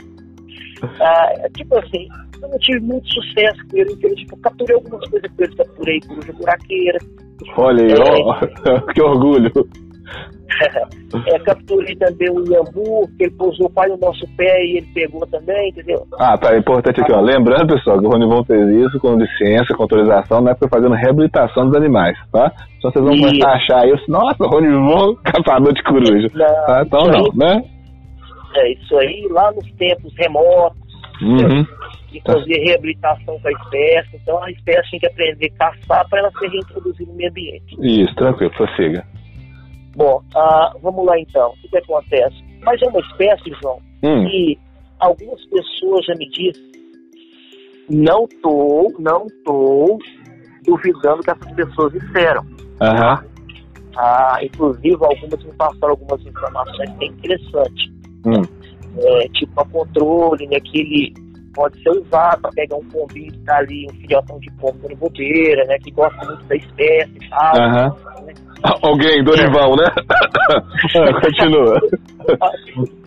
Ah, 0.99 1.49
tipo 1.55 1.77
assim, 1.77 2.07
eu 2.41 2.49
não 2.49 2.57
tive 2.57 2.79
muito 2.81 3.07
sucesso 3.13 3.57
com 3.69 3.77
ele, 3.77 3.89
porque 3.91 4.07
eu 4.07 4.15
tipo, 4.15 4.37
capturei 4.37 4.75
algumas 4.75 5.09
coisas 5.09 5.31
com 5.31 5.43
ele, 5.43 5.55
capturei 5.55 5.99
coruja 6.01 6.33
buraqueira. 6.33 6.99
Olha 7.57 7.83
aí, 7.83 7.93
ó, 7.99 8.79
que 8.93 9.01
orgulho. 9.01 9.51
é, 11.27 11.39
capturei 11.39 11.95
também 11.95 12.29
o 12.29 12.43
Iambu, 12.47 13.07
que 13.17 13.23
ele 13.23 13.31
pousou 13.31 13.69
quase 13.69 13.91
no 13.91 13.97
nosso 13.97 14.25
pé 14.35 14.63
e 14.65 14.77
ele 14.77 14.87
pegou 14.93 15.25
também, 15.27 15.69
entendeu? 15.69 16.05
Ah, 16.19 16.37
tá, 16.37 16.53
é 16.53 16.59
importante 16.59 17.01
aqui, 17.01 17.11
ó. 17.11 17.21
Lembrando, 17.21 17.73
pessoal, 17.73 17.99
que 17.99 18.05
o 18.05 18.09
Ronivon 18.09 18.43
fez 18.43 18.69
isso 18.69 18.99
com 18.99 19.15
licença, 19.15 19.73
com 19.75 19.83
autorização, 19.83 20.41
não 20.41 20.51
é 20.51 20.55
porque 20.55 20.75
fazendo 20.75 20.95
reabilitação 20.95 21.67
dos 21.67 21.75
animais, 21.75 22.17
tá? 22.31 22.51
Então 22.77 22.91
vocês 22.91 23.05
vão 23.05 23.17
começar 23.17 23.49
a 23.49 23.55
achar 23.55 23.87
isso, 23.87 24.03
nossa, 24.09 24.45
Ronivon, 24.45 25.15
caçador 25.23 25.73
de 25.73 25.83
coruja. 25.83 26.27
Não, 26.33 26.65
tá? 26.65 26.83
Então 26.85 27.07
não, 27.07 27.25
aí, 27.25 27.31
né? 27.35 27.63
É, 28.55 28.73
isso 28.73 28.97
aí 28.97 29.27
lá 29.31 29.51
nos 29.51 29.69
tempos 29.73 30.13
remotos, 30.17 30.77
uhum. 31.21 31.65
E 32.13 32.21
fazer 32.21 32.57
tá. 32.57 32.63
reabilitação 32.65 33.39
com 33.39 33.47
a 33.47 33.51
espécie, 33.51 34.15
então 34.15 34.43
a 34.43 34.51
espécie 34.51 34.91
tem 34.91 34.99
que 34.99 35.07
aprender 35.07 35.51
a 35.59 35.71
caçar 35.71 36.09
para 36.09 36.19
ela 36.19 36.31
ser 36.39 36.47
reintroduzida 36.49 37.11
no 37.11 37.17
meio 37.17 37.29
ambiente. 37.29 37.75
Isso, 37.79 38.15
tranquilo, 38.15 38.51
prossiga. 38.51 39.05
Bom, 39.95 40.21
uh, 40.35 40.79
vamos 40.81 41.05
lá 41.05 41.19
então. 41.19 41.49
O 41.51 41.61
que, 41.61 41.69
que 41.69 41.77
acontece? 41.77 42.35
Mas 42.61 42.81
é 42.81 42.87
uma 42.87 42.99
espécie, 42.99 43.51
João, 43.61 43.79
hum. 44.03 44.25
que 44.25 44.59
algumas 44.99 45.43
pessoas 45.45 46.05
já 46.05 46.15
me 46.15 46.29
disseram, 46.29 46.73
não 47.89 48.27
tô, 48.41 48.93
não 48.99 49.27
tô 49.43 49.99
duvidando 50.65 51.21
que 51.21 51.31
essas 51.31 51.51
pessoas 51.51 51.91
disseram. 51.93 52.41
Uhum. 52.43 53.33
Ah, 53.97 54.39
inclusive, 54.41 54.93
algumas 54.93 55.43
me 55.43 55.53
passaram 55.53 55.91
algumas 55.91 56.25
informações 56.25 56.89
bem 56.93 57.09
interessantes. 57.09 57.91
Hum. 58.25 58.41
É, 58.97 59.27
tipo, 59.29 59.59
a 59.59 59.65
controle, 59.65 60.47
né, 60.47 60.59
que 60.59 60.79
ele 60.79 61.22
pode 61.53 61.81
ser 61.81 61.89
usado 61.89 62.41
para 62.41 62.51
pegar 62.51 62.75
um 62.75 62.85
pombinho 62.89 63.31
que 63.31 63.39
tá 63.39 63.57
ali, 63.57 63.87
um 63.89 63.95
filhotão 63.95 64.39
de 64.39 64.51
pombo 64.53 64.87
no 64.89 64.95
bobeira, 64.95 65.63
né, 65.65 65.77
que 65.83 65.91
gosta 65.91 66.25
muito 66.25 66.43
da 66.45 66.55
espécie 66.55 67.15
e 67.15 67.29
tal. 67.29 67.55
Uhum. 67.55 68.25
Né? 68.25 68.33
Alguém, 68.81 69.23
Dorival, 69.23 69.75
né? 69.75 69.87
é, 70.95 71.13
continua. 71.19 71.79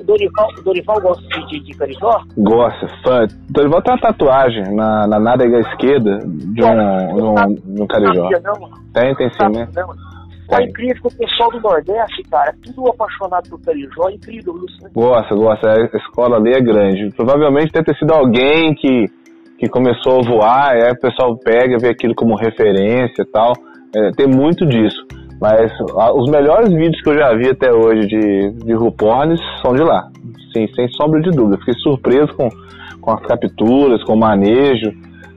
Dorival, 0.04 0.48
Dorival 0.62 1.00
gosta 1.00 1.40
de, 1.48 1.60
de 1.60 1.72
carijó? 1.78 2.20
Gosta, 2.36 2.86
fã. 3.02 3.26
Dorival 3.50 3.82
tem 3.82 3.94
uma 3.94 4.00
tatuagem 4.00 4.74
na, 4.74 5.06
na 5.06 5.18
nádega 5.18 5.60
esquerda 5.60 6.18
de 6.18 6.62
um, 6.62 7.14
de 7.14 7.22
um, 7.22 7.74
de 7.74 7.82
um 7.82 7.86
carijó. 7.86 8.28
Tem, 8.92 9.14
tem 9.14 9.30
sim, 9.30 9.58
né? 9.58 9.66
É 10.50 10.62
incrível 10.62 11.02
que 11.02 11.08
o 11.08 11.18
pessoal 11.18 11.50
do 11.50 11.60
Nordeste, 11.60 12.22
cara, 12.30 12.54
tudo 12.62 12.88
apaixonado 12.88 13.48
por 13.50 13.60
carijó, 13.62 14.08
é 14.08 14.14
incrível 14.14 14.54
isso, 14.64 14.82
né? 14.82 14.90
Gosta, 14.94 15.34
gosta. 15.34 15.70
A 15.70 15.96
escola 15.96 16.36
ali 16.36 16.52
é 16.52 16.60
grande. 16.60 17.10
Provavelmente 17.16 17.72
deve 17.72 17.86
ter 17.86 17.96
sido 17.96 18.12
alguém 18.12 18.74
que, 18.74 19.06
que 19.58 19.68
começou 19.68 20.20
a 20.20 20.22
voar, 20.22 20.70
aí 20.70 20.92
o 20.92 21.00
pessoal 21.00 21.36
pega, 21.38 21.78
vê 21.78 21.88
aquilo 21.88 22.14
como 22.14 22.36
referência 22.36 23.22
e 23.22 23.26
tal. 23.26 23.52
É, 23.94 24.10
tem 24.12 24.28
muito 24.28 24.64
disso. 24.66 25.04
Mas 25.40 25.70
a, 25.96 26.14
os 26.14 26.30
melhores 26.30 26.68
vídeos 26.68 27.00
que 27.02 27.10
eu 27.10 27.18
já 27.18 27.34
vi 27.34 27.50
até 27.50 27.72
hoje 27.72 28.06
de, 28.06 28.50
de 28.64 28.72
Rupornes 28.74 29.40
são 29.62 29.74
de 29.74 29.82
lá. 29.82 30.08
Sim, 30.52 30.66
sem 30.74 30.88
sombra 30.90 31.20
de 31.20 31.30
dúvida. 31.30 31.58
Fiquei 31.58 31.74
surpreso 31.74 32.28
com, 32.36 32.48
com 33.00 33.10
as 33.12 33.20
capturas, 33.26 34.02
com 34.04 34.14
o 34.14 34.18
manejo. 34.18 34.92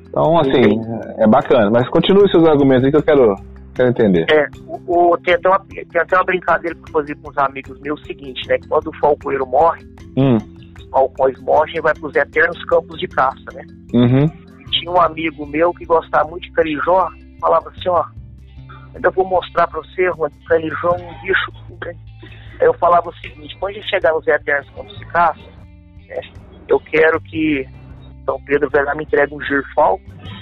Então, 0.08 0.40
assim, 0.40 0.82
é 1.18 1.28
bacana. 1.28 1.70
Mas 1.70 1.90
continue 1.90 2.30
seus 2.32 2.48
argumentos 2.48 2.86
aí 2.86 2.92
que 2.92 2.98
eu 2.98 3.04
quero, 3.04 3.36
quero 3.80 3.90
entender. 3.90 4.26
É, 4.32 4.48
o, 4.68 5.12
o, 5.12 5.18
tem, 5.18 5.34
até 5.34 5.50
uma, 5.50 5.60
tem 5.60 6.02
até 6.02 6.16
uma 6.16 6.26
brincadeira 6.26 6.76
que 6.76 6.90
eu 6.90 6.94
fazia 6.94 7.16
com 7.16 7.30
os 7.30 7.38
amigos 7.38 7.80
meus, 7.80 8.02
o 8.02 8.06
seguinte, 8.06 8.48
né? 8.48 8.58
Quando 8.68 8.88
o 8.88 8.98
falcoeiro 9.00 9.46
morre, 9.48 9.84
hum. 10.18 10.38
os 10.78 10.90
falcões 10.90 11.40
morrem 11.42 11.76
e 11.78 11.82
vai 11.82 11.94
para 11.94 12.08
os 12.08 12.16
eternos 12.16 12.66
campos 12.66 13.00
de 13.00 13.08
caça, 13.08 13.46
né? 13.54 13.66
Uhum. 13.94 14.28
Tinha 14.72 14.92
um 14.92 15.02
amigo 15.02 15.46
meu 15.46 15.74
que 15.74 15.86
gostava 15.86 16.30
muito 16.30 16.44
de 16.44 16.52
carijó, 16.52 17.10
falava 17.40 17.70
assim, 17.70 17.90
ó, 17.90 18.04
Ainda 18.96 19.12
vou 19.12 19.26
mostrar 19.26 19.68
para 19.68 19.80
você, 19.82 20.12
Juan, 20.12 20.30
carijó 20.48 20.96
é 20.96 21.04
um 21.04 21.22
bicho. 21.22 21.52
Né? 21.86 21.96
Aí 22.60 22.68
eu 22.68 22.74
falava 22.74 23.10
o 23.10 23.16
seguinte: 23.16 23.56
quando 23.60 23.72
a 23.72 23.76
gente 23.76 23.90
chegar 23.90 24.14
nos 24.14 24.28
eternos 24.28 24.70
quando 24.72 24.98
se 24.98 25.06
caça, 25.08 25.40
né, 26.08 26.22
eu 26.68 26.80
quero 26.80 27.22
que 27.22 27.68
São 28.30 28.40
Pedro 28.46 28.70
vai 28.70 28.84
lá 28.84 28.94
me 28.94 29.04
entregue 29.04 29.34
um 29.34 29.42
girfal, 29.42 30.00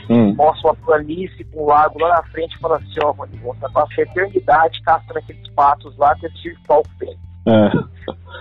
hum. 0.09 0.35
mostra 0.35 0.71
uma 0.71 0.75
planície 0.75 1.45
com 1.45 1.63
um 1.63 1.67
lago 1.67 1.97
lá 2.01 2.17
na 2.17 2.23
frente 2.23 2.53
e 2.53 2.59
fala 2.59 2.75
assim: 2.75 2.99
ó, 3.01 3.13
Juan, 3.13 3.27
você 3.27 3.61
vai 3.61 3.71
passar 3.71 3.99
a 3.99 4.01
eternidade 4.01 4.81
caçando 4.83 5.19
aqueles 5.19 5.49
patos 5.53 5.97
lá 5.97 6.13
que 6.15 6.25
esse 6.25 6.37
girfal 6.37 6.83
tem. 6.99 7.17
É. 7.47 7.71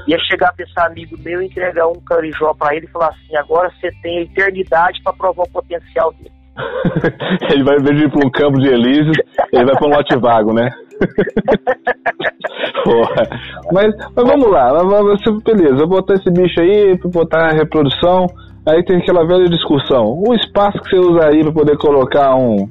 Ia 0.08 0.18
chegar 0.28 0.52
pra 0.52 0.64
esse 0.64 0.80
amigo 0.80 1.16
meu 1.18 1.40
e 1.40 1.46
entregar 1.46 1.86
um 1.86 2.00
carijó 2.04 2.52
para 2.54 2.74
ele 2.74 2.86
e 2.86 2.90
falar 2.90 3.10
assim: 3.10 3.36
agora 3.36 3.70
você 3.70 3.88
tem 4.02 4.18
a 4.18 4.22
eternidade 4.22 5.00
para 5.04 5.12
provar 5.12 5.44
o 5.44 5.52
potencial 5.52 6.12
dele. 6.14 6.34
ele 7.52 7.62
vai, 7.62 7.76
em 7.76 7.84
vez 7.84 7.98
de 7.98 8.06
ir 8.06 8.10
para 8.10 8.26
um 8.26 8.30
campo 8.30 8.58
de 8.58 8.68
Elíseos, 8.68 9.16
ele 9.52 9.64
vai 9.64 9.76
para 9.76 9.86
um 9.86 9.90
lote 9.90 10.16
vago, 10.16 10.52
né? 10.52 10.68
mas, 13.70 13.94
mas 14.16 14.26
vamos 14.26 14.50
lá, 14.50 14.72
beleza, 15.44 15.76
vou 15.76 15.88
botar 15.88 16.14
esse 16.14 16.30
bicho 16.30 16.58
aí, 16.60 16.98
botar 17.12 17.48
a 17.48 17.52
reprodução, 17.52 18.26
aí 18.66 18.84
tem 18.84 18.98
aquela 18.98 19.26
velha 19.26 19.48
discussão. 19.48 20.22
O 20.26 20.34
espaço 20.34 20.78
que 20.80 20.90
você 20.90 20.98
usa 20.98 21.28
aí 21.28 21.42
para 21.42 21.52
poder 21.52 21.76
colocar 21.78 22.34
um, 22.36 22.68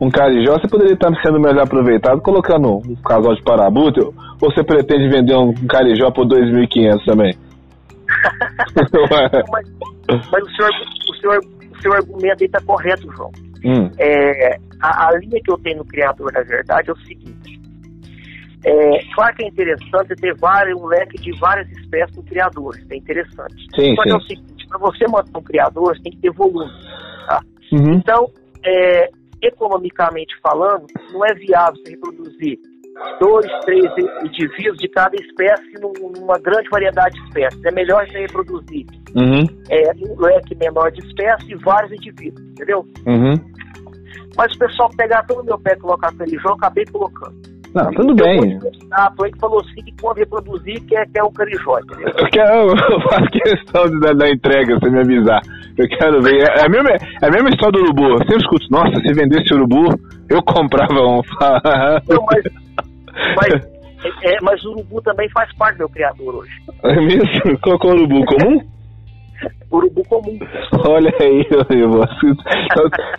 um 0.00 0.10
carijó, 0.10 0.52
você 0.52 0.68
poderia 0.68 0.94
estar 0.94 1.10
sendo 1.22 1.40
melhor 1.40 1.64
aproveitado 1.64 2.20
colocando 2.20 2.76
um 2.76 2.94
casal 3.02 3.34
de 3.34 3.42
parabuto, 3.42 4.14
ou 4.40 4.50
você 4.50 4.62
pretende 4.62 5.08
vender 5.08 5.36
um 5.36 5.52
carijó 5.66 6.10
por 6.10 6.26
2.500 6.26 7.04
também? 7.04 7.34
mas, 9.50 9.68
mas 10.30 10.42
o 10.42 10.50
senhor, 10.56 10.70
o 11.08 11.14
senhor 11.16 11.60
seu 11.80 11.92
argumento 11.92 12.42
aí 12.42 12.46
está 12.46 12.60
correto, 12.60 13.10
João. 13.16 13.30
Hum. 13.64 13.90
É, 13.98 14.56
a, 14.80 15.08
a, 15.08 15.18
linha 15.18 15.40
que 15.42 15.50
eu 15.50 15.58
tenho 15.58 15.78
no 15.78 15.84
Criador, 15.84 16.32
na 16.32 16.42
verdade, 16.42 16.90
é 16.90 16.92
o 16.92 16.98
seguinte. 16.98 17.60
É, 18.64 19.04
claro 19.14 19.34
que 19.36 19.44
é 19.44 19.48
interessante 19.48 20.14
ter 20.16 20.34
vários, 20.36 20.80
um 20.80 20.86
leque 20.86 21.16
de 21.18 21.38
várias 21.38 21.70
espécies 21.72 22.16
no 22.16 22.22
Criador. 22.22 22.76
Isso 22.76 22.92
é 22.92 22.96
interessante. 22.96 23.66
Sim, 23.74 23.94
Só 23.96 24.02
sim. 24.02 24.10
é 24.10 24.16
o 24.16 24.20
seguinte, 24.22 24.59
para 24.70 24.78
você 24.78 25.04
manter 25.08 25.36
um 25.36 25.42
Criador, 25.42 25.96
você 25.96 26.02
tem 26.02 26.12
que 26.12 26.20
ter 26.20 26.30
volume. 26.30 26.70
Tá? 27.26 27.40
Uhum. 27.72 27.94
Então, 27.94 28.30
é, 28.64 29.10
economicamente 29.42 30.34
falando, 30.40 30.86
não 31.12 31.24
é 31.26 31.34
viável 31.34 31.74
você 31.82 31.90
reproduzir 31.90 32.58
dois, 33.18 33.46
três 33.64 33.84
indivíduos 34.24 34.78
de 34.78 34.88
cada 34.88 35.16
espécie 35.16 35.72
numa 35.80 36.38
grande 36.38 36.68
variedade 36.70 37.18
de 37.18 37.26
espécies. 37.26 37.64
É 37.64 37.72
melhor 37.72 38.06
você 38.06 38.20
reproduzir 38.20 38.86
uhum. 39.14 39.44
é, 39.70 39.90
um 40.08 40.20
leque 40.20 40.54
menor 40.54 40.90
de 40.92 41.04
espécies 41.06 41.50
e 41.50 41.54
vários 41.56 41.92
indivíduos, 41.92 42.46
entendeu? 42.50 42.86
Uhum. 43.06 43.34
Mas 44.36 44.54
o 44.54 44.58
pessoal 44.58 44.90
pegar 44.96 45.26
todo 45.26 45.40
o 45.40 45.44
meu 45.44 45.58
pé 45.58 45.72
e 45.72 45.80
colocar 45.80 46.14
carijó, 46.16 46.50
eu 46.50 46.54
acabei 46.54 46.84
colocando. 46.86 47.49
Não, 47.74 47.90
tudo 47.92 48.14
bem. 48.14 48.58
Um 48.58 49.22
aí 49.22 49.32
que 49.32 49.38
falou 49.38 49.60
assim 49.60 49.82
que 49.84 49.94
quando 50.00 50.18
reproduzir 50.18 50.82
quer, 50.86 51.06
quer 51.10 51.22
o 51.22 51.30
carijó, 51.30 51.78
entendeu? 51.78 52.08
Eu, 52.08 52.26
quero, 52.30 52.70
eu 52.92 53.00
faço 53.02 53.30
questão 53.30 53.84
de, 53.88 54.00
da, 54.00 54.12
da 54.12 54.28
entrega, 54.28 54.78
você 54.78 54.90
me 54.90 55.00
avisar. 55.00 55.40
Eu 55.78 55.88
quero 55.88 56.20
ver. 56.22 56.42
É, 56.42 56.60
é, 56.60 56.66
a, 56.66 56.68
mesma, 56.68 56.90
é 56.90 57.26
a 57.26 57.30
mesma 57.30 57.48
história 57.50 57.72
do 57.72 57.84
urubu. 57.84 58.08
Eu 58.08 58.18
sempre 58.18 58.36
escuto, 58.36 58.66
nossa, 58.70 59.00
se 59.00 59.12
vendesse 59.12 59.54
urubu, 59.54 59.88
eu 60.28 60.42
comprava 60.42 61.00
um. 61.00 61.22
Não, 62.08 62.24
mas 62.26 62.42
mas, 63.36 63.52
é, 64.22 64.36
mas 64.42 64.64
o 64.64 64.70
urubu 64.70 65.02
também 65.02 65.28
faz 65.30 65.52
parte 65.56 65.76
do 65.76 65.80
meu 65.80 65.88
criador 65.88 66.36
hoje. 66.36 66.52
É 66.84 66.94
mesmo? 66.96 67.58
Qual 67.60 67.78
é 67.82 67.86
o 67.86 67.98
urubu 67.98 68.24
comum? 68.24 68.60
urubu 69.70 70.04
comum. 70.04 70.38
Olha 70.86 71.12
aí, 71.20 71.46
você, 71.50 72.34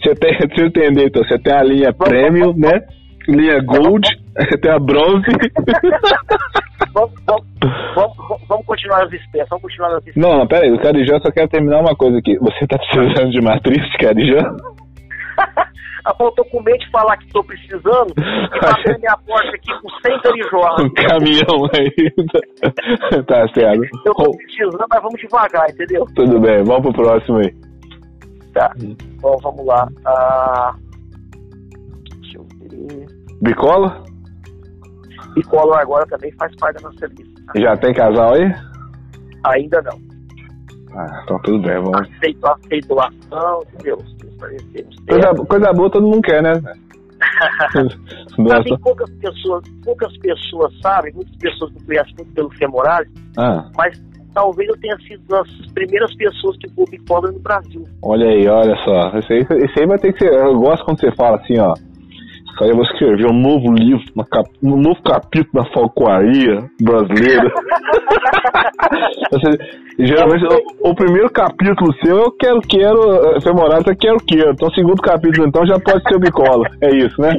você 0.03 0.15
tem, 0.15 0.37
deixa 0.37 0.61
eu 0.61 0.67
entender, 0.67 1.07
então, 1.07 1.23
você 1.23 1.37
tem 1.39 1.53
a 1.53 1.63
linha 1.63 1.91
vamos, 1.91 2.09
premium, 2.09 2.53
vamos, 2.53 2.61
né? 2.61 2.81
Linha 3.27 3.61
gold, 3.61 4.07
tem 4.61 4.71
a 4.71 4.79
bronze. 4.79 5.25
vamos, 6.93 7.13
vamos, 7.25 8.17
vamos, 8.47 8.65
continuar 8.65 9.03
as 9.03 9.13
espécies, 9.13 9.49
vamos 9.49 9.63
continuar 9.63 9.89
as 9.89 10.05
espécies. 10.05 10.21
Não, 10.21 10.47
pera 10.47 10.65
aí, 10.65 10.71
o 10.71 10.81
Carijó 10.81 11.19
só 11.19 11.31
quer 11.31 11.47
terminar 11.47 11.79
uma 11.81 11.95
coisa 11.95 12.17
aqui. 12.17 12.37
Você 12.39 12.67
tá 12.67 12.77
precisando 12.77 13.31
de 13.31 13.41
matriz, 13.41 13.97
Carijó? 13.97 14.37
apontou 16.03 16.45
com 16.45 16.61
medo 16.61 16.79
de 16.79 16.89
falar 16.89 17.17
que 17.17 17.25
estou 17.25 17.43
precisando 17.43 18.13
e 18.17 18.59
batendo 18.59 18.99
minha 18.99 19.17
porta 19.25 19.49
aqui 19.49 19.71
com 19.81 19.89
100 19.89 20.21
carijolas. 20.21 20.81
Um 20.81 20.89
caminhão 20.93 21.69
aí. 21.73 23.23
tá 23.25 23.47
certo. 23.53 23.83
Eu 24.05 24.11
estou 24.11 24.37
precisando, 24.37 24.85
mas 24.89 25.01
vamos 25.01 25.19
devagar, 25.21 25.69
entendeu? 25.69 26.05
Tudo 26.15 26.39
bem, 26.39 26.63
vamos 26.63 26.81
pro 26.81 27.03
próximo 27.03 27.37
aí. 27.37 27.53
Tá. 28.53 28.71
Bom, 29.21 29.37
vamos 29.41 29.65
lá. 29.65 29.87
Ah. 30.05 30.73
Bicola? 33.41 34.03
Bicola 35.35 35.81
agora 35.81 36.05
também 36.07 36.31
faz 36.33 36.55
parte 36.57 36.81
da 36.81 36.89
nossa 36.89 37.05
lista. 37.07 37.41
Já 37.55 37.75
tem 37.77 37.93
casal 37.93 38.33
aí? 38.35 38.53
Ainda 39.45 39.81
não. 39.81 39.99
Ah, 40.95 41.21
então 41.23 41.39
tudo 41.43 41.59
bem, 41.61 41.75
vamos. 41.81 42.01
Aceito, 42.01 42.45
aceito 42.45 42.87
doação, 42.87 43.61
entendeu? 43.73 43.97
Coisa, 45.07 45.45
coisa 45.47 45.73
boa 45.73 45.89
todo 45.89 46.07
mundo 46.07 46.21
quer, 46.21 46.41
né? 46.43 46.53
Sabe, 48.47 48.77
poucas 48.79 49.09
pessoas, 49.17 49.63
poucas 49.83 50.17
pessoas 50.17 50.73
sabem, 50.81 51.13
muitas 51.13 51.35
pessoas 51.37 51.71
não 51.73 51.85
conhecem 51.85 52.13
muito 52.17 52.33
pelo 52.33 52.49
femoral, 52.51 53.03
ah. 53.37 53.69
mas 53.77 54.01
talvez 54.33 54.67
eu 54.69 54.77
tenha 54.79 54.97
sido 55.07 55.21
das 55.27 55.47
primeiras 55.73 56.13
pessoas 56.15 56.57
que 56.57 56.67
voou 56.69 56.87
bicobra 56.89 57.31
no 57.31 57.39
Brasil. 57.39 57.83
Olha 58.01 58.27
aí, 58.27 58.47
olha 58.47 58.75
só. 58.83 59.17
Esse 59.17 59.33
aí, 59.33 59.39
esse 59.63 59.79
aí 59.79 59.87
vai 59.87 59.97
ter 59.99 60.13
que 60.13 60.19
ser. 60.19 60.33
Eu 60.33 60.59
gosto 60.59 60.83
quando 60.83 60.99
você 60.99 61.11
fala 61.15 61.37
assim, 61.37 61.59
ó. 61.59 61.73
Aí 62.59 62.69
eu 62.69 62.75
vou 62.75 62.83
escrever 62.83 63.25
um 63.27 63.39
novo 63.39 63.73
livro, 63.73 64.03
cap, 64.29 64.49
um 64.61 64.77
novo 64.77 65.01
capítulo 65.03 65.63
da 65.63 65.65
falcoaria 65.71 66.69
brasileira. 66.81 67.51
geralmente, 69.97 70.45
o, 70.45 70.89
o, 70.89 70.95
primeiro 70.95 71.29
capítulo 71.31 71.93
seu 72.03 72.17
eu 72.17 72.31
quero, 72.33 72.61
quero, 72.61 73.13
eh, 73.13 73.41
Femorado, 73.41 73.89
é 73.89 73.95
quero, 73.95 74.17
quero. 74.27 74.51
Então, 74.51 74.67
o 74.67 74.73
segundo 74.73 75.01
capítulo, 75.01 75.47
então, 75.47 75.65
já 75.65 75.79
pode 75.79 76.03
ser 76.07 76.15
o 76.15 76.19
bicola. 76.19 76.67
É 76.81 76.95
isso, 76.95 77.19
né? 77.21 77.33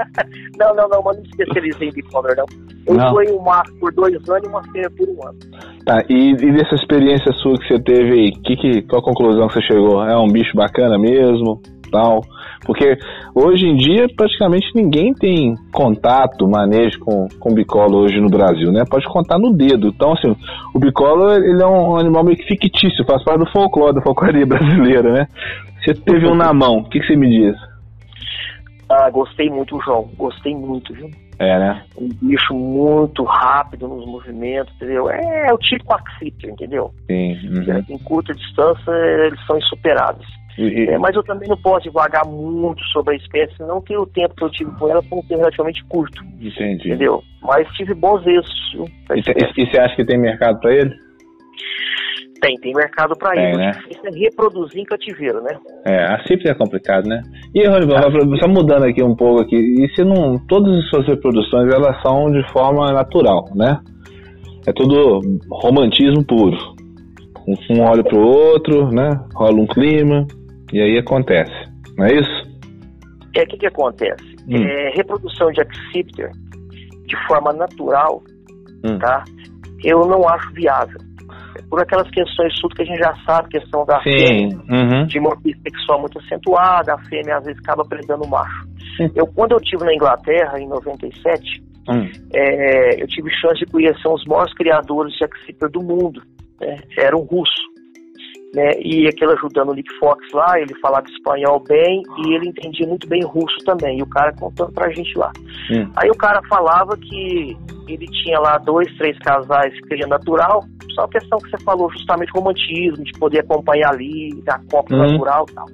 não, 0.58 0.74
não, 0.74 0.88
não, 0.88 1.02
mas 1.02 1.16
não 1.16 1.22
me 1.22 1.28
especializei 1.28 1.88
em 1.88 1.92
bicola, 1.92 2.28
não. 2.36 2.46
Eu 2.86 2.94
não. 2.94 3.10
fui 3.10 3.30
um 3.30 3.42
macho 3.42 3.72
por 3.78 3.92
dois 3.92 4.14
anos 4.28 4.44
e 4.44 4.48
uma 4.48 4.62
fêmea 4.64 4.90
por 4.90 5.08
um 5.08 5.28
ano. 5.28 5.38
Tá, 5.84 6.02
e, 6.08 6.30
e 6.32 6.52
dessa 6.52 6.74
experiência 6.74 7.32
sua 7.34 7.54
que 7.58 7.68
você 7.68 7.80
teve 7.80 8.12
aí, 8.12 8.32
que, 8.32 8.56
que, 8.56 8.82
qual 8.82 9.00
a 9.00 9.04
conclusão 9.04 9.46
que 9.48 9.54
você 9.54 9.62
chegou? 9.62 10.02
É 10.02 10.16
um 10.18 10.28
bicho 10.28 10.56
bacana 10.56 10.98
mesmo? 10.98 11.60
Tal? 11.90 12.20
Porque 12.64 12.98
hoje 13.34 13.66
em 13.66 13.76
dia 13.76 14.06
praticamente 14.16 14.66
ninguém 14.74 15.14
tem 15.14 15.54
contato, 15.72 16.48
manejo 16.48 16.98
com, 17.00 17.28
com 17.38 17.54
bicolo 17.54 17.98
hoje 17.98 18.20
no 18.20 18.28
Brasil, 18.28 18.70
né? 18.72 18.84
Pode 18.88 19.06
contar 19.06 19.38
no 19.38 19.52
dedo. 19.52 19.88
Então, 19.88 20.12
assim, 20.12 20.34
o 20.74 20.78
bicolo 20.78 21.32
ele 21.32 21.62
é 21.62 21.66
um 21.66 21.96
animal 21.96 22.24
meio 22.24 22.36
que 22.36 22.44
fictício, 22.44 23.04
faz 23.04 23.22
parte 23.24 23.40
do 23.40 23.50
folclore, 23.50 23.94
da 23.94 24.02
folcloria 24.02 24.44
brasileira, 24.46 25.12
né? 25.12 25.26
Você 25.84 25.94
teve 25.94 26.26
um 26.26 26.34
na 26.34 26.52
mão, 26.52 26.78
o 26.78 26.88
que, 26.88 27.00
que 27.00 27.06
você 27.06 27.16
me 27.16 27.28
diz? 27.30 27.56
Ah, 28.90 29.10
gostei 29.10 29.48
muito, 29.50 29.78
João. 29.82 30.08
Gostei 30.16 30.54
muito, 30.54 30.92
viu? 30.94 31.10
É, 31.38 31.58
né? 31.58 31.84
Um 31.96 32.08
bicho 32.20 32.52
muito 32.52 33.22
rápido 33.22 33.86
nos 33.86 34.04
movimentos, 34.06 34.74
entendeu? 34.74 35.08
É, 35.08 35.48
é 35.48 35.54
o 35.54 35.58
tipo 35.58 35.94
axíptero, 35.94 36.52
entendeu? 36.52 36.92
Sim. 37.06 37.34
Uhum. 37.48 37.84
Em 37.88 37.98
curta 37.98 38.34
distância, 38.34 38.90
eles 39.24 39.46
são 39.46 39.56
insuperáveis. 39.56 40.26
E, 40.58 40.88
é, 40.90 40.98
mas 40.98 41.14
eu 41.14 41.22
também 41.22 41.48
não 41.48 41.56
posso 41.56 41.84
devagar 41.84 42.26
muito 42.26 42.82
sobre 42.86 43.14
a 43.14 43.16
espécie, 43.16 43.60
não 43.60 43.80
que 43.80 43.96
o 43.96 44.04
tempo 44.06 44.34
que 44.34 44.42
eu 44.42 44.50
tive 44.50 44.72
com 44.72 44.88
ela 44.88 45.00
foi 45.02 45.18
um 45.18 45.22
tempo 45.22 45.38
relativamente 45.38 45.84
curto. 45.84 46.24
Entendi. 46.40 46.88
Entendeu? 46.88 47.22
Mas 47.40 47.68
tive 47.74 47.94
bons 47.94 48.26
êxitos. 48.26 48.74
E, 49.14 49.62
e, 49.62 49.66
você 49.66 49.78
acha 49.78 49.94
que 49.94 50.04
tem 50.04 50.18
mercado 50.18 50.58
para 50.58 50.74
ele? 50.74 50.92
Tem, 52.40 52.54
tem 52.60 52.72
mercado 52.72 53.16
para 53.18 53.36
ele. 53.36 53.56
Né? 53.56 53.72
Isso 53.90 54.06
é 54.06 54.10
reproduzir 54.10 54.80
em 54.80 54.84
cativeiro, 54.84 55.42
né? 55.42 55.58
É, 55.84 56.04
a 56.04 56.22
CIP 56.24 56.48
é 56.48 56.54
complicado, 56.54 57.06
né? 57.06 57.22
E, 57.54 57.66
ah. 57.66 58.40
só 58.40 58.48
mudando 58.48 58.84
aqui 58.84 59.02
um 59.02 59.16
pouco 59.16 59.42
aqui, 59.42 59.56
e 59.56 59.88
se 59.94 60.04
não, 60.04 60.38
todas 60.46 60.76
as 60.76 60.88
suas 60.88 61.06
reproduções, 61.06 61.72
elas 61.72 62.00
são 62.02 62.30
de 62.30 62.42
forma 62.52 62.92
natural, 62.92 63.44
né? 63.54 63.80
É 64.66 64.72
tudo 64.72 65.20
romantismo 65.50 66.24
puro. 66.24 66.56
Um, 67.46 67.74
um 67.74 67.82
olha 67.82 68.04
pro 68.04 68.20
outro, 68.20 68.88
né? 68.90 69.18
Rola 69.34 69.60
um 69.60 69.66
clima, 69.66 70.26
e 70.72 70.80
aí 70.80 70.98
acontece, 70.98 71.52
não 71.96 72.06
é 72.06 72.14
isso? 72.14 72.48
É, 73.36 73.42
o 73.42 73.46
que, 73.46 73.56
que 73.56 73.66
acontece? 73.66 74.36
Hum. 74.48 74.62
É, 74.62 74.90
reprodução 74.94 75.50
de 75.52 75.60
Accipiter 75.60 76.30
de 77.06 77.26
forma 77.26 77.52
natural, 77.52 78.22
hum. 78.84 78.98
tá? 78.98 79.24
Eu 79.84 80.06
não 80.06 80.28
acho 80.28 80.52
viável. 80.52 81.07
Por 81.68 81.82
aquelas 81.82 82.08
questões 82.10 82.54
tudo 82.60 82.74
que 82.74 82.82
a 82.82 82.84
gente 82.86 82.98
já 82.98 83.14
sabe, 83.26 83.50
questão 83.50 83.84
da 83.84 84.00
Sim. 84.02 84.10
fêmea, 84.10 84.58
uhum. 84.68 85.06
de 85.06 85.20
morfismo 85.20 85.62
sexual 85.62 86.00
muito 86.00 86.18
acentuada, 86.18 86.94
a 86.94 86.98
fêmea 87.04 87.36
às 87.36 87.44
vezes 87.44 87.60
acaba 87.60 87.84
prendendo 87.84 88.24
o 88.24 88.28
macho. 88.28 88.66
Eu, 89.14 89.26
quando 89.26 89.52
eu 89.52 89.60
tive 89.60 89.84
na 89.84 89.94
Inglaterra, 89.94 90.58
em 90.58 90.66
97, 90.66 91.62
hum. 91.88 92.08
é, 92.34 93.02
eu 93.02 93.06
tive 93.06 93.30
chance 93.30 93.58
de 93.58 93.66
conhecer 93.66 94.08
os 94.08 94.24
maiores 94.24 94.52
criadores 94.54 95.12
de 95.14 95.24
Accipiter 95.24 95.70
do 95.70 95.82
mundo. 95.82 96.22
Né? 96.60 96.76
Era 96.98 97.16
um 97.16 97.22
russo 97.22 97.77
né? 98.54 98.70
E 98.80 99.06
aquele 99.06 99.32
ajudando 99.32 99.70
o 99.70 99.74
Nick 99.74 99.92
Fox 99.98 100.24
lá, 100.32 100.58
ele 100.58 100.74
falava 100.80 101.06
espanhol 101.08 101.62
bem 101.68 102.02
e 102.18 102.34
ele 102.34 102.48
entendia 102.48 102.86
muito 102.86 103.06
bem 103.08 103.22
russo 103.22 103.56
também. 103.64 103.98
E 103.98 104.02
o 104.02 104.08
cara 104.08 104.32
contando 104.34 104.72
pra 104.72 104.90
gente 104.90 105.16
lá. 105.18 105.30
Hum. 105.70 105.90
Aí 105.96 106.08
o 106.10 106.16
cara 106.16 106.40
falava 106.48 106.96
que 106.96 107.56
ele 107.88 108.06
tinha 108.06 108.38
lá 108.40 108.58
dois, 108.58 108.86
três 108.96 109.18
casais 109.18 109.72
cria 109.82 110.06
natural, 110.06 110.62
só 110.94 111.04
a 111.04 111.08
questão 111.08 111.38
que 111.38 111.50
você 111.50 111.62
falou, 111.64 111.90
justamente 111.92 112.30
romantismo, 112.34 113.04
de 113.04 113.12
poder 113.18 113.40
acompanhar 113.40 113.92
ali, 113.92 114.30
da 114.44 114.58
copa 114.70 114.94
hum. 114.94 114.98
natural 114.98 115.44
e 115.48 115.54
tal. 115.54 115.66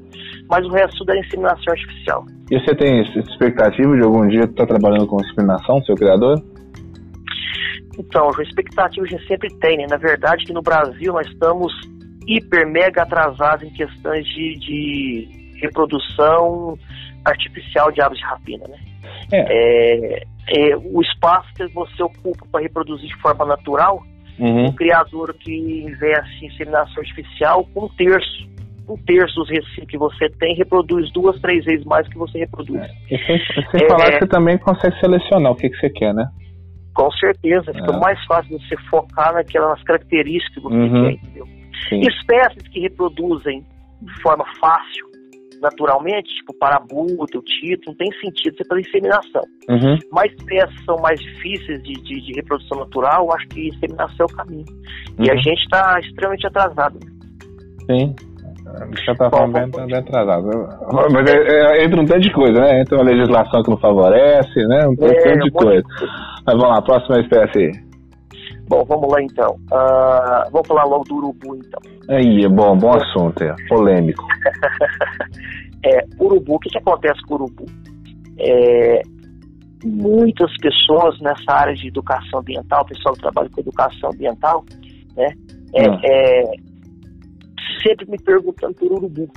Mas 0.51 0.67
o 0.67 0.71
resto 0.71 1.05
da 1.05 1.17
é 1.17 1.21
inseminação 1.21 1.73
artificial. 1.73 2.25
E 2.51 2.61
você 2.61 2.75
tem 2.75 3.01
expectativa 3.01 3.97
de 3.97 4.03
algum 4.03 4.27
dia 4.29 4.41
estar 4.41 4.67
tá 4.67 4.67
trabalhando 4.67 5.07
com 5.07 5.21
inseminação, 5.21 5.83
seu 5.85 5.95
criador? 5.95 6.43
Então, 7.99 8.29
a 8.29 8.43
expectativa 8.43 9.07
a 9.07 9.09
gente 9.09 9.27
sempre 9.27 9.49
tem, 9.61 9.79
né? 9.79 9.87
Na 9.89 9.97
verdade, 9.97 10.45
que 10.45 10.53
no 10.53 10.61
Brasil 10.61 11.13
nós 11.13 11.27
estamos 11.29 11.73
hiper, 12.27 12.67
mega 12.67 13.03
atrasados 13.03 13.67
em 13.67 13.73
questões 13.73 14.25
de, 14.27 14.55
de 14.59 15.59
reprodução 15.61 16.79
artificial 17.25 17.91
de 17.91 18.03
aves 18.03 18.19
de 18.19 18.25
rapina, 18.25 18.65
né? 18.69 18.79
É. 19.33 19.45
É, 19.49 20.23
é, 20.49 20.77
o 20.77 21.01
espaço 21.01 21.49
que 21.55 21.67
você 21.69 22.03
ocupa 22.03 22.47
para 22.51 22.63
reproduzir 22.63 23.09
de 23.09 23.21
forma 23.21 23.47
natural, 23.47 24.03
uhum. 24.39 24.67
o 24.67 24.73
criador 24.75 25.35
que 25.35 25.53
investe 25.53 26.45
em 26.45 26.49
inseminação 26.49 26.99
artificial, 26.99 27.67
um 27.75 27.89
terço, 27.89 28.49
um 28.89 28.97
terço 28.99 29.35
dos 29.37 29.49
recifes 29.49 29.87
que 29.89 29.97
você 29.97 30.29
tem 30.39 30.55
reproduz 30.57 31.11
duas, 31.13 31.41
três 31.41 31.65
vezes 31.65 31.85
mais 31.87 32.07
que 32.09 32.19
você 32.19 32.41
reproduz. 32.41 32.83
É. 32.83 32.89
E 33.11 33.19
sem, 33.27 33.39
sem 33.71 33.89
falar 33.89 34.13
que 34.13 34.19
você 34.19 34.29
também 34.29 34.59
consegue 34.59 34.99
selecionar 35.01 35.53
o 35.53 35.57
que, 35.57 35.71
que 35.71 35.77
você 35.77 35.91
quer, 35.91 36.13
né? 36.13 36.27
Com 36.95 37.11
certeza, 37.13 37.73
fica 37.73 37.93
é. 37.93 37.99
mais 37.99 38.25
fácil 38.27 38.59
você 38.59 38.77
focar 38.89 39.33
naquelas 39.35 39.83
características 39.83 40.55
que 40.55 40.61
você 40.61 40.77
uhum. 40.77 41.03
quer, 41.03 41.13
entendeu? 41.13 41.54
Sim. 41.89 42.01
Espécies 42.01 42.67
que 42.69 42.81
reproduzem 42.81 43.65
de 44.01 44.23
forma 44.23 44.45
fácil, 44.61 45.07
naturalmente, 45.61 46.29
tipo 46.37 46.55
parabuta, 46.59 47.39
o 47.39 47.43
tito, 47.43 47.89
não 47.89 47.95
tem 47.95 48.11
sentido 48.21 48.57
você 48.57 48.65
fazer 48.69 48.81
inseminação. 48.83 49.43
Uhum. 49.69 49.99
Mas 50.13 50.33
espécies 50.33 50.85
são 50.85 50.97
mais 50.97 51.19
difíceis 51.21 51.83
de, 51.83 51.93
de, 51.95 52.21
de, 52.21 52.33
reprodução 52.35 52.81
natural, 52.81 53.33
acho 53.35 53.49
que 53.49 53.69
inseminação 53.69 54.27
é 54.29 54.33
o 54.33 54.37
caminho. 54.37 54.65
Uhum. 54.69 55.25
E 55.25 55.31
a 55.31 55.35
uhum. 55.35 55.43
gente 55.43 55.63
está 55.63 55.99
extremamente 56.01 56.47
atrasado. 56.47 56.99
Sim. 57.91 58.15
De 58.91 59.05
certa 59.05 59.31
forma, 59.31 59.67
bem, 59.67 59.87
bem 59.87 59.99
atrasado. 59.99 60.49
Mas 61.13 61.31
é, 61.31 61.37
é, 61.37 61.85
entra 61.85 62.01
um 62.01 62.05
tanto 62.05 62.21
de 62.21 62.33
coisa, 62.33 62.61
né? 62.61 62.81
Entra 62.81 62.97
uma 62.97 63.05
legislação 63.05 63.63
que 63.63 63.71
não 63.71 63.79
favorece, 63.79 64.67
né? 64.67 64.87
Um 64.89 64.97
tanto 64.97 65.13
é, 65.13 65.37
de 65.37 65.51
coisa. 65.51 65.85
Mas 66.47 66.57
vamos 66.57 66.69
lá, 66.71 66.83
próxima 66.83 67.21
espécie 67.21 67.59
aí. 67.59 67.84
Bom, 68.69 68.85
vamos 68.85 69.13
lá 69.13 69.23
então. 69.23 69.57
Uh, 69.71 70.51
vamos 70.51 70.67
falar 70.67 70.85
logo 70.85 71.05
do 71.05 71.17
urubu 71.17 71.57
então. 71.57 71.81
Aí, 72.09 72.45
é 72.45 72.49
bom, 72.49 72.77
bom 72.77 72.95
assunto, 72.95 73.43
é 73.43 73.55
polêmico. 73.69 74.25
é, 75.85 76.05
urubu, 76.19 76.55
o 76.55 76.59
que, 76.59 76.71
que 76.71 76.79
acontece 76.79 77.21
com 77.27 77.35
o 77.35 77.37
urubu? 77.37 77.67
É, 78.39 79.03
muitas 79.85 80.51
pessoas 80.59 81.21
nessa 81.21 81.53
área 81.53 81.75
de 81.75 81.89
educação 81.89 82.41
ambiental, 82.41 82.83
o 82.83 82.87
pessoal 82.87 83.15
que 83.15 83.21
trabalha 83.21 83.51
com 83.51 83.61
educação 83.61 84.11
ambiental, 84.11 84.65
né, 85.17 85.29
é, 85.75 85.91
hum. 85.91 85.99
é 86.03 86.43
sempre 87.83 88.11
me 88.11 88.19
perguntando 88.19 88.75
por 88.75 88.93
urubu. 88.93 89.29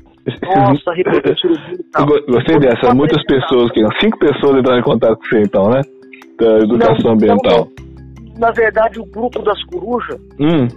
Nossa, 0.44 0.94
reproduz 0.94 1.44
urubu 1.44 1.74
e 1.74 1.84
tal. 1.92 2.06
Gostei 2.06 2.60
dessa, 2.60 2.94
muitas 2.94 3.24
pessoas, 3.26 3.72
que 3.72 3.82
cinco 4.00 4.18
pessoas 4.20 4.60
entraram 4.60 4.80
em 4.80 4.84
contato 4.84 5.18
com 5.18 5.26
você 5.26 5.42
então, 5.42 5.70
né? 5.70 5.82
Da 6.40 6.58
educação 6.60 6.98
não, 7.04 7.12
ambiental. 7.14 7.68
Não, 7.78 7.87
na 8.38 8.52
verdade, 8.52 9.00
o 9.00 9.06
grupo 9.06 9.42
das 9.42 9.62
corujas, 9.66 10.20
hum. 10.40 10.68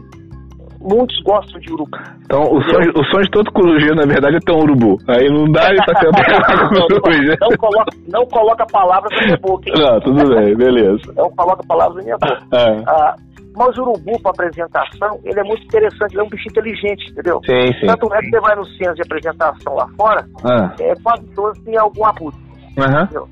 muitos 0.80 1.20
gostam 1.22 1.60
de 1.60 1.72
urubu. 1.72 1.96
Então, 2.24 2.42
o 2.42 2.62
sonho, 2.62 2.90
o 2.96 3.04
sonho 3.04 3.24
de 3.24 3.30
todo 3.30 3.52
corujeiro, 3.52 3.94
na 3.94 4.06
verdade, 4.06 4.36
é 4.36 4.40
ter 4.40 4.52
um 4.52 4.62
urubu. 4.62 4.96
Aí 5.08 5.28
não 5.28 5.50
dá 5.50 5.72
e 5.72 5.76
tá 5.76 5.92
não, 6.02 6.10
não, 6.70 6.88
não, 7.50 7.56
coloca, 7.56 7.90
não 8.08 8.26
coloca 8.26 8.66
palavras 8.66 9.12
na 9.18 9.26
minha 9.26 9.38
boca. 9.38 9.68
Hein? 9.68 9.74
Não, 9.78 10.00
tudo 10.00 10.34
bem, 10.34 10.56
beleza. 10.56 11.12
Não 11.16 11.30
coloca 11.30 11.62
palavras 11.66 11.96
na 11.96 12.02
minha 12.02 12.16
boca. 12.18 12.56
É. 12.56 12.82
Ah, 12.86 13.14
mas 13.56 13.76
o 13.76 13.82
urubu, 13.82 14.20
para 14.22 14.30
apresentação, 14.30 15.18
ele 15.24 15.40
é 15.40 15.42
muito 15.42 15.64
interessante, 15.64 16.12
ele 16.12 16.20
é 16.20 16.24
um 16.24 16.28
bicho 16.28 16.48
inteligente, 16.48 17.10
entendeu? 17.10 17.40
Sim, 17.44 17.66
sim. 17.80 17.86
Tanto 17.86 18.14
é 18.14 18.20
que 18.20 18.30
você 18.30 18.40
vai 18.40 18.56
nos 18.56 18.76
centros 18.76 18.96
de 18.96 19.02
apresentação 19.02 19.74
lá 19.74 19.88
fora, 19.96 20.24
ah. 20.44 20.74
é, 20.80 20.94
quase 21.02 21.26
todos 21.34 21.58
têm 21.64 21.76
algum 21.76 22.06
abuso. 22.06 22.38
Uhum. 22.78 23.26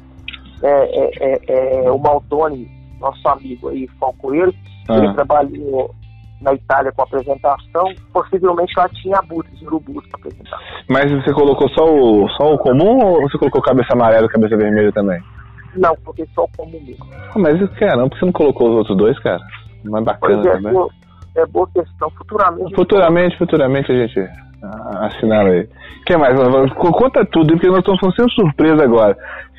É, 0.62 0.68
é, 0.68 1.10
é, 1.20 1.84
é, 1.86 1.90
o 1.90 1.98
Maltone 1.98 2.77
nosso 3.00 3.28
amigo 3.28 3.68
aí, 3.68 3.88
Falcoeiro, 3.98 4.52
ah. 4.88 4.96
ele 4.96 5.14
trabalhou 5.14 5.94
na 6.40 6.54
Itália 6.54 6.92
com 6.92 7.02
apresentação, 7.02 7.92
possivelmente 8.12 8.72
lá 8.76 8.88
tinha 8.88 9.18
abutres, 9.18 9.60
urubus 9.62 10.06
para 10.08 10.20
apresentar. 10.20 10.58
Mas 10.88 11.10
você 11.10 11.32
colocou 11.32 11.68
só 11.70 11.84
o, 11.84 12.28
só 12.30 12.54
o 12.54 12.58
comum 12.58 13.04
ou 13.04 13.22
você 13.22 13.38
colocou 13.38 13.60
cabeça 13.60 13.92
amarela 13.92 14.26
e 14.26 14.30
cabeça 14.30 14.56
vermelha 14.56 14.92
também? 14.92 15.20
Não, 15.76 15.94
coloquei 15.96 16.26
só 16.34 16.44
o 16.44 16.48
comum 16.56 16.80
mesmo. 16.80 17.06
Ah, 17.12 17.38
mas 17.38 17.58
caramba, 17.78 18.08
você 18.14 18.24
não 18.24 18.32
colocou 18.32 18.70
os 18.70 18.76
outros 18.76 18.96
dois, 18.96 19.18
cara? 19.20 19.40
Mais 19.84 20.04
bacana 20.04 20.36
pois 20.36 20.46
é, 20.46 20.56
também. 20.56 20.72
Boa, 20.72 20.90
é 21.36 21.46
boa 21.46 21.68
questão. 21.72 22.10
Futuramente. 22.10 22.74
Futuramente, 22.74 23.38
futuramente 23.38 23.92
a 23.92 23.94
gente, 23.94 24.30
Assinaram 24.62 25.52
aí. 25.52 25.60
O 25.62 26.04
que 26.04 26.16
mais? 26.16 26.34
Conta 26.74 27.24
tudo, 27.30 27.54
porque 27.54 27.68
nós 27.68 27.78
estamos 27.78 28.14
sendo 28.16 28.30
surpresa 28.32 28.84
agora. 28.84 29.16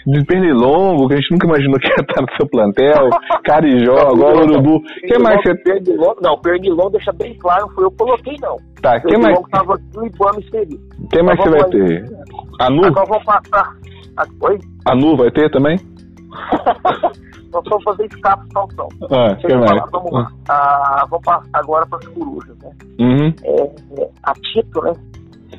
De 0.08 0.26
pernilongo, 0.26 1.08
que 1.08 1.14
a 1.14 1.18
gente 1.18 1.32
nunca 1.32 1.48
imaginou 1.48 1.78
que 1.80 1.88
ia 1.88 1.96
estar 2.02 2.22
no 2.22 2.36
seu 2.38 2.48
plantel, 2.50 3.10
carijó, 3.44 3.98
agora 4.12 4.46
urubu. 4.46 4.82
Que 5.08 5.20
mais 5.20 5.42
você 5.42 5.56
tem? 5.64 5.82
Não, 6.22 6.38
pernilongo 6.42 6.90
deixa 6.92 7.12
bem 7.14 7.38
claro, 7.38 7.68
foi 7.76 7.86
eu 7.86 7.92
que 7.92 7.98
coloquei, 7.98 8.36
não. 8.42 8.56
Tá, 8.82 8.98
o 8.98 9.02
que 9.02 9.18
mais? 9.18 9.40
Tava 9.52 9.76
no 9.96 10.06
Ibama 10.06 10.40
inserido. 10.40 10.80
O 11.04 11.08
que 11.10 11.22
mais 11.22 11.38
você 11.40 11.50
vai 11.50 11.64
ter? 11.70 12.06
A 12.60 12.70
Nu? 12.70 12.86
Agora 12.86 13.06
vamos 13.08 13.26
passar. 13.26 13.76
Oi? 14.42 14.58
A 14.86 14.96
Nu 14.96 15.16
vai 15.16 15.30
ter 15.32 15.50
também? 15.52 15.78
Nós 17.52 17.64
vamos 17.68 17.84
fazer 17.84 18.06
escape 18.06 18.46
saltão. 18.54 18.88
Ah, 19.12 19.36
que? 19.36 19.48
Falar, 19.50 19.86
vamos 19.92 20.12
lá. 20.12 20.32
Ah, 20.50 21.06
vamos 21.10 21.26
passar 21.26 21.50
agora 21.54 21.86
para 21.88 21.98
as 22.00 22.08
corujas, 22.08 22.58
né? 22.60 22.72
Uhum. 23.00 23.34
É, 23.44 24.02
é, 24.02 24.10
a 24.24 24.34
Tito, 24.34 24.82
né? 24.84 24.94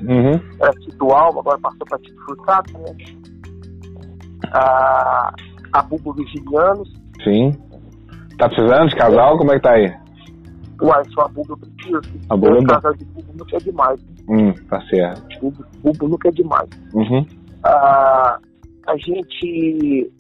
Uhum. 0.03 0.41
Era 0.61 0.73
Tito 0.73 1.11
Alva, 1.11 1.41
agora 1.41 1.59
passou 1.59 1.87
para 1.89 1.99
Tito 1.99 2.25
Furtado, 2.25 2.73
né? 2.79 2.95
A, 4.53 5.33
a 5.73 5.83
Bubo 5.83 6.13
Virginianos. 6.13 6.89
Sim. 7.25 7.53
Tá 8.39 8.49
precisando 8.49 8.89
de 8.89 8.97
casal? 8.97 9.37
Como 9.37 9.53
é 9.53 9.57
que 9.57 9.63
tá 9.63 9.73
aí? 9.73 9.93
Uai, 10.81 11.03
só 11.13 11.23
a 11.23 11.29
Bubo 11.29 11.53
eu 11.53 11.59
preciso. 11.59 12.01
A 12.31 12.37
Bubo 12.37 12.57
é 12.57 12.65
casal 12.67 12.95
de 12.95 13.05
Bubo 13.07 13.33
nunca 13.37 13.57
é 13.57 13.61
demais. 13.61 14.01
Né? 14.01 14.09
Hum, 14.29 14.53
tá 14.69 14.81
certo. 14.83 15.41
Bubo, 15.41 15.65
Bubo 15.83 16.09
nunca 16.09 16.29
é 16.29 16.33
demais. 16.33 16.69
Uhum. 16.95 17.27
Ah, 17.65 18.39
a 18.87 18.97
gente 18.97 20.11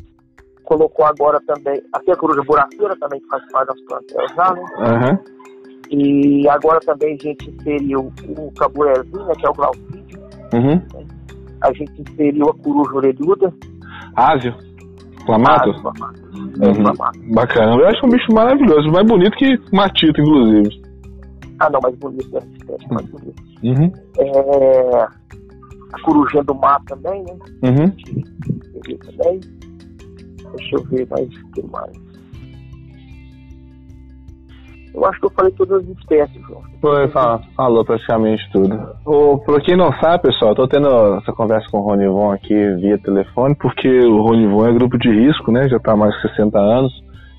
colocou 0.70 1.04
agora 1.04 1.40
também, 1.48 1.82
aqui 1.92 2.12
a 2.12 2.16
coruja 2.16 2.42
buraqueira 2.46 2.96
também 3.00 3.20
que 3.20 3.26
faz 3.26 3.42
parte 3.50 3.66
das 3.66 3.80
plantas 3.82 4.36
já, 4.36 4.54
né? 4.54 4.62
Uhum. 4.78 5.40
E 5.90 6.48
agora 6.48 6.78
também 6.86 7.16
a 7.20 7.22
gente 7.24 7.50
inseriu 7.50 8.12
o 8.38 8.52
caburezinho, 8.52 9.26
né, 9.26 9.32
que 9.36 9.46
é 9.46 9.50
o 9.50 9.52
glaucídio. 9.52 10.20
Uhum. 10.54 11.08
A 11.62 11.72
gente 11.72 12.00
inseriu 12.00 12.48
a 12.48 12.54
coruja 12.54 12.94
orelhuda. 12.94 13.52
Ásio? 14.14 14.52
Uhum. 14.52 15.34
É, 16.62 16.72
clamato. 16.72 17.20
Bacana. 17.34 17.76
Eu 17.76 17.88
acho 17.88 18.06
um 18.06 18.10
bicho 18.10 18.32
maravilhoso, 18.32 18.92
mais 18.92 19.06
bonito 19.08 19.36
que 19.36 19.58
matito, 19.72 20.20
inclusive. 20.20 20.82
Ah, 21.58 21.68
não, 21.68 21.80
mais 21.82 21.96
bonito, 21.96 22.30
né? 22.32 22.40
É, 22.68 22.94
mais 22.94 23.06
bonito. 23.06 23.42
Uhum. 23.64 23.92
É, 24.18 25.02
a 25.92 26.00
corujinha 26.04 26.44
do 26.44 26.54
mar 26.54 26.80
também, 26.86 27.24
né? 27.24 27.36
Uhum. 27.64 27.90
também. 28.98 29.40
Deixa 30.56 30.76
eu 30.76 30.84
ver 30.84 31.06
mais 31.08 31.28
o 31.28 31.50
que 31.52 31.62
mais. 31.66 32.10
Eu 34.92 35.06
acho 35.06 35.20
que 35.20 35.26
eu 35.26 35.30
falei 35.30 35.52
todas 35.52 35.82
as 35.82 35.88
espécies, 35.96 36.42
João. 36.46 36.62
Foi, 36.80 37.06
fala, 37.08 37.40
falou 37.56 37.84
praticamente 37.84 38.42
tudo. 38.52 38.76
O, 39.06 39.38
pra 39.38 39.60
quem 39.60 39.76
não 39.76 39.92
sabe, 40.00 40.24
pessoal, 40.24 40.50
eu 40.50 40.56
tô 40.56 40.66
tendo 40.66 40.88
essa 41.18 41.32
conversa 41.32 41.68
com 41.70 41.78
o 41.78 41.82
Ronivon 41.82 42.32
aqui 42.32 42.74
via 42.74 42.98
telefone, 42.98 43.54
porque 43.54 43.88
o 43.88 44.20
Ronivon 44.22 44.66
é 44.66 44.72
grupo 44.72 44.98
de 44.98 45.08
risco, 45.08 45.52
né? 45.52 45.68
Já 45.68 45.78
tá 45.78 45.92
há 45.92 45.96
mais 45.96 46.12
de 46.16 46.22
60 46.22 46.58
anos. 46.58 46.92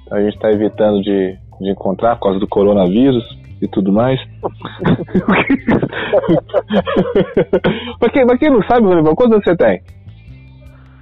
Então 0.06 0.18
a 0.18 0.22
gente 0.22 0.40
tá 0.40 0.50
evitando 0.50 1.02
de, 1.02 1.38
de 1.60 1.70
encontrar 1.70 2.16
por 2.16 2.24
causa 2.24 2.40
do 2.40 2.48
coronavírus 2.48 3.22
e 3.62 3.68
tudo 3.68 3.92
mais. 3.92 4.18
mas, 8.02 8.12
quem, 8.12 8.26
mas 8.26 8.40
quem 8.40 8.50
não 8.50 8.64
sabe, 8.64 8.88
Ronivon, 8.88 9.14
quantos 9.14 9.34
anos 9.34 9.44
você 9.44 9.58
tem? 9.58 9.82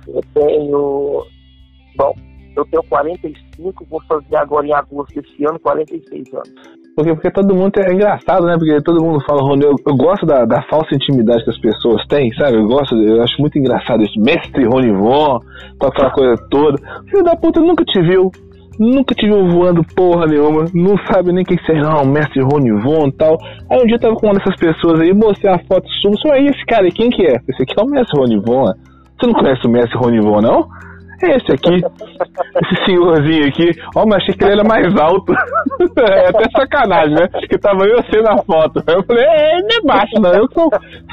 Eu 0.08 0.24
tenho. 0.34 1.24
Bom, 1.96 2.14
eu 2.56 2.66
tenho 2.66 2.84
45, 2.84 3.86
vou 3.90 4.02
fazer 4.04 4.36
agora 4.36 4.68
em 4.68 4.74
agosto 4.74 5.22
desse 5.22 5.46
ano 5.46 5.60
46 5.60 6.34
anos. 6.34 6.80
Porque, 6.96 7.14
porque 7.14 7.32
todo 7.32 7.56
mundo 7.56 7.72
é 7.78 7.94
engraçado, 7.94 8.46
né? 8.46 8.58
Porque 8.58 8.82
todo 8.82 9.02
mundo 9.02 9.24
fala, 9.26 9.42
Rony, 9.42 9.64
eu, 9.64 9.76
eu 9.88 9.96
gosto 9.96 10.26
da, 10.26 10.44
da, 10.44 10.62
falsa 10.64 10.94
intimidade 10.94 11.44
que 11.46 11.50
as 11.50 11.60
pessoas 11.60 12.06
têm, 12.08 12.30
sabe? 12.34 12.58
Eu 12.58 12.68
gosto, 12.68 12.96
eu 12.96 13.24
acho 13.24 13.40
muito 13.40 13.58
engraçado 13.58 14.04
isso. 14.04 14.20
Mestre 14.20 14.66
Ronivon, 14.66 15.40
com 15.80 15.88
aquela 15.88 16.12
coisa 16.12 16.36
toda. 16.50 16.78
Filho 17.10 17.24
da 17.24 17.38
puta, 17.38 17.62
nunca 17.62 17.86
te 17.86 18.02
viu. 18.02 18.30
Nunca 18.78 19.14
te 19.14 19.26
viu 19.26 19.48
voando 19.50 19.82
porra 19.96 20.26
nenhuma. 20.26 20.66
Não 20.74 20.98
sabe 21.10 21.32
nem 21.32 21.46
quem 21.46 21.58
você 21.58 21.74
é, 21.74 21.82
não, 21.82 22.06
mestre 22.06 22.42
Ronivon 22.42 23.08
e 23.08 23.12
tal. 23.14 23.38
Aí 23.70 23.82
um 23.82 23.86
dia 23.86 23.96
eu 23.96 24.00
tava 24.00 24.16
com 24.16 24.28
uma 24.28 24.36
dessas 24.36 24.56
pessoas 24.56 25.00
aí, 25.00 25.14
mostrei 25.14 25.54
a 25.54 25.60
foto 25.60 25.88
sua. 26.02 26.14
Só 26.18 26.34
aí 26.34 26.48
esse 26.48 26.66
cara 26.66 26.84
aí, 26.84 26.92
quem 26.92 27.10
que 27.10 27.26
é? 27.26 27.36
Esse 27.48 27.64
aqui 27.64 27.76
é 27.78 27.84
o 27.84 27.90
mestre 27.90 28.20
Ronivon. 28.20 28.66
Você 29.20 29.28
não 29.28 29.34
conhece 29.34 29.66
o 29.66 29.70
mestre 29.70 29.98
Ronivon, 29.98 30.42
não? 30.42 30.68
É 31.22 31.36
esse 31.36 31.52
aqui, 31.52 31.76
esse 31.76 32.86
senhorzinho 32.86 33.48
aqui. 33.48 33.72
Ó, 33.96 34.06
mas 34.06 34.24
achei 34.24 34.34
que 34.34 34.44
ele 34.44 34.54
era 34.54 34.64
mais 34.64 34.96
alto. 34.98 35.34
é 36.00 36.30
até 36.30 36.50
sacanagem, 36.50 37.16
né? 37.16 37.28
Que 37.50 37.58
tava 37.58 37.86
eu 37.86 37.98
você 37.98 38.22
na 38.22 38.38
foto. 38.44 38.82
Eu 38.88 39.04
falei, 39.04 39.26
é, 39.26 39.58
ele 39.58 39.68
é 39.74 39.82
baixo, 39.86 40.14
não. 40.20 40.32
Eu 40.32 40.48
sou, 40.52 40.70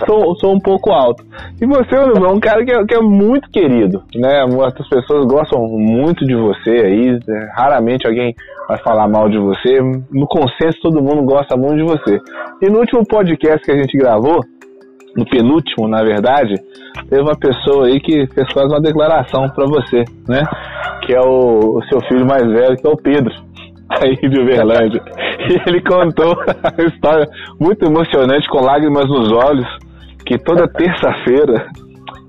sou, 0.07 0.37
sou 0.37 0.55
um 0.55 0.61
pouco 0.61 0.93
alto. 0.93 1.25
E 1.61 1.67
você, 1.67 1.97
irmão, 1.97 2.31
é 2.31 2.33
um 2.33 2.41
cara 2.41 2.65
que 2.65 2.73
é, 2.73 2.85
que 2.85 2.95
é 2.95 3.01
muito 3.01 3.51
querido, 3.51 4.03
né? 4.15 4.45
Muitas 4.47 4.89
pessoas 4.89 5.27
gostam 5.27 5.61
muito 5.67 6.25
de 6.25 6.35
você 6.35 6.71
aí. 6.71 7.19
Né? 7.27 7.51
Raramente 7.57 8.07
alguém 8.07 8.35
vai 8.69 8.79
falar 8.79 9.09
mal 9.09 9.29
de 9.29 9.39
você. 9.39 9.81
No 10.11 10.27
consenso, 10.27 10.81
todo 10.83 11.03
mundo 11.03 11.23
gosta 11.25 11.57
muito 11.57 11.77
de 11.77 11.85
você. 11.85 12.21
E 12.63 12.71
no 12.71 12.79
último 12.79 13.05
podcast 13.07 13.65
que 13.65 13.73
a 13.73 13.77
gente 13.77 13.97
gravou, 13.97 14.41
no 15.17 15.25
penúltimo, 15.25 15.89
na 15.89 16.03
verdade, 16.03 16.55
teve 17.09 17.23
uma 17.23 17.37
pessoa 17.37 17.87
aí 17.87 17.99
que 17.99 18.27
fez 18.27 18.53
quase 18.53 18.69
uma 18.69 18.81
declaração 18.81 19.49
para 19.49 19.65
você, 19.65 20.05
né? 20.29 20.43
Que 21.03 21.15
é 21.15 21.21
o, 21.21 21.79
o, 21.79 21.83
seu 21.89 22.01
filho 22.07 22.27
mais 22.27 22.43
velho, 22.43 22.77
que 22.77 22.87
é 22.87 22.91
o 22.91 22.97
Pedro, 22.97 23.33
aí 24.03 24.15
de 24.17 24.41
Uberlândia. 24.41 25.03
E 25.49 25.69
ele 25.69 25.81
contou 25.81 26.37
a 26.63 26.83
história 26.83 27.27
muito 27.59 27.85
emocionante, 27.87 28.47
com 28.49 28.61
lágrimas 28.61 29.09
nos 29.09 29.33
olhos, 29.33 29.67
que 30.27 30.37
toda 30.39 30.69
terça-feira 30.69 31.67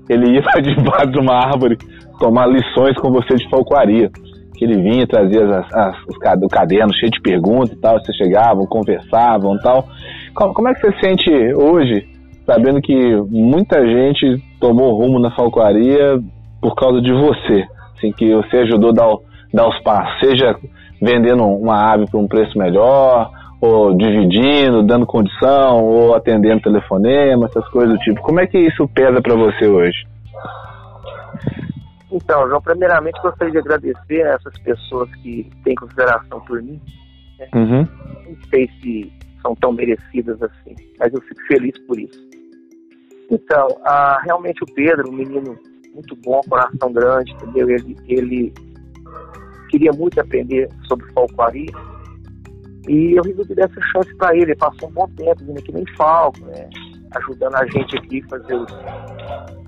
ele 0.08 0.34
ia 0.34 0.42
para 0.42 0.62
debaixo 0.62 1.10
de 1.10 1.18
uma 1.18 1.34
árvore 1.34 1.76
tomar 2.18 2.46
lições 2.46 2.96
com 2.96 3.10
você 3.10 3.34
de 3.34 3.48
falcoaria. 3.50 4.10
Que 4.56 4.64
ele 4.64 4.82
vinha, 4.82 5.06
trazia 5.06 5.44
as, 5.44 5.72
as, 5.72 5.96
os, 6.08 6.16
o 6.16 6.48
caderno 6.48 6.92
cheio 6.94 7.12
de 7.12 7.20
perguntas 7.20 7.72
e 7.72 7.80
tal, 7.80 8.00
vocês 8.00 8.16
chegavam, 8.16 8.66
conversavam 8.66 9.54
e 9.54 9.60
tal. 9.60 9.86
Como, 10.34 10.54
como 10.54 10.68
é 10.68 10.74
que 10.74 10.80
você 10.80 10.98
sente 11.00 11.30
hoje 11.54 12.17
sabendo 12.48 12.80
que 12.80 13.14
muita 13.28 13.86
gente 13.86 14.42
tomou 14.58 14.96
rumo 14.96 15.20
na 15.20 15.30
falcoaria 15.36 16.18
por 16.62 16.74
causa 16.74 17.02
de 17.02 17.12
você, 17.12 17.66
assim, 17.94 18.10
que 18.10 18.34
você 18.34 18.56
ajudou 18.60 18.88
a 18.88 18.94
dar, 18.94 19.16
dar 19.52 19.68
os 19.68 19.78
passos, 19.82 20.18
seja 20.20 20.56
vendendo 21.00 21.44
uma 21.44 21.92
ave 21.92 22.10
por 22.10 22.18
um 22.18 22.26
preço 22.26 22.58
melhor, 22.58 23.30
ou 23.60 23.94
dividindo, 23.94 24.82
dando 24.82 25.04
condição, 25.04 25.84
ou 25.84 26.14
atendendo 26.14 26.62
telefonema, 26.62 27.46
essas 27.46 27.68
coisas 27.68 27.92
do 27.92 27.98
tipo. 27.98 28.22
Como 28.22 28.40
é 28.40 28.46
que 28.46 28.58
isso 28.58 28.88
pesa 28.88 29.20
para 29.20 29.34
você 29.34 29.66
hoje? 29.66 30.06
Então, 32.10 32.48
João, 32.48 32.62
primeiramente 32.62 33.20
gostaria 33.20 33.52
de 33.52 33.58
agradecer 33.58 34.22
a 34.22 34.34
essas 34.34 34.58
pessoas 34.60 35.14
que 35.16 35.50
têm 35.64 35.74
consideração 35.74 36.40
por 36.40 36.62
mim. 36.62 36.80
Né? 37.38 37.48
Uhum. 37.54 37.86
Não 38.26 38.36
sei 38.48 38.68
se 38.80 39.12
são 39.42 39.54
tão 39.54 39.72
merecidas 39.72 40.42
assim, 40.42 40.74
mas 40.98 41.12
eu 41.12 41.20
fico 41.20 41.40
feliz 41.46 41.78
por 41.86 41.98
isso. 41.98 42.27
Então, 43.30 43.68
ah, 43.84 44.20
realmente 44.24 44.62
o 44.62 44.74
Pedro, 44.74 45.10
um 45.10 45.12
menino 45.12 45.58
muito 45.94 46.16
bom, 46.16 46.40
coração 46.48 46.92
grande, 46.92 47.32
entendeu? 47.32 47.68
Ele, 47.70 47.96
ele 48.06 48.54
queria 49.68 49.92
muito 49.92 50.20
aprender 50.20 50.68
sobre 50.86 51.10
falcoaria 51.12 51.72
e 52.88 53.18
eu 53.18 53.22
resolvi 53.22 53.54
dar 53.54 53.64
essa 53.64 53.80
chance 53.92 54.14
para 54.16 54.34
ele. 54.34 54.52
Ele 54.52 54.56
passou 54.56 54.88
um 54.88 54.92
bom 54.92 55.08
tempo 55.08 55.44
vindo 55.44 55.58
aqui 55.58 55.72
nem 55.72 55.84
falco, 55.96 56.40
né? 56.46 56.68
ajudando 57.16 57.54
a 57.56 57.66
gente 57.66 57.96
aqui 57.96 58.22
a 58.24 58.28
fazer 58.28 58.66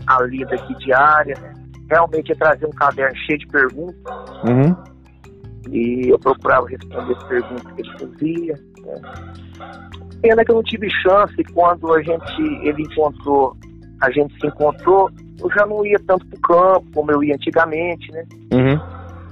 a 0.07 0.23
lida 0.25 0.55
aqui 0.55 0.75
diária, 0.77 1.35
né? 1.41 1.55
Realmente 1.89 2.33
é 2.33 2.35
trazer 2.35 2.67
um 2.67 2.71
caderno 2.71 3.17
cheio 3.27 3.39
de 3.39 3.47
perguntas. 3.49 4.15
Uhum. 4.45 4.77
E 5.71 6.09
eu 6.09 6.19
procurava 6.19 6.69
responder 6.69 7.17
as 7.17 7.25
perguntas 7.25 7.73
que 7.73 7.81
ele 7.83 7.99
fazia. 7.99 8.55
Né? 8.85 9.03
Pena 10.23 10.45
que 10.45 10.51
eu 10.51 10.57
não 10.57 10.63
tive 10.63 10.89
chance 10.91 11.35
quando 11.55 11.93
a 11.95 12.03
gente 12.03 12.43
ele 12.63 12.83
encontrou, 12.83 13.57
a 14.03 14.11
gente 14.11 14.39
se 14.39 14.47
encontrou, 14.47 15.11
eu 15.41 15.51
já 15.51 15.67
não 15.67 15.85
ia 15.85 15.99
tanto 16.07 16.27
pro 16.27 16.41
campo 16.41 16.87
como 16.95 17.11
eu 17.11 17.25
ia 17.25 17.35
antigamente, 17.35 18.13
né? 18.13 18.25
Uhum. 18.53 18.79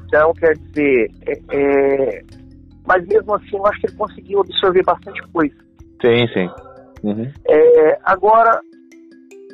Então, 0.07 0.33
quer 0.35 0.57
dizer, 0.57 1.11
é, 1.27 1.41
é, 1.53 2.23
mas 2.87 3.07
mesmo 3.07 3.35
assim 3.35 3.57
eu 3.57 3.67
acho 3.67 3.81
que 3.81 3.87
ele 3.89 3.97
conseguiu 3.97 4.41
absorver 4.41 4.83
bastante 4.85 5.21
coisa. 5.31 5.55
Sim, 6.01 6.27
sim. 6.33 6.51
Uhum. 7.03 7.31
É, 7.47 7.99
agora, 8.05 8.61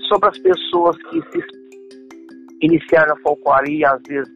sobre 0.09 0.29
as 0.29 0.39
pessoas 0.39 0.97
que 1.11 1.21
se 1.33 1.45
iniciaram 2.63 3.15
na 3.15 3.23
falcoaria, 3.23 3.91
às 3.91 4.03
vezes, 4.07 4.33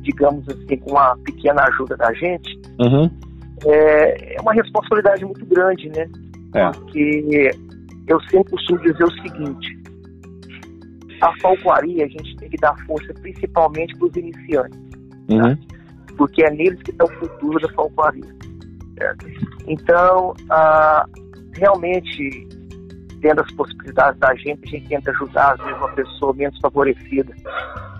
digamos 0.00 0.48
assim, 0.48 0.78
com 0.78 0.92
uma 0.92 1.16
pequena 1.18 1.62
ajuda 1.64 1.96
da 1.96 2.12
gente, 2.14 2.58
uhum 2.80 3.10
é, 3.66 4.36
é 4.36 4.40
uma 4.40 4.52
responsabilidade 4.52 5.24
muito 5.24 5.44
grande, 5.46 5.88
né? 5.90 6.08
É. 6.54 6.70
Porque 6.70 7.50
eu 8.06 8.20
sempre 8.22 8.50
costumo 8.52 8.80
dizer 8.80 9.04
o 9.04 9.12
seguinte: 9.22 9.78
a 11.20 11.32
falcoaria 11.40 12.04
a 12.04 12.08
gente 12.08 12.36
tem 12.36 12.48
que 12.50 12.56
dar 12.58 12.76
força 12.86 13.12
principalmente 13.14 13.96
para 13.96 14.08
os 14.08 14.16
iniciantes, 14.16 14.78
uhum. 15.28 15.56
tá? 15.56 15.58
porque 16.16 16.44
é 16.44 16.50
neles 16.50 16.80
que 16.82 16.90
está 16.90 17.04
o 17.04 17.12
futuro 17.14 17.58
da 17.60 17.72
falcoaria. 17.72 18.34
Certo? 18.98 19.26
Então, 19.66 20.34
ah, 20.50 21.04
realmente, 21.54 22.46
dentro 23.18 23.42
das 23.42 23.52
possibilidades 23.52 24.20
da 24.20 24.34
gente, 24.36 24.60
a 24.64 24.68
gente 24.68 24.88
tenta 24.88 25.10
ajudar, 25.10 25.54
às 25.54 25.60
vezes, 25.64 25.76
uma 25.78 25.92
pessoa 25.92 26.32
menos 26.34 26.58
favorecida, 26.60 27.34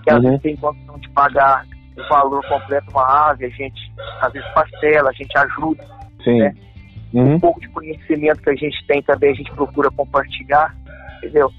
que 0.03 0.09
às 0.09 0.17
uhum. 0.17 0.29
vezes 0.29 0.41
tem 0.41 0.55
condição 0.55 0.97
de 0.99 1.09
pagar 1.09 1.65
o 1.97 2.07
valor 2.09 2.45
completo 2.47 2.91
uma 2.91 3.29
ave, 3.29 3.45
a 3.45 3.49
gente, 3.49 3.91
às 4.21 4.31
vezes, 4.33 4.47
parcela, 4.53 5.09
a 5.09 5.13
gente 5.13 5.37
ajuda. 5.37 5.83
Sim. 6.23 6.39
Né? 6.39 6.53
Uhum. 7.13 7.35
Um 7.35 7.39
pouco 7.39 7.61
de 7.61 7.69
conhecimento 7.69 8.41
que 8.41 8.49
a 8.49 8.55
gente 8.55 8.85
tem 8.87 9.01
também, 9.01 9.31
a 9.31 9.35
gente 9.35 9.51
procura 9.51 9.89
compartilhar, 9.91 10.75
entendeu? 11.17 11.49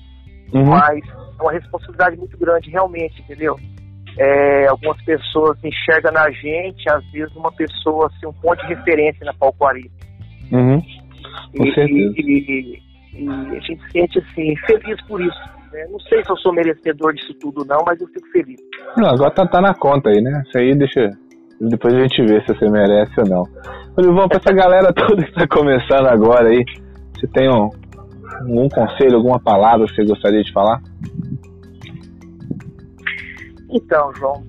Uhum. 0.52 0.66
Mas 0.66 1.02
é 1.08 1.42
uma 1.42 1.52
responsabilidade 1.52 2.16
muito 2.16 2.36
grande, 2.36 2.70
realmente, 2.70 3.20
entendeu? 3.22 3.56
É, 4.18 4.66
algumas 4.66 5.00
pessoas 5.02 5.58
enxergam 5.62 6.12
na 6.12 6.30
gente, 6.30 6.88
às 6.90 7.04
vezes, 7.10 7.34
uma 7.36 7.52
pessoa, 7.52 8.06
assim, 8.06 8.26
um 8.26 8.32
ponto 8.32 8.60
de 8.66 8.74
referência 8.74 9.24
na 9.24 9.34
palquaria. 9.34 9.90
Uhum. 10.52 10.78
E. 11.54 11.68
E, 11.68 12.20
e, 12.20 12.82
e, 13.14 13.28
a 13.56 13.60
gente 13.60 13.82
se 13.84 13.90
sente, 13.92 14.18
assim, 14.18 14.56
feliz 14.66 15.00
por 15.06 15.20
isso. 15.20 15.55
Né? 15.76 15.86
Não 15.90 16.00
sei 16.00 16.24
se 16.24 16.30
eu 16.30 16.36
sou 16.38 16.54
merecedor 16.54 17.12
disso 17.12 17.34
tudo, 17.34 17.62
não, 17.66 17.84
mas 17.84 18.00
eu 18.00 18.08
fico 18.08 18.26
feliz. 18.28 18.58
Não, 18.96 19.10
agora 19.10 19.30
tá, 19.30 19.46
tá 19.46 19.60
na 19.60 19.74
conta 19.74 20.08
aí, 20.08 20.22
né? 20.22 20.42
Isso 20.46 20.58
aí 20.58 20.74
deixa. 20.74 21.10
Depois 21.60 21.92
a 21.92 22.00
gente 22.00 22.22
vê 22.24 22.40
se 22.40 22.54
você 22.54 22.70
merece 22.70 23.12
ou 23.20 23.28
não. 23.28 23.42
Vamos 23.94 24.28
pra 24.28 24.38
essa 24.38 24.54
galera 24.54 24.92
toda 24.92 25.22
que 25.22 25.32
tá 25.32 25.46
começando 25.46 26.06
agora 26.06 26.48
aí. 26.48 26.64
Você 27.14 27.26
tem 27.28 27.48
um, 27.50 27.68
algum 28.40 28.68
conselho, 28.70 29.16
alguma 29.16 29.38
palavra 29.38 29.86
que 29.86 29.94
você 29.94 30.04
gostaria 30.04 30.42
de 30.42 30.52
falar? 30.52 30.80
Então, 33.70 34.10
João, 34.16 34.42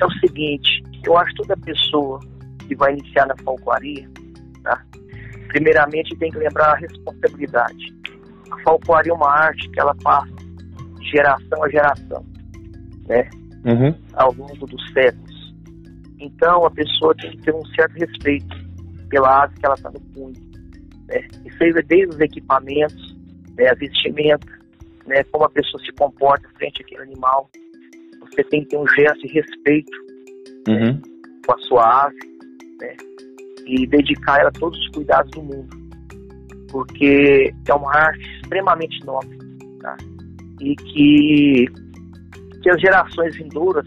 é 0.00 0.06
o 0.06 0.10
seguinte, 0.20 0.82
eu 1.04 1.16
acho 1.16 1.30
que 1.34 1.42
toda 1.42 1.56
pessoa 1.64 2.20
que 2.68 2.76
vai 2.76 2.92
iniciar 2.92 3.26
na 3.26 3.34
falcoaria, 3.44 4.08
tá? 4.62 4.80
primeiramente 5.48 6.16
tem 6.16 6.30
que 6.30 6.38
lembrar 6.38 6.72
a 6.72 6.76
responsabilidade. 6.76 8.00
A 8.50 8.62
falcoaria 8.62 9.12
é 9.12 9.14
uma 9.14 9.30
arte 9.30 9.68
que 9.70 9.80
ela 9.80 9.94
passa 10.02 10.32
de 10.98 11.10
geração 11.10 11.64
a 11.64 11.68
geração, 11.68 12.26
né? 13.08 13.28
Uhum. 13.64 13.94
Ao 14.14 14.32
longo 14.32 14.66
dos 14.66 14.92
séculos. 14.92 15.54
Então 16.18 16.64
a 16.64 16.70
pessoa 16.70 17.14
tem 17.16 17.30
que 17.32 17.42
ter 17.42 17.54
um 17.54 17.64
certo 17.66 17.94
respeito 17.94 18.56
pela 19.08 19.44
ave 19.44 19.54
que 19.56 19.66
ela 19.66 19.74
está 19.74 19.90
no 19.90 20.00
punho. 20.00 20.34
Né? 21.08 21.26
E 21.44 21.52
seja 21.56 21.82
desde 21.86 22.14
os 22.14 22.20
equipamentos, 22.20 23.16
né, 23.56 23.68
a 23.68 23.74
vestimenta, 23.74 24.46
né, 25.06 25.24
como 25.24 25.44
a 25.44 25.50
pessoa 25.50 25.82
se 25.82 25.92
comporta 25.92 26.48
frente 26.56 26.82
àquele 26.82 27.02
animal, 27.02 27.50
você 28.20 28.44
tem 28.44 28.62
que 28.62 28.68
ter 28.68 28.78
um 28.78 28.86
gesto 28.88 29.26
de 29.26 29.32
respeito 29.34 29.90
uhum. 30.68 30.94
né, 30.94 31.00
com 31.44 31.52
a 31.52 31.58
sua 31.58 32.04
ave 32.06 32.18
né, 32.80 32.96
e 33.66 33.86
dedicar 33.86 34.40
ela 34.40 34.52
todos 34.52 34.78
os 34.78 34.88
cuidados 34.90 35.30
do 35.32 35.42
mundo, 35.42 35.76
porque 36.70 37.52
é 37.68 37.74
uma 37.74 37.94
arte 37.94 38.40
extremamente 38.42 39.04
nobre 39.04 39.38
tá? 39.80 39.96
e 40.60 40.74
que, 40.76 41.66
que 42.62 42.70
as 42.70 42.80
gerações 42.80 43.36
vindouras 43.36 43.86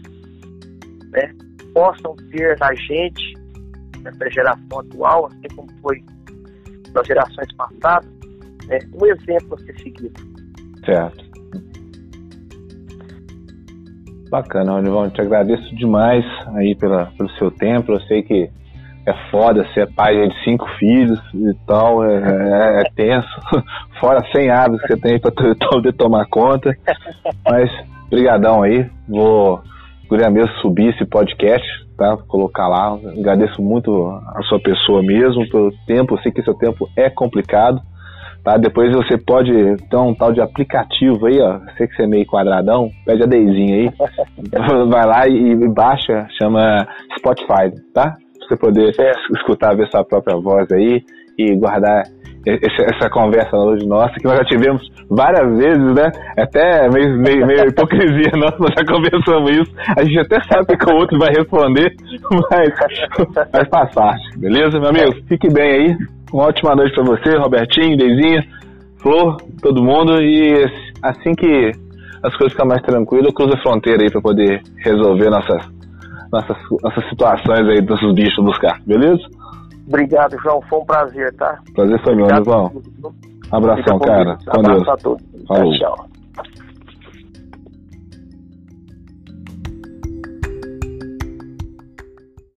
né, 1.12 1.34
possam 1.72 2.14
ter 2.30 2.56
a 2.62 2.74
gente, 2.74 3.34
nessa 4.02 4.30
geração 4.30 4.80
atual, 4.80 5.26
assim 5.26 5.54
como 5.56 5.68
foi 5.80 6.02
das 6.92 7.06
gerações 7.06 7.52
passadas, 7.56 8.10
né, 8.66 8.78
um 8.94 9.06
exemplo 9.06 9.54
a 9.54 9.58
ser 9.58 9.80
seguido. 9.80 10.34
Certo. 10.84 11.24
Bacana, 14.30 14.74
Olivão, 14.74 15.08
te 15.10 15.20
agradeço 15.20 15.74
demais 15.76 16.24
aí 16.56 16.74
pela, 16.74 17.06
pelo 17.16 17.30
seu 17.32 17.50
tempo. 17.52 17.92
Eu 17.92 18.00
sei 18.02 18.22
que 18.22 18.50
é 19.06 19.12
foda 19.30 19.66
ser 19.74 19.92
pai 19.94 20.16
de 20.28 20.44
cinco 20.44 20.66
filhos 20.78 21.20
e 21.34 21.54
tal, 21.66 22.04
é, 22.04 22.14
é, 22.14 22.80
é 22.80 22.84
tenso. 22.94 23.28
Fora 24.00 24.24
100 24.34 24.50
aves 24.50 24.80
que 24.82 24.88
você 24.88 24.96
tem 25.00 25.20
para 25.20 25.30
poder 25.70 25.92
tomar 25.92 26.26
conta. 26.26 26.74
Mas, 27.48 27.70
brigadão 28.08 28.62
aí. 28.62 28.88
Vou, 29.08 29.60
queria 30.08 30.30
mesmo 30.30 30.52
subir 30.60 30.94
esse 30.94 31.04
podcast, 31.04 31.66
tá? 31.98 32.16
Colocar 32.28 32.66
lá. 32.66 32.98
Agradeço 33.18 33.60
muito 33.60 33.92
a 34.34 34.42
sua 34.48 34.60
pessoa 34.60 35.02
mesmo, 35.02 35.48
pelo 35.50 35.70
tempo. 35.86 36.14
Eu 36.14 36.22
sei 36.22 36.32
que 36.32 36.42
seu 36.42 36.54
tempo 36.54 36.88
é 36.96 37.10
complicado. 37.10 37.80
Tá? 38.42 38.58
Depois 38.58 38.94
você 38.94 39.16
pode 39.16 39.52
ter 39.88 39.96
um 39.96 40.14
tal 40.14 40.32
de 40.32 40.40
aplicativo 40.40 41.26
aí, 41.26 41.40
ó. 41.40 41.60
Sei 41.76 41.86
que 41.86 41.94
você 41.94 42.04
é 42.04 42.06
meio 42.06 42.26
quadradão, 42.26 42.90
pede 43.06 43.22
a 43.22 43.26
Deizinha 43.26 43.76
aí. 43.76 43.90
vai 44.90 45.06
lá 45.06 45.26
e, 45.26 45.68
baixa, 45.68 46.26
chama 46.38 46.86
Spotify, 47.18 47.74
tá? 47.94 48.14
Pra 48.46 48.48
você 48.48 48.56
poder 48.56 48.92
é. 48.98 49.12
escutar, 49.36 49.76
ver 49.76 49.88
sua 49.90 50.04
própria 50.04 50.36
voz 50.36 50.70
aí 50.72 51.02
e 51.38 51.56
guardar 51.56 52.02
esse, 52.46 52.94
essa 52.94 53.08
conversa 53.08 53.56
hoje 53.56 53.86
nossa, 53.86 54.12
que 54.14 54.24
nós 54.24 54.36
já 54.38 54.44
tivemos 54.44 54.82
várias 55.08 55.56
vezes, 55.56 55.94
né? 55.94 56.10
Até 56.38 56.88
meio, 56.90 57.16
meio, 57.18 57.46
meio 57.46 57.64
hipocrisia 57.68 58.32
nossa, 58.36 58.58
nós 58.58 58.74
já 58.76 58.84
conversamos 58.84 59.50
isso. 59.50 59.72
A 59.96 60.04
gente 60.04 60.18
até 60.20 60.40
sabe 60.42 60.76
que 60.76 60.92
o 60.92 60.96
outro 60.96 61.18
vai 61.18 61.30
responder, 61.30 61.94
mas 62.30 63.50
faz 63.50 63.68
passar, 63.68 64.16
beleza, 64.36 64.78
meu 64.78 64.90
amigo? 64.90 65.12
Fique 65.28 65.52
bem 65.52 65.70
aí. 65.70 65.96
Uma 66.32 66.48
ótima 66.48 66.74
noite 66.74 66.94
para 66.94 67.04
você, 67.04 67.36
Robertinho, 67.38 67.96
Deizinha, 67.96 68.42
Flor, 69.00 69.36
todo 69.62 69.82
mundo. 69.82 70.20
E 70.20 70.66
assim 71.02 71.32
que 71.32 71.70
as 72.22 72.34
coisas 72.36 72.52
ficarem 72.52 72.70
mais 72.70 72.82
tranquilas, 72.82 73.26
eu 73.26 73.32
cruzo 73.32 73.56
a 73.56 73.62
fronteira 73.62 74.02
aí 74.02 74.10
para 74.10 74.20
poder 74.20 74.60
resolver 74.78 75.30
nossas, 75.30 75.64
nossas, 76.34 76.56
nossas 76.82 77.08
situações 77.08 77.68
aí, 77.68 77.80
nossos 77.82 78.14
bichos 78.14 78.44
buscar, 78.44 78.80
beleza? 78.84 79.22
Obrigado, 79.86 80.36
João. 80.42 80.60
Foi 80.62 80.80
um 80.80 80.84
prazer, 80.84 81.32
tá? 81.36 81.58
Prazer 81.74 82.02
foi 82.02 82.14
meu, 82.14 82.26
João. 82.44 82.72
Abração, 83.52 83.98
cara. 84.00 84.36
Com 84.48 84.62
Deus. 84.62 84.88
a 84.88 84.96
todos. 84.96 85.24
Falou. 85.46 85.72
Tchau. 85.78 86.06